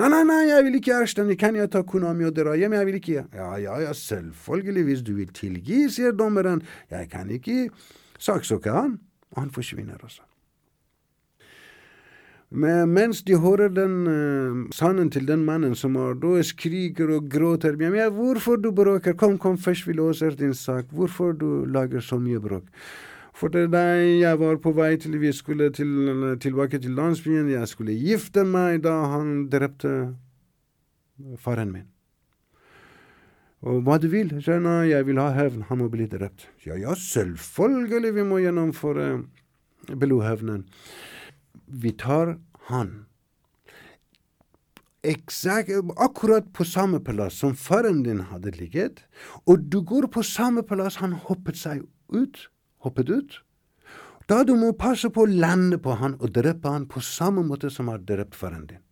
Nei, 0.00 0.08
nei, 0.08 0.22
nei, 0.24 0.40
jeg 0.48 0.64
vil 0.64 0.78
ikke 0.80 0.96
erstatning, 1.02 1.36
kan 1.36 1.58
jeg 1.58 1.68
ta 1.68 1.82
kona 1.84 2.14
mi 2.16 2.24
og 2.24 2.32
dra 2.38 2.56
hjem? 2.56 2.78
Jeg 2.78 2.88
vil 2.88 2.96
ikke. 3.02 3.26
Ja, 3.36 3.50
ja, 3.60 3.76
ja, 3.84 3.92
selvfølgelig, 3.92 4.84
hvis 4.88 5.04
du 5.04 5.12
vil 5.20 5.28
tilgi, 5.36 5.84
sier 5.92 6.16
dommeren. 6.16 6.64
Jeg 6.90 7.12
kan 7.12 7.28
ikke 7.30 7.68
saksøke 8.16 8.72
han. 8.72 8.96
Og 9.36 9.42
han 9.42 9.52
forsvinner 9.52 10.00
også. 10.00 10.24
Men 12.52 12.90
mens 12.92 13.22
de 13.24 13.38
hører 13.40 13.70
den 13.72 13.94
uh, 14.04 14.56
sangen 14.76 15.08
til 15.10 15.24
den 15.24 15.40
mannen 15.46 15.72
som 15.78 15.96
er 15.96 16.18
da 16.20 16.42
skriker 16.44 17.14
og 17.16 17.30
gråter 17.32 17.80
ja, 17.80 18.10
'Hvorfor 18.10 18.56
du 18.56 18.70
bråker? 18.70 19.14
Kom, 19.14 19.38
kom, 19.38 19.56
først 19.56 19.86
vi 19.86 19.92
låser 19.92 20.36
din 20.36 20.54
sak. 20.54 20.84
Hvorfor 20.92 21.32
du 21.32 21.64
lager 21.64 22.00
så 22.00 22.18
mye 22.18 22.38
bråk?' 22.38 22.68
For 23.32 23.48
da 23.48 23.78
jeg 23.96 24.38
var 24.38 24.56
på 24.56 24.72
vei 24.72 24.96
til 24.96 25.18
vi 25.18 25.32
skulle 25.32 25.70
til, 25.70 26.36
tilbake 26.40 26.78
til 26.78 26.90
landsbyen, 26.90 27.48
jeg 27.48 27.68
skulle 27.68 27.92
gifte 27.92 28.44
meg 28.44 28.82
da 28.84 28.92
han 29.08 29.48
drepte 29.48 30.14
faren 31.38 31.72
min. 31.72 31.88
Og 33.62 33.80
hva 33.82 33.96
du 33.98 34.08
vil? 34.08 34.42
Så 34.42 34.60
jeg 34.84 35.06
vil 35.06 35.18
ha 35.18 35.30
hevn, 35.32 35.64
han 35.68 35.78
må 35.78 35.88
bli 35.88 36.06
drept. 36.06 36.50
Ja, 36.66 36.76
ja, 36.76 36.94
selvfølgelig 36.94 38.14
vi 38.14 38.22
må 38.22 38.38
gjennomføre 38.38 39.24
blodhevnen 39.88 40.66
vi 41.66 41.92
tar 41.92 42.36
han 42.68 43.06
Exakt, 45.02 45.70
akkurat 45.96 46.52
på 46.54 46.62
samme 46.64 47.00
plass 47.02 47.40
som 47.42 47.56
faren 47.58 48.04
din 48.06 48.20
hadde 48.30 48.52
ligget, 48.54 49.00
og 49.50 49.64
du 49.66 49.80
går 49.82 50.06
på 50.14 50.22
samme 50.22 50.62
plass 50.62 51.00
han 51.02 51.16
hoppet 51.26 51.58
seg 51.58 51.80
ut, 52.14 52.38
hoppet 52.86 53.10
ut. 53.10 53.40
Da 54.30 54.44
du 54.46 54.54
må 54.54 54.70
passe 54.78 55.10
på 55.10 55.24
å 55.24 55.32
lande 55.32 55.80
på 55.82 55.96
han 55.98 56.14
og 56.20 56.30
drepe 56.36 56.70
han 56.70 56.86
på 56.86 57.02
samme 57.02 57.42
måte 57.42 57.72
som 57.74 57.90
har 57.90 57.98
drept 58.06 58.38
faren 58.38 58.68
din. 58.70 58.84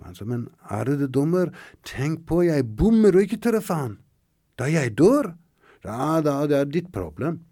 Men 0.00 0.16
som 0.16 0.32
en 0.32 0.46
ærede 0.72 1.10
dommer, 1.12 1.52
tenk 1.84 2.24
på, 2.24 2.46
jeg 2.46 2.64
bommer 2.78 3.12
og 3.12 3.26
ikke 3.26 3.42
treffer 3.44 3.82
han. 3.82 3.98
Da 4.56 4.70
jeg 4.72 4.94
dør, 4.96 5.34
da, 5.84 6.22
da 6.24 6.40
det 6.48 6.56
er 6.62 6.72
ditt 6.72 6.88
problem. 6.94 7.42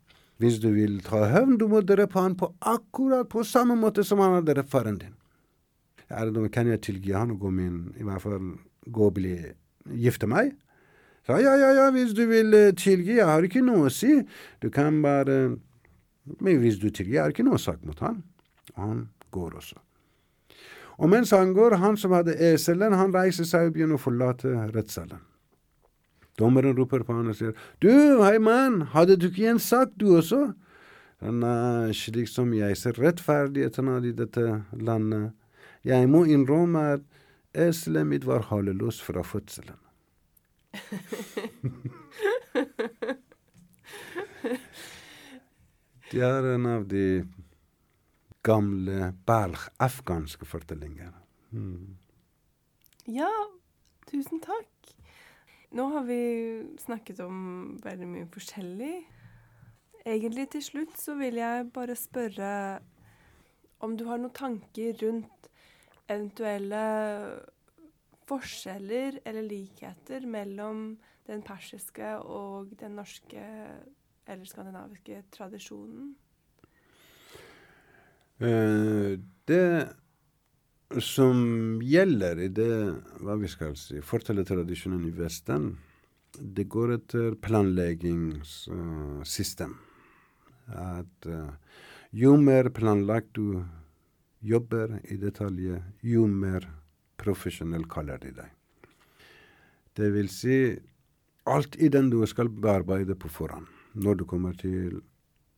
Hvis 0.43 0.59
du 0.61 0.69
vil 0.75 0.99
ta 1.05 1.25
hevn, 1.33 1.57
du 1.57 1.67
må 1.71 1.81
drepe 1.81 2.21
han 2.21 2.37
på 2.37 2.51
akkurat 2.61 3.29
på 3.33 3.45
samme 3.47 3.77
måte 3.81 4.05
som 4.05 4.21
han 4.21 4.37
har 4.37 4.45
drept 4.45 4.73
faren 4.73 4.99
din. 5.01 5.15
Er 6.13 6.31
det, 6.31 6.51
kan 6.53 6.69
jeg 6.69 6.83
tilgi 6.85 7.15
han 7.17 7.33
og 7.35 7.41
gå 7.41 7.51
min, 7.51 7.95
i 7.99 8.05
hvert 8.07 8.23
fall 8.23 8.53
gå 8.85 9.09
og 9.09 9.17
bli 9.17 9.35
gifte 9.97 10.29
meg? 10.31 10.53
Så 11.27 11.41
ja, 11.43 11.57
ja, 11.59 11.73
ja, 11.75 11.87
hvis 11.91 12.13
du 12.15 12.23
vil 12.31 12.55
uh, 12.55 12.75
tilgi, 12.77 13.17
jeg 13.17 13.27
har 13.27 13.43
ikke 13.43 13.65
noe 13.65 13.89
å 13.89 13.93
si. 13.93 14.21
Du 14.63 14.71
kan 14.71 15.01
bare 15.03 15.57
Men 16.43 16.59
hvis 16.59 16.79
du 16.83 16.89
tilgir, 16.91 17.15
jeg 17.15 17.23
har 17.23 17.31
ikke 17.31 17.47
noe 17.47 17.59
sak 17.59 17.85
mot 17.87 18.01
han. 18.03 18.17
Og 18.75 18.81
han 18.83 19.03
går 19.31 19.53
også. 19.61 19.77
Og 20.99 21.11
mens 21.13 21.31
han 21.31 21.53
går, 21.55 21.77
han 21.79 21.97
som 21.97 22.15
hadde 22.17 22.35
eselen, 22.35 22.97
han 22.99 23.15
reiser 23.15 23.47
seg 23.47 23.69
og 23.69 23.77
begynner 23.77 23.95
å 23.95 24.03
forlate 24.03 24.51
rettssalen. 24.75 25.21
Dommeren 26.37 26.77
roper 26.77 27.05
på 27.07 27.17
han 27.17 27.31
og 27.33 27.37
sier, 27.39 27.55
Du, 27.81 27.91
hei 28.23 28.39
mann, 28.43 28.83
hadde 28.93 29.17
du 29.17 29.29
ikke 29.31 29.51
en 29.55 29.63
sak, 29.63 29.95
du 29.97 30.17
også? 30.19 30.53
Nei, 31.25 31.93
slik 31.97 32.29
som 32.29 32.53
jeg 32.53 32.77
ser 32.77 32.99
rettferdigheten 33.01 33.89
av 33.89 34.05
i 34.05 34.13
dette 34.13 34.63
landet. 34.77 35.33
Jeg 35.87 36.09
må 36.13 36.27
innrømme 36.29 36.83
at 36.99 37.05
eselet 37.57 38.07
mitt 38.07 38.27
var 38.29 38.51
haleløs 38.51 39.01
fra 39.01 39.23
fødselen. 39.25 39.81
Det 46.07 46.23
er 46.23 46.45
en 46.53 46.67
av 46.71 46.85
de 46.87 47.25
gamle 48.47 49.11
belg, 49.27 49.59
afghanske 49.83 50.47
fortellingene. 50.47 51.19
Mm. 51.51 51.97
Ja, 53.11 53.33
tusen 54.11 54.39
takk. 54.45 54.76
Nå 55.75 55.89
har 55.91 56.05
vi 56.07 56.21
snakket 56.79 57.21
om 57.25 57.39
veldig 57.83 58.07
mye 58.07 58.29
forskjellig. 58.31 58.95
Egentlig 60.07 60.47
til 60.55 60.63
slutt 60.63 60.95
så 61.01 61.17
vil 61.19 61.41
jeg 61.41 61.67
bare 61.75 61.97
spørre 61.99 62.51
om 63.83 63.97
du 63.99 64.07
har 64.07 64.21
noen 64.23 64.35
tanker 64.37 64.95
rundt 65.03 65.51
eventuelle 66.07 66.85
forskjeller 68.27 69.21
eller 69.27 69.47
likheter 69.47 70.27
mellom 70.31 70.97
den 71.27 71.43
persiske 71.47 72.15
og 72.23 72.73
den 72.79 72.97
norske 72.99 73.43
eller 74.27 74.47
skandinaviske 74.47 75.25
tradisjonen? 75.35 76.15
Eh, 78.41 79.19
det 79.49 79.67
som 81.03 81.83
gjelder 81.83 82.39
i 82.41 82.49
det, 82.55 82.95
hva 83.25 83.35
vi 83.41 83.49
skal 83.51 83.77
si, 83.79 84.01
fortellertradisjonen 84.05 85.05
i 85.09 85.11
Vesten, 85.17 85.79
det 86.37 86.65
går 86.71 86.93
etter 86.95 87.35
planleggingssystem. 87.43 89.75
At 90.67 91.27
uh, 91.31 91.51
jo 92.15 92.37
mer 92.39 92.69
planlagt 92.75 93.35
du 93.39 93.65
jobber 94.47 95.01
i 95.11 95.17
detaljer, 95.19 95.83
jo 96.03 96.27
mer 96.31 96.69
profesjonell 97.19 97.85
kaller 97.91 98.19
de 98.23 98.31
deg. 98.37 98.51
Det 99.97 100.11
vil 100.13 100.29
si, 100.31 100.79
alt 101.49 101.77
i 101.81 101.89
den 101.89 102.11
du 102.13 102.27
skal 102.29 102.49
bearbeide 102.53 103.15
på 103.19 103.29
forhånd. 103.33 103.67
Når 103.97 104.15
du 104.21 104.25
kommer 104.29 104.53
til 104.61 105.01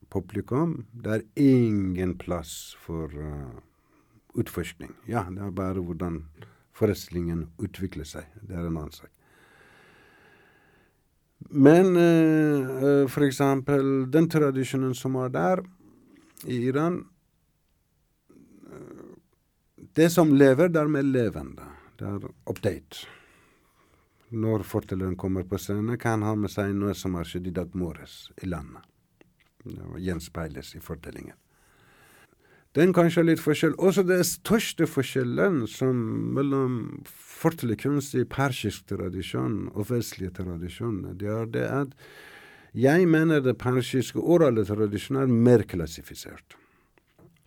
publikum, 0.09 0.87
det 0.93 1.13
er 1.13 1.23
ingen 1.43 2.19
plass 2.21 2.77
for 2.81 3.09
uh, 3.13 3.61
utforskning. 4.39 4.95
Ja, 5.11 5.27
det 5.31 5.43
er 5.45 5.55
bare 5.55 5.83
hvordan 5.85 6.23
forestillingen 6.77 7.49
utvikler 7.59 8.07
seg. 8.07 8.29
Det 8.41 8.57
er 8.57 8.67
en 8.67 8.77
annen 8.77 8.95
sak. 8.95 9.11
Men 11.51 11.95
uh, 11.97 13.07
for 13.11 13.27
eksempel 13.27 14.09
den 14.13 14.29
tradisjonen 14.31 14.95
som 14.99 15.17
er 15.23 15.31
der 15.33 15.63
i 16.47 16.59
Iran 16.71 17.05
Det 19.99 20.11
som 20.13 20.31
lever, 20.35 20.69
det 20.69 20.79
er 20.79 20.91
mer 20.93 21.03
levende. 21.03 21.65
Det 21.99 22.07
er 22.07 22.27
update. 22.47 23.09
Når 24.31 24.63
fortelleren 24.63 25.17
kommer 25.17 25.43
på 25.43 25.59
scenen, 25.59 25.97
kan 25.99 26.21
han 26.21 26.29
ha 26.29 26.35
med 26.39 26.53
seg 26.53 26.75
noe 26.77 26.93
som 26.95 27.17
har 27.19 27.27
skjedd 27.27 27.49
i 27.51 27.55
dag 27.57 27.75
morges 27.75 28.29
i 28.39 28.47
landet. 28.47 28.85
Det 29.65 30.03
gjenspeiles 30.05 30.75
i 30.77 30.83
fortellingen. 30.85 31.35
Den 32.79 32.93
kanskje 32.95 33.25
litt 33.27 33.43
forskjell. 33.43 33.75
Også 33.83 34.05
det 34.07 34.21
største 34.29 34.87
forskjellen 34.87 35.65
mellom 36.37 36.77
fortellerkunst 37.11 38.15
i 38.19 38.27
persisk 38.29 38.87
tradisjon 38.93 39.65
og 39.73 39.89
vestlige 39.91 40.37
tradisjoner, 40.37 41.17
det 41.19 41.33
er 41.33 41.51
det 41.55 41.67
at 41.67 41.97
jeg 42.79 43.09
mener 43.11 43.43
det 43.43 43.57
persiske 43.59 44.21
orale 44.21 44.63
tradisjonen 44.69 45.25
er 45.25 45.45
mer 45.49 45.65
klassifisert. 45.67 46.55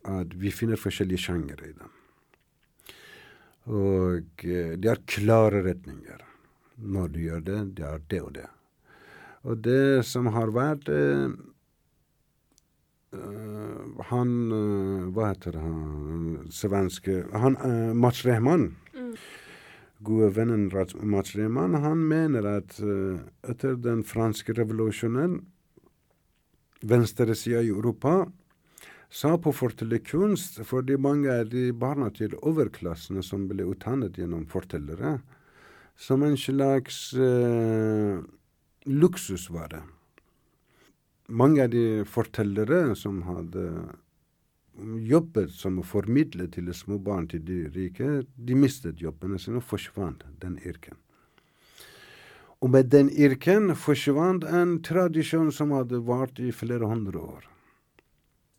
At 0.04 0.34
vi 0.36 0.52
finner 0.52 0.82
forskjellige 0.82 1.28
sjangere 1.28 1.70
i 1.70 1.76
dem. 1.78 1.92
Og 3.72 4.44
eh, 4.44 4.74
det 4.82 4.90
er 4.90 5.04
klare 5.06 5.62
retninger. 5.64 6.26
Når 6.82 7.14
du 7.14 7.20
gjør 7.22 7.46
det, 7.46 7.60
det 7.78 7.86
er 7.86 8.04
det 8.10 8.22
og 8.26 8.34
det. 8.36 8.48
Og 9.46 9.62
det 9.64 10.06
som 10.06 10.28
har 10.34 10.52
vært 10.54 10.90
uh, 10.90 11.30
Han 13.12 14.30
uh, 14.56 15.10
Hva 15.12 15.34
heter 15.34 15.58
han 15.60 16.46
svenske 16.54 17.26
Han 17.36 17.58
Mats 18.00 18.22
Rehman. 18.24 18.70
Mm. 18.96 19.14
Gode 20.02 20.30
vennen 20.38 20.70
Mats 21.04 21.36
Rehman, 21.36 21.76
han 21.84 22.06
mener 22.08 22.48
at 22.58 22.80
etter 22.82 23.76
den 23.78 24.02
franske 24.08 24.56
revolusjonen, 24.58 25.36
venstresida 26.82 27.62
i 27.62 27.70
Europa 27.70 28.24
sa 29.12 29.36
på 29.38 29.52
fortellerkunst, 29.52 30.62
fordi 30.68 30.96
mange 30.96 31.30
er 31.30 31.48
de 31.52 31.70
barna 31.76 32.10
til 32.16 32.38
overklassene 32.40 33.24
som 33.26 33.48
ble 33.50 33.68
utdannet 33.68 34.16
gjennom 34.18 34.46
fortellere, 34.50 35.18
som 36.00 36.24
en 36.24 36.38
slags 36.40 37.12
eh, 37.14 38.22
luksusvare. 38.88 39.84
Mange 41.32 41.64
av 41.64 41.70
de 41.72 42.04
fortellere 42.04 42.96
som 43.00 43.22
hadde 43.24 43.68
jobbet 45.08 45.54
som 45.56 45.80
å 45.80 45.86
formidle 45.86 46.48
til 46.52 46.72
små 46.76 46.98
barn 47.00 47.28
til 47.32 47.44
de 47.48 47.62
rike, 47.72 48.24
de 48.36 48.58
mistet 48.58 49.02
jobbene 49.04 49.40
sine 49.40 49.62
og 49.62 49.68
forsvant 49.68 50.26
den 50.44 50.58
yrken. 50.66 50.98
Og 52.62 52.70
med 52.76 52.92
den 52.94 53.10
yrken 53.10 53.72
forsvant 53.76 54.44
en 54.46 54.78
tradisjon 54.86 55.50
som 55.56 55.74
hadde 55.74 56.04
vart 56.06 56.40
i 56.40 56.52
flere 56.54 56.90
hundre 56.92 57.20
år. 57.20 57.48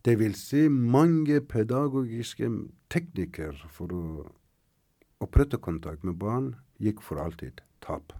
Det 0.03 0.17
vil 0.19 0.33
si 0.35 0.67
mange 0.67 1.39
pedagogiske 1.47 2.49
teknikker 2.91 3.61
for 3.71 3.93
å 3.95 4.03
opprette 5.23 5.61
kontakt 5.63 6.03
med 6.03 6.19
barn 6.19 6.55
gikk 6.83 6.99
for 7.05 7.21
alltid 7.23 7.63
tap. 7.85 8.11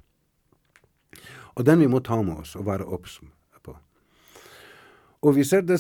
Og 1.58 1.66
den 1.68 1.84
vi 1.84 1.90
må 1.92 2.00
ta 2.00 2.22
med 2.24 2.46
oss 2.46 2.56
og 2.56 2.70
være 2.70 2.88
obs. 2.88 3.20
Og 5.24 5.38
vi 5.38 5.46
ser 5.48 5.64
det 5.64 5.80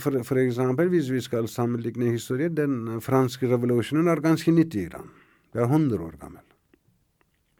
for, 0.00 0.22
for 0.24 0.40
eksempel, 0.40 0.88
hvis 0.88 1.10
vi 1.12 1.20
skal 1.20 1.48
sammenligne 1.48 2.14
historie, 2.14 2.48
den 2.48 3.00
franske 3.04 3.50
revolusjonen 3.50 4.08
er 4.08 4.24
ganske 4.24 4.52
nytt 4.52 4.74
i 4.74 4.86
Iran. 4.86 5.10
Det 5.52 5.60
er 5.60 5.68
100 5.68 6.00
år 6.00 6.16
gammel. 6.20 6.44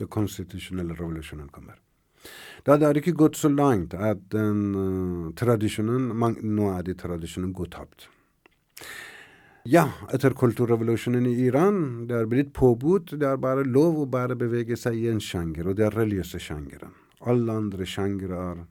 Den 0.01 0.09
konstitusjonelle 0.09 0.97
revolusjonen 0.97 1.51
kommer. 1.53 1.77
Da 2.65 2.79
det 2.79 2.87
har 2.87 2.97
ikke 2.97 3.17
gått 3.19 3.37
så 3.37 3.51
langt 3.53 3.95
at 3.95 4.23
den 4.33 4.61
uh, 4.75 5.33
tradisjonen 5.37 6.13
Nå 6.43 6.69
er 6.71 6.85
de 6.87 6.95
tradisjonen 6.95 7.53
gått 7.53 7.75
tapt. 7.77 8.09
Ja, 9.69 9.85
etter 10.11 10.35
kulturrevolusjonen 10.35 11.27
i 11.29 11.37
Iran, 11.45 12.07
det 12.09 12.17
er 12.19 12.31
blitt 12.31 12.55
påbudt. 12.57 13.19
Det 13.21 13.29
er 13.29 13.43
bare 13.43 13.67
lov 13.67 14.01
å 14.01 14.09
bare 14.11 14.35
bevege 14.39 14.79
seg 14.79 14.97
i 14.99 15.11
en 15.13 15.21
sjanger, 15.23 15.69
og 15.69 15.77
det 15.79 15.87
er 15.87 15.99
religiøse 15.99 16.41
sjangeren. 16.43 16.95
Alle 17.31 17.59
andre 17.61 17.87
sjangere 17.87 18.41
er 18.49 18.65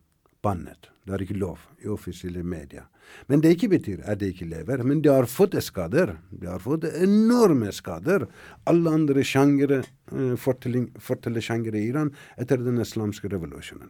bannet. 0.43 0.89
Det 1.05 1.15
er 1.15 1.23
ikke 1.25 1.39
lov 1.41 1.61
i 1.81 1.89
offisielle 1.89 2.43
medier. 2.45 2.85
Men 3.27 3.41
det 3.41 3.55
ikke 3.55 3.71
betyr 3.73 4.03
at 4.07 4.19
det 4.21 4.31
ikke 4.33 4.49
lever. 4.51 4.83
Men 4.85 5.01
de 5.01 5.09
har 5.11 5.27
fått 5.29 5.57
skader. 5.63 6.15
De 6.29 6.47
har 6.47 6.61
fått 6.61 6.85
enorme 6.91 7.71
skader. 7.73 8.27
Alle 8.69 8.93
andre 8.93 9.25
sjangere, 9.25 9.81
uh, 10.13 10.35
fortellersjangere 10.37 11.81
i 11.81 11.89
Iran 11.89 12.13
etter 12.37 12.61
den 12.61 12.81
islamske 12.81 13.31
revolusjonen. 13.33 13.89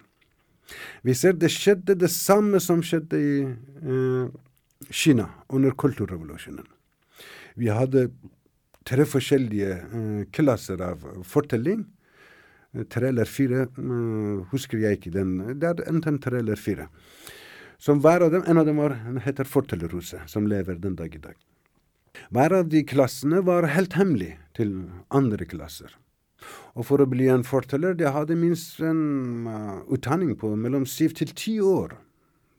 Vi 1.04 1.14
ser 1.18 1.36
det 1.36 1.52
skjedde 1.52 1.98
det 2.00 2.10
samme 2.14 2.62
som 2.64 2.84
skjedde 2.84 3.20
i 3.20 3.34
uh, 3.46 4.32
Kina 4.90 5.28
under 5.52 5.76
kulturrevolusjonen. 5.78 6.66
Vi 7.60 7.68
hadde 7.70 8.08
tre 8.88 9.06
forskjellige 9.06 9.76
uh, 9.92 10.22
klasser 10.32 10.82
av 10.82 11.04
fortelling 11.28 11.84
tre 12.90 13.10
eller 13.12 13.28
fire, 13.28 13.66
uh, 13.78 14.44
husker 14.52 14.80
jeg 14.80 15.00
ikke 15.00 15.14
den. 15.16 15.38
Det 15.60 15.70
er 15.70 15.88
enten 15.92 16.20
tre 16.24 16.40
eller 16.40 16.60
fire. 16.60 16.88
Som 17.82 18.02
hver 18.04 18.28
av 18.28 18.32
dem, 18.32 18.44
En 18.48 18.62
av 18.62 18.66
dem 18.66 18.78
var, 18.78 18.94
heter 19.26 19.44
Fortellerhuset, 19.44 20.30
som 20.30 20.48
lever 20.48 20.78
den 20.80 20.96
dag 20.96 21.16
i 21.16 21.22
dag. 21.22 21.36
Hver 22.30 22.54
av 22.54 22.70
de 22.70 22.84
klassene 22.86 23.42
var 23.44 23.68
helt 23.68 23.94
hemmelig 23.98 24.38
til 24.54 24.76
andre 25.10 25.46
klasser. 25.46 25.96
Og 26.76 26.86
for 26.88 27.02
å 27.02 27.10
bli 27.10 27.28
en 27.30 27.44
forteller, 27.44 27.94
de 27.98 28.08
hadde 28.10 28.38
minst 28.38 28.80
en 28.80 29.48
uh, 29.48 29.82
utdanning 29.92 30.36
på 30.38 30.54
mellom 30.56 30.86
syv 30.86 31.18
til 31.18 31.34
ti 31.36 31.60
år. 31.60 31.98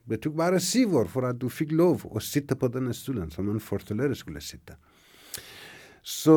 Det 0.05 0.19
tok 0.23 0.35
bare 0.37 0.61
syv 0.61 0.97
år 1.03 1.11
for 1.11 1.27
at 1.29 1.39
du 1.39 1.49
fikk 1.51 1.73
lov 1.79 2.03
å 2.11 2.21
sitte 2.23 2.57
på 2.59 2.69
denne 2.73 2.95
stolen 2.95 3.31
som 3.31 3.49
en 3.51 3.63
forteller 3.63 4.15
skulle 4.19 4.43
sitte. 4.43 4.75
Så 6.03 6.35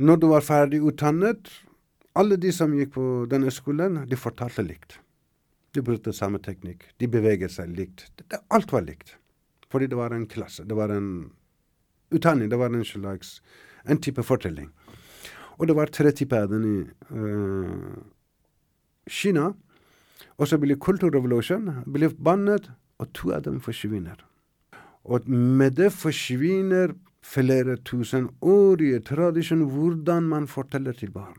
når 0.00 0.20
du 0.20 0.30
var 0.30 0.44
ferdig 0.44 0.80
utdannet, 0.80 1.50
alle 2.20 2.36
de 2.40 2.52
som 2.52 2.74
gikk 2.76 2.92
på 2.96 3.06
denne 3.30 3.52
skolen, 3.54 4.02
de 4.08 4.18
fortalte 4.18 4.64
likt. 4.66 4.98
De 5.74 5.82
brukte 5.86 6.12
samme 6.12 6.40
teknikk. 6.42 6.84
De 6.98 7.08
beveget 7.08 7.54
seg 7.54 7.72
likt. 7.78 8.08
Alt 8.50 8.72
var 8.74 8.84
likt. 8.84 9.14
Fordi 9.70 9.86
det 9.90 9.98
var 9.98 10.14
en 10.14 10.26
klasse. 10.26 10.66
Det 10.66 10.76
var 10.76 10.90
en 10.92 11.30
utdanning. 12.10 12.50
Det 12.50 12.58
var 12.58 12.74
en 12.74 12.84
slags 12.84 13.38
en 13.84 14.00
type 14.02 14.22
fortelling. 14.26 14.70
Og 15.58 15.68
det 15.68 15.76
var 15.76 15.92
tre 15.92 16.10
typer 16.16 16.44
av 16.44 16.52
den 16.52 16.64
i 16.66 16.78
uh, 17.14 18.00
Kina. 19.08 19.52
Og 20.40 20.48
så 20.48 20.58
ble 20.60 20.76
kulturrevolusjonen 20.80 21.84
ble 21.90 22.10
bannet, 22.16 22.70
og 23.00 23.12
to 23.16 23.30
av 23.32 23.44
dem 23.46 23.60
forsvinner. 23.64 24.18
Og 25.04 25.28
med 25.28 25.78
det 25.78 25.92
forsvinner 25.96 26.92
flere 27.24 27.76
tusenårige 27.84 29.00
tradisjon 29.08 29.64
hvordan 29.72 30.28
man 30.28 30.48
forteller 30.48 30.96
til 30.96 31.12
barn. 31.12 31.38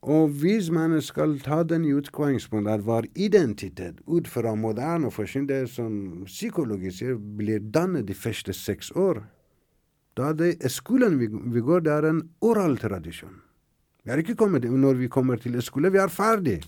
Og 0.00 0.30
hvis 0.40 0.70
man 0.72 0.94
skal 1.04 1.34
ta 1.44 1.60
den 1.62 1.84
utgangspunkt 1.84 2.70
at 2.72 2.86
vår 2.86 3.10
identitet 3.14 4.00
ut 4.06 4.28
fra 4.28 4.54
moderne 4.56 5.10
forskning, 5.12 5.48
det 5.48 5.66
som 5.68 6.24
psykologi 6.24 6.90
sier, 6.90 7.18
blir 7.18 7.60
dannet 7.60 8.08
de 8.08 8.16
første 8.16 8.54
seks 8.56 8.90
år, 8.96 9.20
da 10.16 10.32
det 10.32 10.54
er 10.64 10.72
skolen 10.72 11.18
vi, 11.20 11.28
vi 11.28 11.60
går, 11.60 11.84
det 11.84 11.92
er 11.92 12.08
en 12.08 12.22
oral 12.40 12.78
tradisjon. 12.80 13.36
Vi 14.04 14.12
er 14.12 14.22
ikke 14.22 14.38
kommet, 14.40 14.64
når 14.64 14.96
vi 14.96 15.08
kommer 15.12 15.36
til 15.36 15.60
skole, 15.62 15.92
vi 15.92 16.00
er 16.00 16.08
ferdig. 16.08 16.62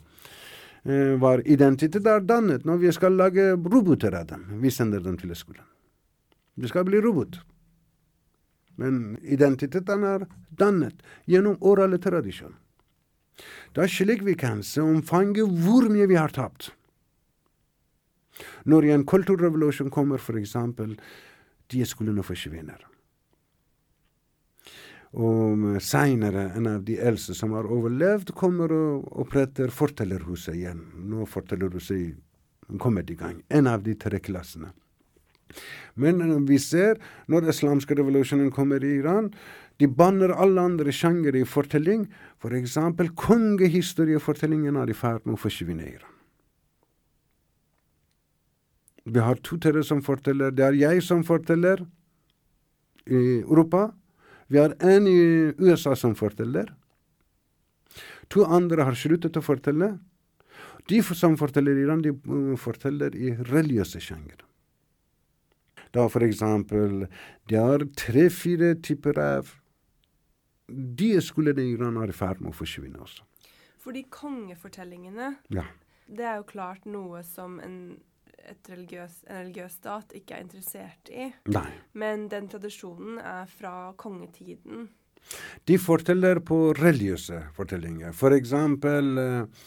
Eh, 0.85 1.15
vår 1.17 1.47
identitet 1.49 2.07
er 2.07 2.21
dannet 2.21 2.67
når 2.69 2.83
vi 2.83 2.93
skal 2.93 3.17
lage 3.17 3.55
roboter 3.57 4.13
av 4.19 4.27
dem. 4.29 4.45
Vi 4.61 4.71
sender 4.71 5.01
dem 5.01 5.17
til 5.17 5.33
skolen. 5.35 5.65
Vi 6.61 6.69
skal 6.69 6.85
bli 6.85 7.01
robot. 7.01 7.41
Men 8.77 9.17
identiteten 9.23 10.05
er 10.05 10.27
dannet 10.59 11.01
gjennom 11.29 11.57
orale 11.61 12.01
tradisjon. 12.03 12.53
Er 13.77 13.89
slik 13.89 14.23
vi 14.27 14.37
kan 14.39 14.63
se 14.67 14.83
omfanget 14.85 15.49
hvor 15.65 15.89
mye 15.93 16.09
vi 16.11 16.19
har 16.19 16.35
tapt. 16.35 16.71
Når 18.65 18.89
en 18.93 19.05
kulturrevolusjon 19.07 19.91
kommer, 19.93 20.19
for 20.19 20.39
eksempel, 20.41 20.97
de 21.73 21.85
skolene 21.89 22.25
forsvinner. 22.25 22.81
Og 25.13 25.65
seinere, 25.85 26.47
en 26.57 26.69
av 26.71 26.85
de 26.87 26.97
eldste 26.97 27.37
som 27.37 27.53
har 27.53 27.69
overlevd, 27.69 28.33
kommer 28.37 28.73
og 28.73 29.09
oppretter 29.25 29.73
Fortellerhuset 29.73 30.57
igjen. 30.57 30.87
Nå 30.97 31.27
Fortellerhuset 31.29 32.17
kommet 32.81 33.11
i 33.13 33.19
gang. 33.21 33.43
En 33.53 33.69
av 33.69 33.85
de 33.85 33.95
tre 34.01 34.23
klassene. 34.25 34.73
Men 36.01 36.47
vi 36.49 36.57
ser, 36.57 36.97
når 37.29 37.51
islamske 37.53 37.97
revolusjonen 37.99 38.49
kommer 38.55 38.85
i 38.85 38.95
Iran, 39.03 39.29
de 39.83 39.89
banner 39.91 40.31
alle 40.31 40.63
andre 40.63 40.93
sjangere 40.95 41.41
i 41.43 41.49
fortelling. 41.49 42.05
For 42.39 42.55
eksempel 42.55 43.11
kongehistoriefortellingen 43.19 44.77
er 44.79 44.93
i 44.93 44.95
ferd 44.95 45.25
med 45.27 45.35
å 45.35 45.43
forsvinne 45.43 45.83
i 45.83 45.95
Iran. 45.97 46.13
Vi 49.03 49.19
har 49.19 49.41
to 49.43 49.59
tere 49.59 49.83
som 49.83 49.99
forteller. 50.07 50.53
Det 50.55 50.63
er 50.63 50.79
jeg 50.79 51.03
som 51.03 51.25
forteller 51.27 51.83
i 53.11 53.41
Europa. 53.41 53.89
Vi 54.47 54.61
har 54.61 54.77
en 54.79 55.09
i 55.11 55.51
USA 55.59 55.97
som 55.99 56.15
forteller. 56.15 56.71
To 58.31 58.47
andre 58.47 58.87
har 58.87 58.95
sluttet 58.95 59.35
å 59.37 59.43
fortelle. 59.43 59.97
De 60.87 61.01
som 61.03 61.35
forteller 61.41 61.75
i 61.75 61.83
Iran, 61.83 62.05
de 62.07 62.15
forteller 62.61 63.17
i 63.19 63.35
religiøse 63.51 63.99
sjanger. 64.03 64.39
Da 65.93 66.07
for 66.09 66.25
eksempel 66.25 67.09
Det 67.51 67.59
er 67.59 67.83
tre-fire 67.99 68.77
typer 68.81 69.19
av 69.19 69.51
De 70.73 71.11
skulle 71.21 71.55
i 71.61 71.73
Iran 71.75 71.99
være 72.01 72.15
i 72.15 72.17
ferd 72.17 72.41
med 72.41 72.53
å 72.53 72.57
forsvinne 72.57 73.03
også. 73.03 73.27
Fordi 73.83 74.05
kongefortellingene, 74.11 75.37
Ja. 75.51 75.65
det 76.09 76.25
er 76.25 76.37
jo 76.37 76.45
klart 76.49 76.85
noe 76.87 77.23
som 77.27 77.59
en, 77.61 78.01
religiøs, 78.69 79.25
en 79.29 79.47
religiøs 79.47 79.73
stat 79.73 80.13
ikke 80.15 80.37
er 80.37 80.45
interessert 80.45 81.11
i. 81.11 81.33
Nei. 81.47 81.69
Men 81.95 82.29
den 82.29 82.49
tradisjonen 82.49 83.19
er 83.19 83.47
fra 83.47 83.93
kongetiden. 83.97 84.89
De 85.67 85.79
forteller 85.79 86.41
på 86.41 86.73
religiøse 86.75 87.45
fortellinger. 87.55 88.13
For 88.13 88.35
eksempel 88.35 89.19
eh, 89.19 89.67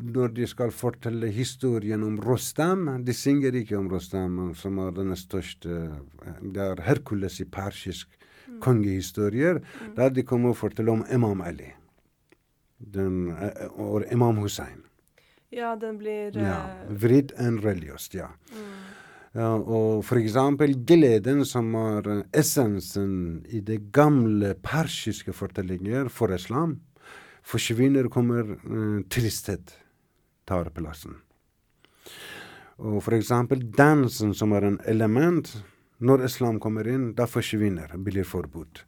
når 0.00 0.34
de 0.36 0.46
skal 0.46 0.70
fortelle 0.74 1.30
historien 1.34 2.02
om 2.06 2.18
Rostam. 2.22 2.86
De 3.04 3.14
synger 3.16 3.56
ikke 3.58 3.78
om 3.78 3.88
Rostam, 3.90 4.54
som 4.54 4.78
er 4.78 4.94
den 4.96 5.14
største 5.18 5.70
eh, 6.22 6.40
Det 6.42 6.62
er 6.62 6.82
Herkules 6.86 7.40
i 7.42 7.48
persisk 7.50 8.14
kongehistorier, 8.60 9.60
der 9.96 10.10
de 10.14 10.22
kommer 10.26 10.54
og 10.54 10.60
forteller 10.60 10.92
om 10.92 11.04
Imam 11.12 11.40
Ali. 11.40 11.72
Den, 12.80 13.30
eh, 13.30 13.66
og 13.76 14.04
Imam 14.12 14.36
Hussein. 14.40 14.84
Ja, 15.52 15.74
den 15.76 15.98
blir 15.98 16.36
Ja, 16.36 16.60
eh, 16.86 16.94
vridd 17.02 17.32
enn 17.38 17.58
religiøst, 17.58 18.14
ja. 18.14 18.28
mm, 18.52 18.80
Ja, 19.32 19.54
og 19.54 20.04
for 20.04 20.18
eksempel 20.18 20.72
gleden, 20.86 21.44
som 21.46 21.74
er 21.74 22.08
eh, 22.10 22.22
essensen 22.34 23.44
i 23.48 23.60
de 23.60 23.78
gamle 23.78 24.54
persiske 24.54 25.32
fortellinger 25.32 26.08
for 26.08 26.34
islam, 26.34 26.80
forsvinner, 27.42 28.08
kommer 28.08 28.56
eh, 28.56 29.04
tristhet 29.08 29.76
tar 30.50 30.70
plassen. 30.74 31.14
Og 32.80 33.02
for 33.04 33.14
eksempel 33.14 33.62
dansen, 33.76 34.34
som 34.34 34.52
er 34.56 34.66
en 34.66 34.80
element, 34.88 35.50
når 36.00 36.24
islam 36.24 36.60
kommer 36.60 36.88
inn, 36.88 37.12
da 37.14 37.26
forsvinner, 37.28 37.92
blir 37.98 38.24
forbudt. 38.24 38.84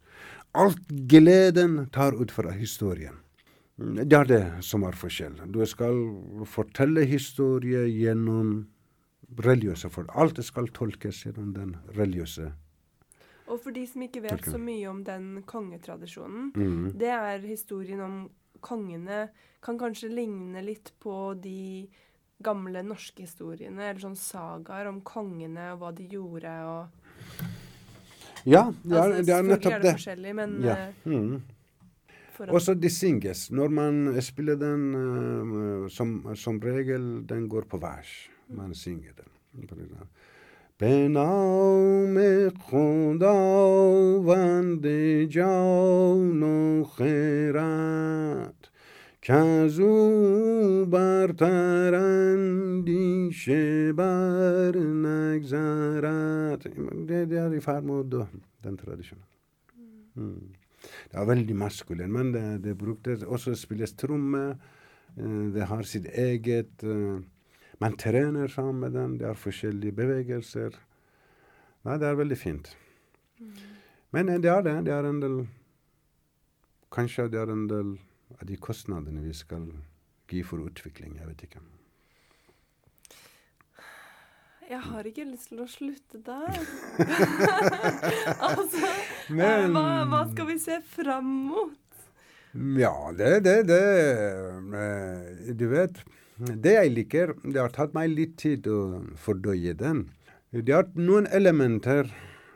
Alt 0.53 0.87
gleden 1.09 1.87
tar 1.93 2.13
ut 2.13 2.31
fra 2.31 2.51
historien. 2.51 3.19
Det 3.77 4.13
er 4.13 4.27
det 4.29 4.43
som 4.65 4.83
er 4.85 4.93
forskjell. 4.97 5.39
Du 5.49 5.63
skal 5.65 5.97
fortelle 6.45 7.05
historie 7.09 7.87
gjennom 7.89 8.67
religiøse 9.41 9.89
for 9.89 10.05
Alt 10.13 10.43
skal 10.45 10.69
tolkes 10.75 11.23
gjennom 11.25 11.53
den 11.55 11.75
religiøse. 11.97 12.51
Og 13.49 13.59
for 13.59 13.75
de 13.75 13.83
som 13.89 14.05
ikke 14.05 14.21
vet 14.23 14.45
så 14.45 14.59
mye 14.61 14.85
om 14.89 15.03
den 15.03 15.43
kongetradisjonen, 15.49 16.51
Mm. 16.55 16.97
det 16.97 17.09
er 17.09 17.39
historien 17.39 17.99
om 18.01 18.29
kongene 18.61 19.29
kan 19.61 19.77
kanskje 19.77 20.09
ligne 20.13 20.61
litt 20.63 20.91
på 20.99 21.33
de 21.41 21.89
gamle 22.43 22.83
norske 22.83 23.23
historiene, 23.23 23.89
eller 23.89 23.99
sånn 23.99 24.15
sagaer 24.15 24.87
om 24.87 25.01
kongene 25.01 25.73
og 25.73 25.79
hva 25.79 25.91
de 25.95 26.07
gjorde 26.07 26.53
og 26.67 26.87
Ja, 28.46 28.72
det 28.84 28.92
er, 28.92 29.02
altså, 29.02 29.22
det 29.22 29.28
er 29.28 29.42
selvfølgelig 29.42 29.48
nettopp 29.48 29.72
er 29.72 29.78
det 29.78 29.82
det. 29.84 29.92
forskjellig, 29.92 30.34
men 30.34 30.50
Ja. 30.62 30.72
eh, 30.72 30.92
Mm. 31.04 31.42
for 32.36 32.44
at 32.44 32.50
Også 32.50 32.74
de 32.74 32.90
synges. 32.90 33.50
Når 33.50 33.68
man 33.68 34.22
spiller 34.22 34.54
den, 34.54 34.94
eh, 34.94 35.88
som, 35.90 36.36
som 36.36 36.60
regel, 36.60 37.24
den 37.28 37.48
går 37.48 37.62
på 37.70 37.76
vers. 37.78 38.28
Man 38.48 38.74
synger 38.74 39.12
den. 39.16 39.24
For 39.68 39.74
eksempel. 39.74 40.06
به 40.80 41.08
نام 41.08 42.16
خداوند 43.58 44.86
جان 45.26 46.42
و 46.42 46.84
خرد 46.84 48.54
کز 49.22 49.80
او 49.80 50.86
برتر 50.86 51.94
اندیشه 51.94 52.41
بر 53.96 54.76
نگذرد 54.76 56.62
det, 57.08 57.30
det 57.30 57.38
er 57.38 57.52
i 57.54 57.60
ferd 57.60 57.84
med 57.84 57.94
å 57.94 58.02
dø, 58.02 58.24
den 58.64 58.76
tradisjonen. 58.76 59.24
Mm. 60.18 60.54
Det 61.10 61.18
er 61.18 61.26
veldig 61.28 61.56
maskulin, 61.58 62.12
men 62.12 62.32
det, 62.32 62.62
det 62.64 62.76
bruktes 62.78 63.22
også 63.22 63.54
spilles 63.58 63.92
tromme. 63.92 64.58
eh, 65.16 65.54
Det 65.54 65.66
har 65.66 65.82
sitt 65.82 66.06
eget 66.06 66.82
eh, 66.84 67.20
Man 67.80 67.96
trener 67.96 68.48
sammen 68.48 68.80
med 68.80 68.92
den, 68.92 69.18
det 69.18 69.26
er 69.28 69.34
forskjellige 69.38 69.92
bevegelser. 69.92 70.74
Nei, 71.84 71.98
det 71.98 72.08
er 72.08 72.14
veldig 72.18 72.38
fint. 72.38 72.76
Men 74.10 74.28
eh, 74.28 74.40
det 74.42 74.50
er 74.50 74.62
det. 74.62 74.84
Det 74.86 74.92
er 74.92 75.08
en 75.08 75.22
del 75.22 75.46
Kanskje 76.90 77.28
det 77.28 77.38
er 77.38 77.50
en 77.52 77.66
del 77.68 77.98
av 78.40 78.46
de 78.48 78.56
kostnadene 78.56 79.20
vi 79.20 79.34
skal 79.36 79.66
gi 80.28 80.42
for 80.42 80.58
utvikling. 80.64 81.18
Jeg 81.18 81.28
vet 81.28 81.42
ikke. 81.44 81.60
Jeg 84.73 84.81
har 84.81 85.05
ikke 85.05 85.25
lyst 85.27 85.51
til 85.51 85.61
å 85.61 85.67
slutte 85.69 86.19
der. 86.25 86.55
altså, 88.47 88.89
Men- 89.29 89.75
hva, 89.75 89.85
hva 90.09 90.21
skal 90.31 90.49
vi 90.49 90.57
se 90.61 90.79
fram 90.95 91.29
mot? 91.51 91.79
Ja, 92.53 93.11
det, 93.17 93.39
det, 93.45 93.55
det 93.69 93.79
eh, 94.77 95.53
Du 95.57 95.65
vet, 95.71 95.97
det 96.37 96.73
jeg 96.75 96.91
liker 96.93 97.33
Det 97.41 97.57
har 97.57 97.73
tatt 97.73 97.95
meg 97.97 98.11
litt 98.13 98.35
tid 98.41 98.67
å 98.69 99.01
fordøye 99.17 99.73
den. 99.77 100.03
Det 100.53 100.69
er 100.69 100.89
noen 100.99 101.25
elementer 101.33 102.11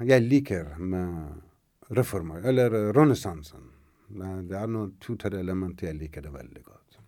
jeg 0.05 0.21
liker 0.27 0.75
med 0.77 1.89
reformer, 1.97 2.43
eller 2.45 2.93
renessansen. 2.93 3.71
Det 4.07 4.53
er 4.57 4.69
noen 4.69 4.93
to-tre 5.01 5.39
elementer 5.41 5.89
jeg 5.89 5.97
liker 6.03 6.27
det 6.27 6.33
veldig 6.35 6.63
godt. 6.63 7.01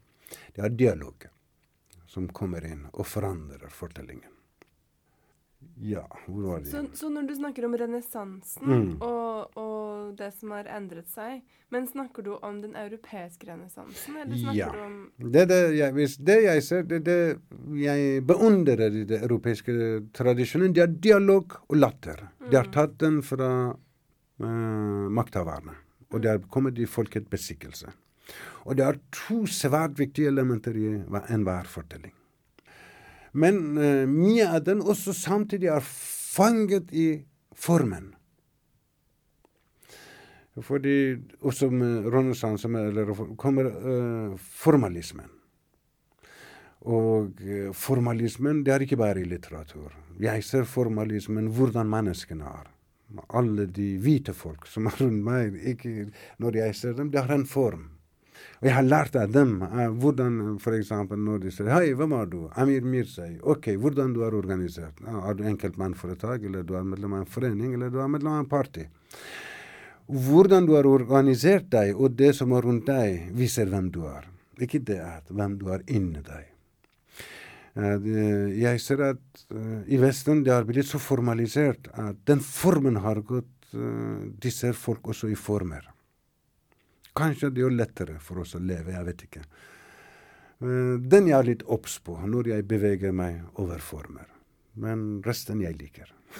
Det 0.55 0.65
er 0.65 0.73
dialogen 0.73 1.33
som 2.09 2.25
kommer 2.33 2.65
inn 2.65 2.87
og 2.89 3.05
forandrer 3.05 3.69
fortellingen. 3.69 4.33
Ja, 5.79 6.05
hvor 6.27 6.41
var 6.43 6.59
det? 6.63 6.67
Så, 6.71 6.81
så 6.95 7.09
når 7.11 7.27
du 7.27 7.33
snakker 7.35 7.65
om 7.67 7.73
renessansen 7.79 8.67
Mm. 8.67 9.01
og, 9.01 9.57
og 9.57 10.15
det 10.19 10.33
som 10.35 10.51
har 10.51 10.67
endret 10.75 11.07
seg, 11.11 11.41
men 11.71 11.85
snakker 11.87 12.23
du 12.25 12.31
om 12.35 12.61
den 12.61 12.75
europeiske 12.75 13.47
renessansen, 13.47 14.15
eller 14.17 14.35
snakker 14.35 14.57
Ja. 14.57 14.69
du 14.71 14.79
om 14.83 15.31
Det, 15.31 15.45
det, 15.51 15.59
jeg, 15.77 16.07
det 16.25 16.37
jeg 16.43 16.63
ser, 16.63 16.83
det, 16.83 16.99
det 17.05 17.19
jeg 17.79 18.25
beundrer 18.27 18.87
i 18.91 19.03
den 19.07 19.23
europeiske 19.23 19.75
tradisjonen, 20.13 20.73
det 20.73 20.83
er 20.83 20.87
dialog 21.09 21.55
og 21.67 21.75
latter. 21.77 22.27
De 22.49 22.55
har 22.57 22.71
tatt 22.73 22.97
den 22.99 23.21
fra 23.21 23.49
uh, 24.39 25.09
makthaverne, 25.11 25.75
og 26.11 26.21
det 26.23 26.29
har 26.31 26.39
kommet 26.51 26.79
i 26.79 26.85
folkets 26.89 27.29
besikkelse. 27.29 27.91
Og 28.65 28.75
det 28.77 28.85
er 28.85 28.99
to 29.11 29.45
svært 29.49 29.97
viktige 29.99 30.27
elementer 30.29 30.75
i 30.77 30.87
enhver 31.29 31.67
fortelling. 31.67 32.13
Men 33.33 33.77
uh, 33.77 34.05
mye 34.09 34.47
av 34.49 34.63
den 34.65 34.81
også 34.81 35.13
samtidig 35.13 35.69
er 35.73 35.83
fanget 35.85 36.93
i 36.93 37.09
formen. 37.55 38.13
Fordi 40.59 41.15
også 41.45 41.69
med 41.71 42.09
renessansen 42.11 42.75
kommer 43.39 43.69
uh, 43.69 44.33
formalismen. 44.37 45.29
Og 46.89 47.29
uh, 47.43 47.69
formalismen 47.75 48.63
det 48.65 48.73
er 48.73 48.83
ikke 48.83 48.99
bare 48.99 49.21
i 49.21 49.29
litteratur. 49.29 49.93
Jeg 50.19 50.43
ser 50.43 50.67
formalismen 50.67 51.47
hvordan 51.55 51.89
menneskene 51.89 52.49
er. 52.49 52.67
Alle 53.33 53.65
de 53.73 53.95
hvite 53.97 54.35
folk 54.37 54.67
som 54.69 54.85
er 54.85 54.99
rundt 55.01 55.23
meg, 55.25 55.55
ikke, 55.71 56.09
når 56.37 56.59
jeg 56.59 56.75
ser 56.77 56.97
dem, 56.97 57.09
de 57.09 57.17
har 57.17 57.31
en 57.33 57.47
form. 57.49 57.87
Og 58.59 58.67
jeg 58.67 58.75
har 58.75 58.87
lært 58.87 59.15
av 59.15 59.31
dem 59.31 59.61
uh, 59.63 59.87
hvordan 60.01 60.39
f.eks. 60.59 60.89
når 61.15 61.43
de 61.45 61.51
sier 61.51 61.69
'Hei, 61.71 61.93
hvem 61.93 62.15
er 62.19 62.25
du?' 62.25 62.49
Amir 62.55 62.81
Mirzai. 62.81 63.39
OK, 63.41 63.75
hvordan 63.75 64.13
du 64.13 64.23
er 64.23 64.35
organisert? 64.35 64.99
Uh, 65.01 65.29
er 65.29 65.33
du 65.33 65.43
enkeltmannforetak, 65.43 66.43
eller 66.43 66.63
du 66.63 66.75
er 66.75 66.83
medlem 66.83 67.13
av 67.13 67.25
en 67.25 67.33
forening, 67.37 67.73
eller 67.73 67.89
du 67.89 67.99
er 67.99 68.07
medlem 68.07 68.33
av 68.33 68.43
en 68.45 68.51
parti? 68.51 68.87
hvordan 70.09 70.65
du 70.65 70.73
har 70.73 70.87
organisert 70.89 71.69
deg, 71.69 71.93
og 71.93 72.17
det 72.17 72.33
som 72.37 72.53
er 72.57 72.65
rundt 72.65 72.87
deg, 72.89 73.29
viser 73.37 73.69
hvem 73.69 73.91
du 73.93 74.01
er. 74.09 74.25
Ikke 74.59 74.81
det 74.81 74.97
at 75.03 75.29
hvem 75.29 75.57
du 75.59 75.69
er 75.71 75.85
inni 75.87 76.23
deg. 76.25 76.47
Eh, 77.79 78.09
Jeg 78.59 78.81
ser 78.81 79.03
at 79.11 79.45
eh, 79.53 79.93
i 79.93 79.99
Vesten 80.01 80.43
det 80.43 80.53
har 80.53 80.65
blitt 80.65 80.89
så 80.89 80.99
formalisert 80.99 81.91
at 81.93 82.17
den 82.25 82.41
formen 82.41 82.97
har 83.05 83.21
gått 83.21 83.47
De 83.69 84.49
ser 84.49 84.73
folk 84.73 85.11
også 85.13 85.27
i 85.29 85.35
former. 85.37 85.83
Kanskje 87.19 87.51
det 87.53 87.63
gjør 87.65 87.75
lettere 87.75 88.17
for 88.23 88.41
oss 88.43 88.55
å 88.55 88.61
leve, 88.63 88.95
jeg 88.95 89.07
vet 89.11 89.23
ikke. 89.27 89.43
Eh, 90.63 90.95
Den 91.13 91.27
jeg 91.29 91.37
er 91.37 91.47
litt 91.51 91.63
obs 91.67 91.99
på 92.03 92.17
når 92.25 92.53
jeg 92.53 92.67
beveger 92.69 93.15
meg 93.15 93.41
over 93.59 93.79
former. 93.83 94.27
Men 94.79 95.21
resten 95.25 95.61
jeg 95.63 95.75
liker. 95.79 96.13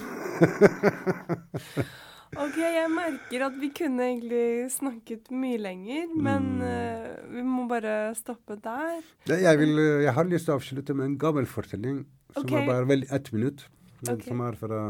OK, 2.38 2.56
jeg 2.62 2.90
merker 2.94 3.42
at 3.48 3.56
vi 3.58 3.68
kunne 3.74 4.04
egentlig 4.06 4.70
snakket 4.70 5.32
mye 5.34 5.58
lenger, 5.58 6.12
men 6.14 6.44
Mm. 6.60 6.62
uh, 6.62 7.34
vi 7.34 7.42
må 7.42 7.64
bare 7.68 8.14
stoppe 8.14 8.54
der. 8.62 9.00
Jeg, 9.26 9.58
vil, 9.58 9.78
eh, 9.78 10.04
jeg 10.06 10.14
har 10.14 10.24
lyst 10.24 10.46
til 10.46 10.54
å 10.54 10.58
avslutte 10.60 10.94
med 10.94 11.06
en 11.06 11.18
gammel 11.18 11.46
fortelling 11.46 12.04
som 12.34 12.44
okay. 12.44 12.62
er 12.62 12.66
bare 12.70 12.86
vel 12.86 13.04
ett 13.10 13.32
minutt. 13.32 13.66
Okay. 14.06 14.28
Som 14.28 14.40
er 14.46 14.54
fra 14.56 14.80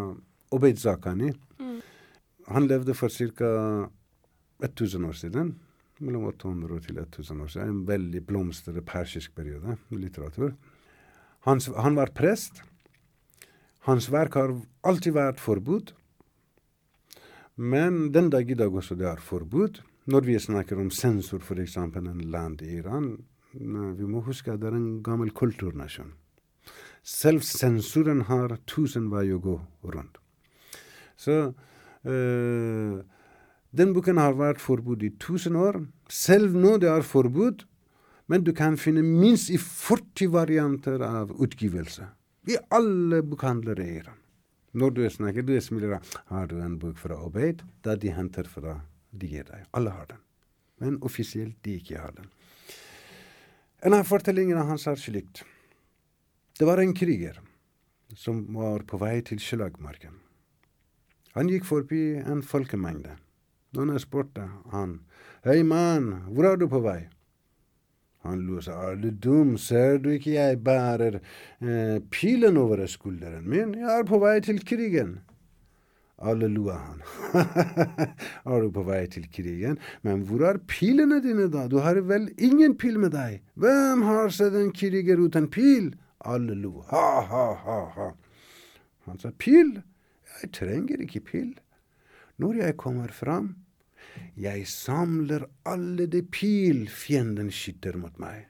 Obeid 0.52 0.78
Zakani. 0.78 1.32
Mm. 1.58 1.80
Han 2.52 2.68
levde 2.68 2.94
for 2.94 3.08
ca. 3.08 3.88
1000 4.60 5.08
år 5.08 5.16
siden. 5.16 5.54
Mellom 6.00 6.24
800 6.30 6.80
til 6.86 6.98
1000 6.98 7.42
år 7.44 7.52
siden. 7.52 7.68
En 7.68 7.86
veldig 7.88 8.24
blomstrende 8.26 8.82
persisk 8.82 9.34
periode 9.36 9.76
i 9.90 10.00
litteratur. 10.00 10.54
Hans, 11.44 11.68
han 11.76 11.96
var 11.96 12.12
prest. 12.16 12.62
Hans 13.88 14.10
verk 14.12 14.36
har 14.36 14.54
alltid 14.84 15.16
vært 15.16 15.40
forbudt. 15.40 15.94
Men 17.56 18.08
den 18.12 18.30
dag 18.32 18.48
i 18.50 18.56
dag 18.56 18.72
også 18.72 18.96
det 18.96 19.08
er 19.08 19.20
forbudt. 19.20 19.82
Når 20.10 20.24
vi 20.24 20.38
snakker 20.40 20.80
om 20.80 20.90
sensor, 20.90 21.42
f.eks. 21.44 21.76
en 21.76 22.24
land 22.32 22.62
i 22.62 22.78
Iran, 22.78 23.12
vi 23.52 24.06
må 24.08 24.22
huske 24.24 24.52
at 24.52 24.62
det 24.62 24.70
er 24.70 24.78
en 24.78 25.02
gammel 25.04 25.30
kulturnasjon. 25.36 26.14
Selv 27.02 27.44
sensuren 27.44 28.24
har 28.28 28.56
tusen 28.68 29.10
veier 29.12 29.36
å 29.36 29.44
gå 29.44 29.56
rundt. 29.92 30.18
Så 31.20 31.36
eh, 32.04 33.00
den 33.70 33.92
boken 33.94 34.18
har 34.18 34.34
vært 34.38 34.62
forbudt 34.62 35.04
i 35.06 35.12
tusen 35.22 35.56
år. 35.58 35.84
Selv 36.10 36.56
nå 36.58 36.76
det 36.82 36.90
er 36.90 37.06
forbudt, 37.06 37.66
men 38.30 38.44
du 38.46 38.52
kan 38.54 38.78
finne 38.78 39.02
minst 39.06 39.50
i 39.50 39.58
40 39.58 40.30
varianter 40.34 41.02
av 41.06 41.30
utgivelse. 41.42 42.08
I 42.50 42.56
alle 42.74 43.22
bokhandlere 43.26 43.84
i 43.84 43.96
Iran. 44.00 44.18
Når 44.72 44.90
du 44.94 45.00
snakker, 45.10 45.42
du 45.42 45.60
smiler 45.60 45.98
Har 46.30 46.46
du 46.46 46.60
en 46.62 46.78
bok 46.78 46.98
fra 46.98 47.18
Obeid? 47.26 47.62
Da 47.82 47.96
de 47.96 48.12
henter 48.14 48.46
fra 48.46 48.80
de 49.10 49.26
gir 49.26 49.44
deg. 49.44 49.66
Alle 49.74 49.90
har 49.90 50.06
den. 50.06 50.20
Men 50.78 50.98
offisielt 51.02 51.58
de 51.62 51.74
ikke 51.80 51.98
har 51.98 52.14
den. 52.14 52.30
En 53.82 53.96
av 53.96 54.06
fortellingene 54.06 54.62
hans 54.68 54.86
er 54.86 54.98
slikt. 55.00 55.42
Det 56.58 56.66
var 56.68 56.78
en 56.78 56.94
kriger 56.94 57.40
som 58.16 58.42
var 58.54 58.84
på 58.86 58.98
vei 59.00 59.20
til 59.26 59.40
slagmarken. 59.42 60.14
Han 61.34 61.50
gikk 61.50 61.66
forbi 61.66 62.20
en 62.20 62.42
folkemengde. 62.42 63.16
Noen 63.76 63.98
spurte 64.02 64.48
han, 64.72 65.00
Hei, 65.46 65.62
mann, 65.62 66.26
hvor 66.34 66.48
er 66.50 66.60
du 66.60 66.66
på 66.68 66.82
vei? 66.84 67.04
Han 68.26 68.42
lo 68.44 68.58
og 68.58 68.64
sa, 68.66 68.76
Er 68.90 68.98
du 69.00 69.10
dum, 69.14 69.54
ser 69.58 70.00
du 70.02 70.10
ikke 70.12 70.34
jeg 70.34 70.58
bærer 70.66 71.20
eh, 71.20 72.00
pilen 72.12 72.58
over 72.60 72.82
skulderen 72.90 73.46
min? 73.48 73.76
Jeg 73.78 73.90
er 74.00 74.08
på 74.08 74.18
vei 74.20 74.40
til 74.44 74.58
krigen. 74.66 75.20
Alle 76.20 76.50
lo 76.52 76.66
av 76.68 76.82
han. 76.82 76.98
er 78.50 78.66
du 78.66 78.68
på 78.74 78.84
vei 78.84 79.04
til 79.08 79.24
krigen? 79.32 79.78
Men 80.04 80.26
hvor 80.28 80.44
er 80.50 80.60
pilene 80.68 81.22
dine, 81.24 81.46
da? 81.48 81.64
Du 81.70 81.78
har 81.80 82.02
vel 82.10 82.28
ingen 82.36 82.76
pil 82.76 82.98
med 83.00 83.14
deg? 83.14 83.40
Hvem 83.54 84.04
har 84.04 84.34
sett 84.34 84.58
en 84.58 84.74
kriger 84.76 85.22
uten 85.22 85.48
pil? 85.48 85.94
Alle 86.20 86.58
lo. 86.58 86.82
Ha, 86.90 87.06
ha, 87.30 87.46
ha, 87.64 87.80
ha. 87.94 88.10
Han 89.06 89.22
sa, 89.22 89.32
pil? 89.32 89.78
Jeg 90.42 90.52
trenger 90.58 91.06
ikke 91.06 91.24
pil. 91.24 91.54
Når 92.40 92.62
jeg 92.62 92.76
kommer 92.80 93.12
fram, 93.12 93.50
jeg 94.40 94.64
samler 94.68 95.44
alle 95.68 96.06
de 96.08 96.22
pil 96.24 96.86
fienden 96.88 97.50
skyter 97.52 97.98
mot 98.00 98.16
meg. 98.22 98.46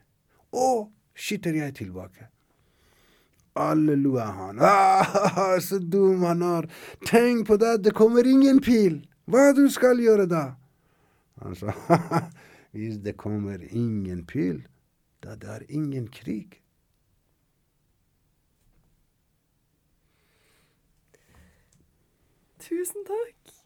Og 0.55 0.91
skyter 1.19 1.59
jeg 1.59 1.75
tilbake. 1.81 2.29
Alle 3.59 3.97
lo 3.99 4.15
av 4.23 4.37
han. 4.37 4.63
Ah, 4.63 5.59
så 5.59 5.81
dum 5.83 6.23
han 6.23 6.43
er. 6.47 6.71
Tenk 7.09 7.49
på 7.49 7.59
det, 7.59 7.81
det 7.85 7.95
kommer 7.99 8.27
ingen 8.27 8.63
pil. 8.63 9.01
Hva 9.31 9.51
du 9.57 9.67
skal 9.71 9.99
gjøre 10.03 10.29
da? 10.31 10.45
Han 11.43 11.59
sa, 11.59 11.75
hvis 12.77 13.01
det 13.03 13.17
kommer 13.19 13.63
ingen 13.71 14.23
pil, 14.27 14.63
da 15.25 15.35
det 15.35 15.51
er 15.51 15.67
ingen 15.69 16.07
krig. 16.15 16.61
Tusen 22.61 23.07
takk. 23.09 23.60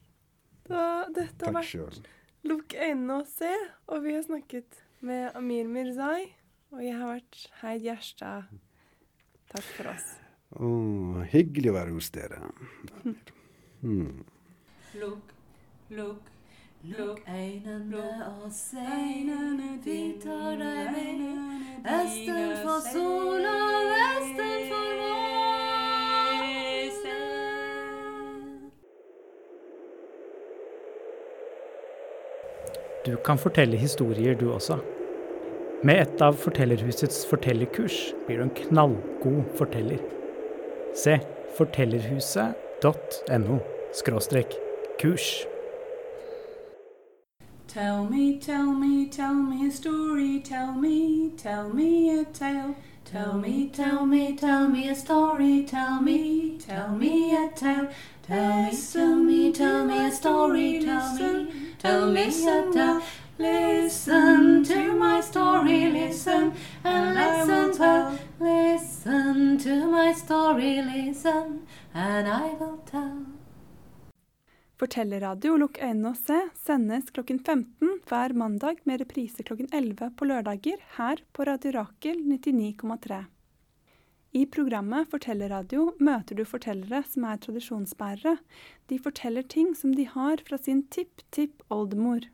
Da, 0.68 1.04
dette 1.12 1.44
har 1.44 1.54
vært. 1.58 2.06
Lukk 2.44 2.74
øynene 2.76 3.20
og 3.20 3.28
se. 3.28 3.52
Og 3.92 4.04
vi 4.04 4.14
har 4.16 4.24
snakket 4.24 4.82
med 5.04 5.30
Amir 5.36 5.68
Mirzai. 5.68 6.30
Og 6.74 6.82
jeg 6.84 6.96
har 6.98 7.14
vært 7.14 7.40
Heid 7.60 7.84
Gjerstad. 7.84 8.52
Takk 9.52 9.66
for 9.76 9.92
oss. 9.92 10.06
Oh, 10.54 11.20
hyggelig 11.32 11.72
å 11.72 11.76
være 11.76 11.94
hos 11.96 12.08
dere. 12.14 12.40
Hmm. 13.84 14.22
Lukk, 14.96 15.32
lukk, 15.92 16.28
lukk 16.88 17.20
øynene 17.28 18.04
og 18.30 18.52
se. 18.54 18.84
Vi 19.84 19.98
tar 20.22 20.56
deg 20.60 20.94
med. 20.94 21.24
Østen 21.84 22.54
for 22.62 22.80
sola, 22.88 23.56
vesten 23.92 24.54
for 24.70 25.02
våren. 25.02 25.73
Du 33.06 33.16
kan 33.16 33.38
fortelle 33.38 33.76
historier, 33.76 34.34
du 34.34 34.52
også. 34.52 34.78
Med 35.84 36.00
et 36.00 36.22
av 36.24 36.32
Fortellerhusets 36.40 37.26
fortellerkurs 37.28 38.14
blir 38.26 38.38
du 38.40 38.44
en 38.46 38.52
knallgod 38.56 39.42
forteller. 39.58 39.98
Se 40.96 41.18
fortellerhuset.no 41.58 43.58
skråstrek 43.92 44.56
kurs. 45.00 45.44
Tell 47.68 48.04
me, 48.10 48.40
tell 48.40 48.72
me, 48.72 49.10
tell 49.10 49.34
me 49.34 49.68
a 49.68 49.70
story, 49.70 50.40
tell 50.40 50.72
me, 50.80 51.30
tell 51.36 51.68
me 51.74 52.20
a 52.20 52.24
tale. 52.24 52.74
Tell 53.04 53.34
me, 53.34 53.68
tell 53.68 54.06
me, 54.06 54.36
tell 54.36 54.68
me 54.68 54.88
a 54.88 54.94
story, 54.94 55.66
tell 55.66 56.00
me, 56.00 56.58
tell 56.58 56.96
me 56.96 57.36
a 57.36 57.50
tale. 57.54 57.88
Tell 58.26 58.70
me, 58.70 58.76
tell 58.92 59.16
me, 59.16 59.52
tell 59.52 59.84
me 59.84 60.06
a 60.06 60.10
story, 60.10 60.80
tell 60.80 61.18
me, 61.18 61.63
tell 61.84 62.10
me 62.10 62.30
Santa. 62.30 63.00
Listen 63.38 64.64
to 64.64 64.80
my 64.94 65.20
story, 65.20 65.90
listen 65.92 66.52
and 66.84 67.14
listen 67.14 67.72
well. 67.78 68.18
Listen 68.40 69.58
to 69.58 69.74
my 69.90 70.14
story, 70.14 70.82
listen, 70.82 71.66
and 71.94 72.28
I 72.28 72.54
will 72.60 72.78
tell. 72.86 73.26
Fortellerradio 74.78 75.56
Lukk 75.56 75.78
øynene 75.82 76.10
og 76.14 76.16
se 76.16 76.38
sendes 76.66 77.10
klokken 77.14 77.38
15 77.38 78.00
hver 78.08 78.34
mandag 78.34 78.80
med 78.84 79.00
reprise 79.00 79.42
klokken 79.42 79.68
11 79.72 80.10
på 80.16 80.24
lørdager 80.30 80.80
her 80.96 81.22
på 81.32 81.46
Radio 81.46 81.70
Rakel 81.78 82.18
99,3. 82.26 83.33
I 84.34 84.48
programmet 84.50 85.06
Fortellerradio 85.12 85.92
møter 86.02 86.34
du 86.34 86.42
fortellere 86.42 87.04
som 87.06 87.22
er 87.30 87.36
tradisjonsbærere. 87.38 88.32
De 88.90 88.96
forteller 88.98 89.46
ting 89.46 89.76
som 89.78 89.92
de 89.94 90.08
har 90.10 90.42
fra 90.48 90.58
sin 90.58 90.80
tipp-tipp-oldemor. 90.90 92.26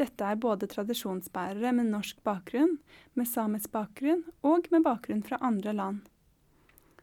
Dette 0.00 0.24
er 0.24 0.40
både 0.40 0.70
tradisjonsbærere 0.72 1.74
med 1.76 1.90
norsk 1.92 2.22
bakgrunn, 2.24 2.78
med 3.12 3.28
samisk 3.28 3.68
bakgrunn 3.76 4.24
og 4.40 4.70
med 4.72 4.86
bakgrunn 4.88 5.20
fra 5.28 5.36
andre 5.44 5.76
land. 5.76 6.00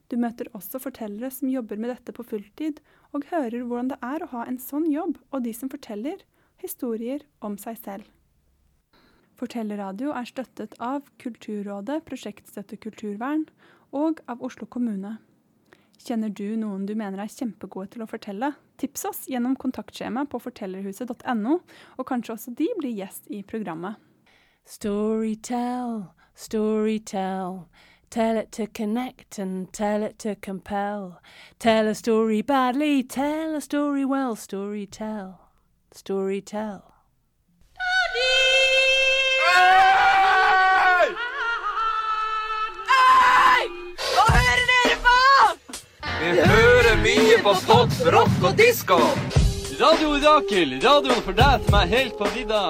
Du 0.10 0.18
møter 0.18 0.50
også 0.58 0.82
fortellere 0.82 1.30
som 1.30 1.54
jobber 1.54 1.78
med 1.78 1.94
dette 1.94 2.16
på 2.18 2.26
fulltid, 2.26 2.82
og 3.14 3.30
hører 3.30 3.62
hvordan 3.62 3.94
det 3.94 4.02
er 4.02 4.26
å 4.26 4.32
ha 4.34 4.48
en 4.50 4.58
sånn 4.58 4.90
jobb, 4.90 5.22
og 5.30 5.46
de 5.46 5.54
som 5.54 5.70
forteller 5.70 6.26
historier 6.66 7.22
om 7.38 7.62
seg 7.62 7.78
selv. 7.86 8.10
Fortellerradio 9.38 10.10
er 10.18 10.26
støttet 10.26 10.74
av 10.82 11.06
Kulturrådet, 11.22 12.02
Prosjektstøtte 12.10 12.82
kulturvern 12.82 13.46
og 13.96 14.22
av 14.28 14.44
Oslo 14.44 14.68
kommune. 14.68 15.18
Kjenner 15.98 16.30
du 16.30 16.56
noen 16.60 16.86
du 16.86 16.94
mener 16.96 17.24
er 17.24 17.32
kjempegode 17.32 17.96
til 17.96 18.04
å 18.06 18.10
fortelle? 18.10 18.52
Tips 18.78 19.06
oss 19.10 19.24
gjennom 19.32 19.58
kontaktskjema 19.60 20.28
på 20.30 20.40
fortellerhuset.no, 20.44 21.58
og 21.98 22.08
kanskje 22.08 22.36
også 22.36 22.54
de 22.58 22.70
blir 22.78 22.94
gjest 23.00 23.32
i 23.34 23.42
programmet. 23.44 23.98
Storytell, 24.68 26.06
storytell. 26.36 27.66
Tell 28.10 28.38
it 28.38 28.54
to 28.54 28.68
connect 28.68 29.38
and 29.38 29.74
tell 29.74 30.04
it 30.04 30.18
to 30.20 30.36
compel. 30.36 31.20
Tell 31.60 31.88
a 31.88 31.96
story 31.96 32.42
badly, 32.42 33.04
tell 33.04 33.56
a 33.56 33.62
story 33.62 34.06
well, 34.06 34.36
storytell. 34.36 35.48
story 35.98 36.42
tell. 36.42 36.94
Vi 46.28 46.42
hører 46.44 46.98
mye 47.00 47.36
på 47.40 47.54
pop, 47.64 47.94
rock 48.12 48.42
og 48.44 48.58
disko. 48.60 48.98
Radio 49.80 50.18
Rakel, 50.20 50.74
radioen 50.84 51.24
for 51.24 51.38
deg 51.38 51.64
som 51.64 51.78
er 51.80 51.92
helt 51.94 52.18
på 52.20 52.28
vidda. 52.34 52.64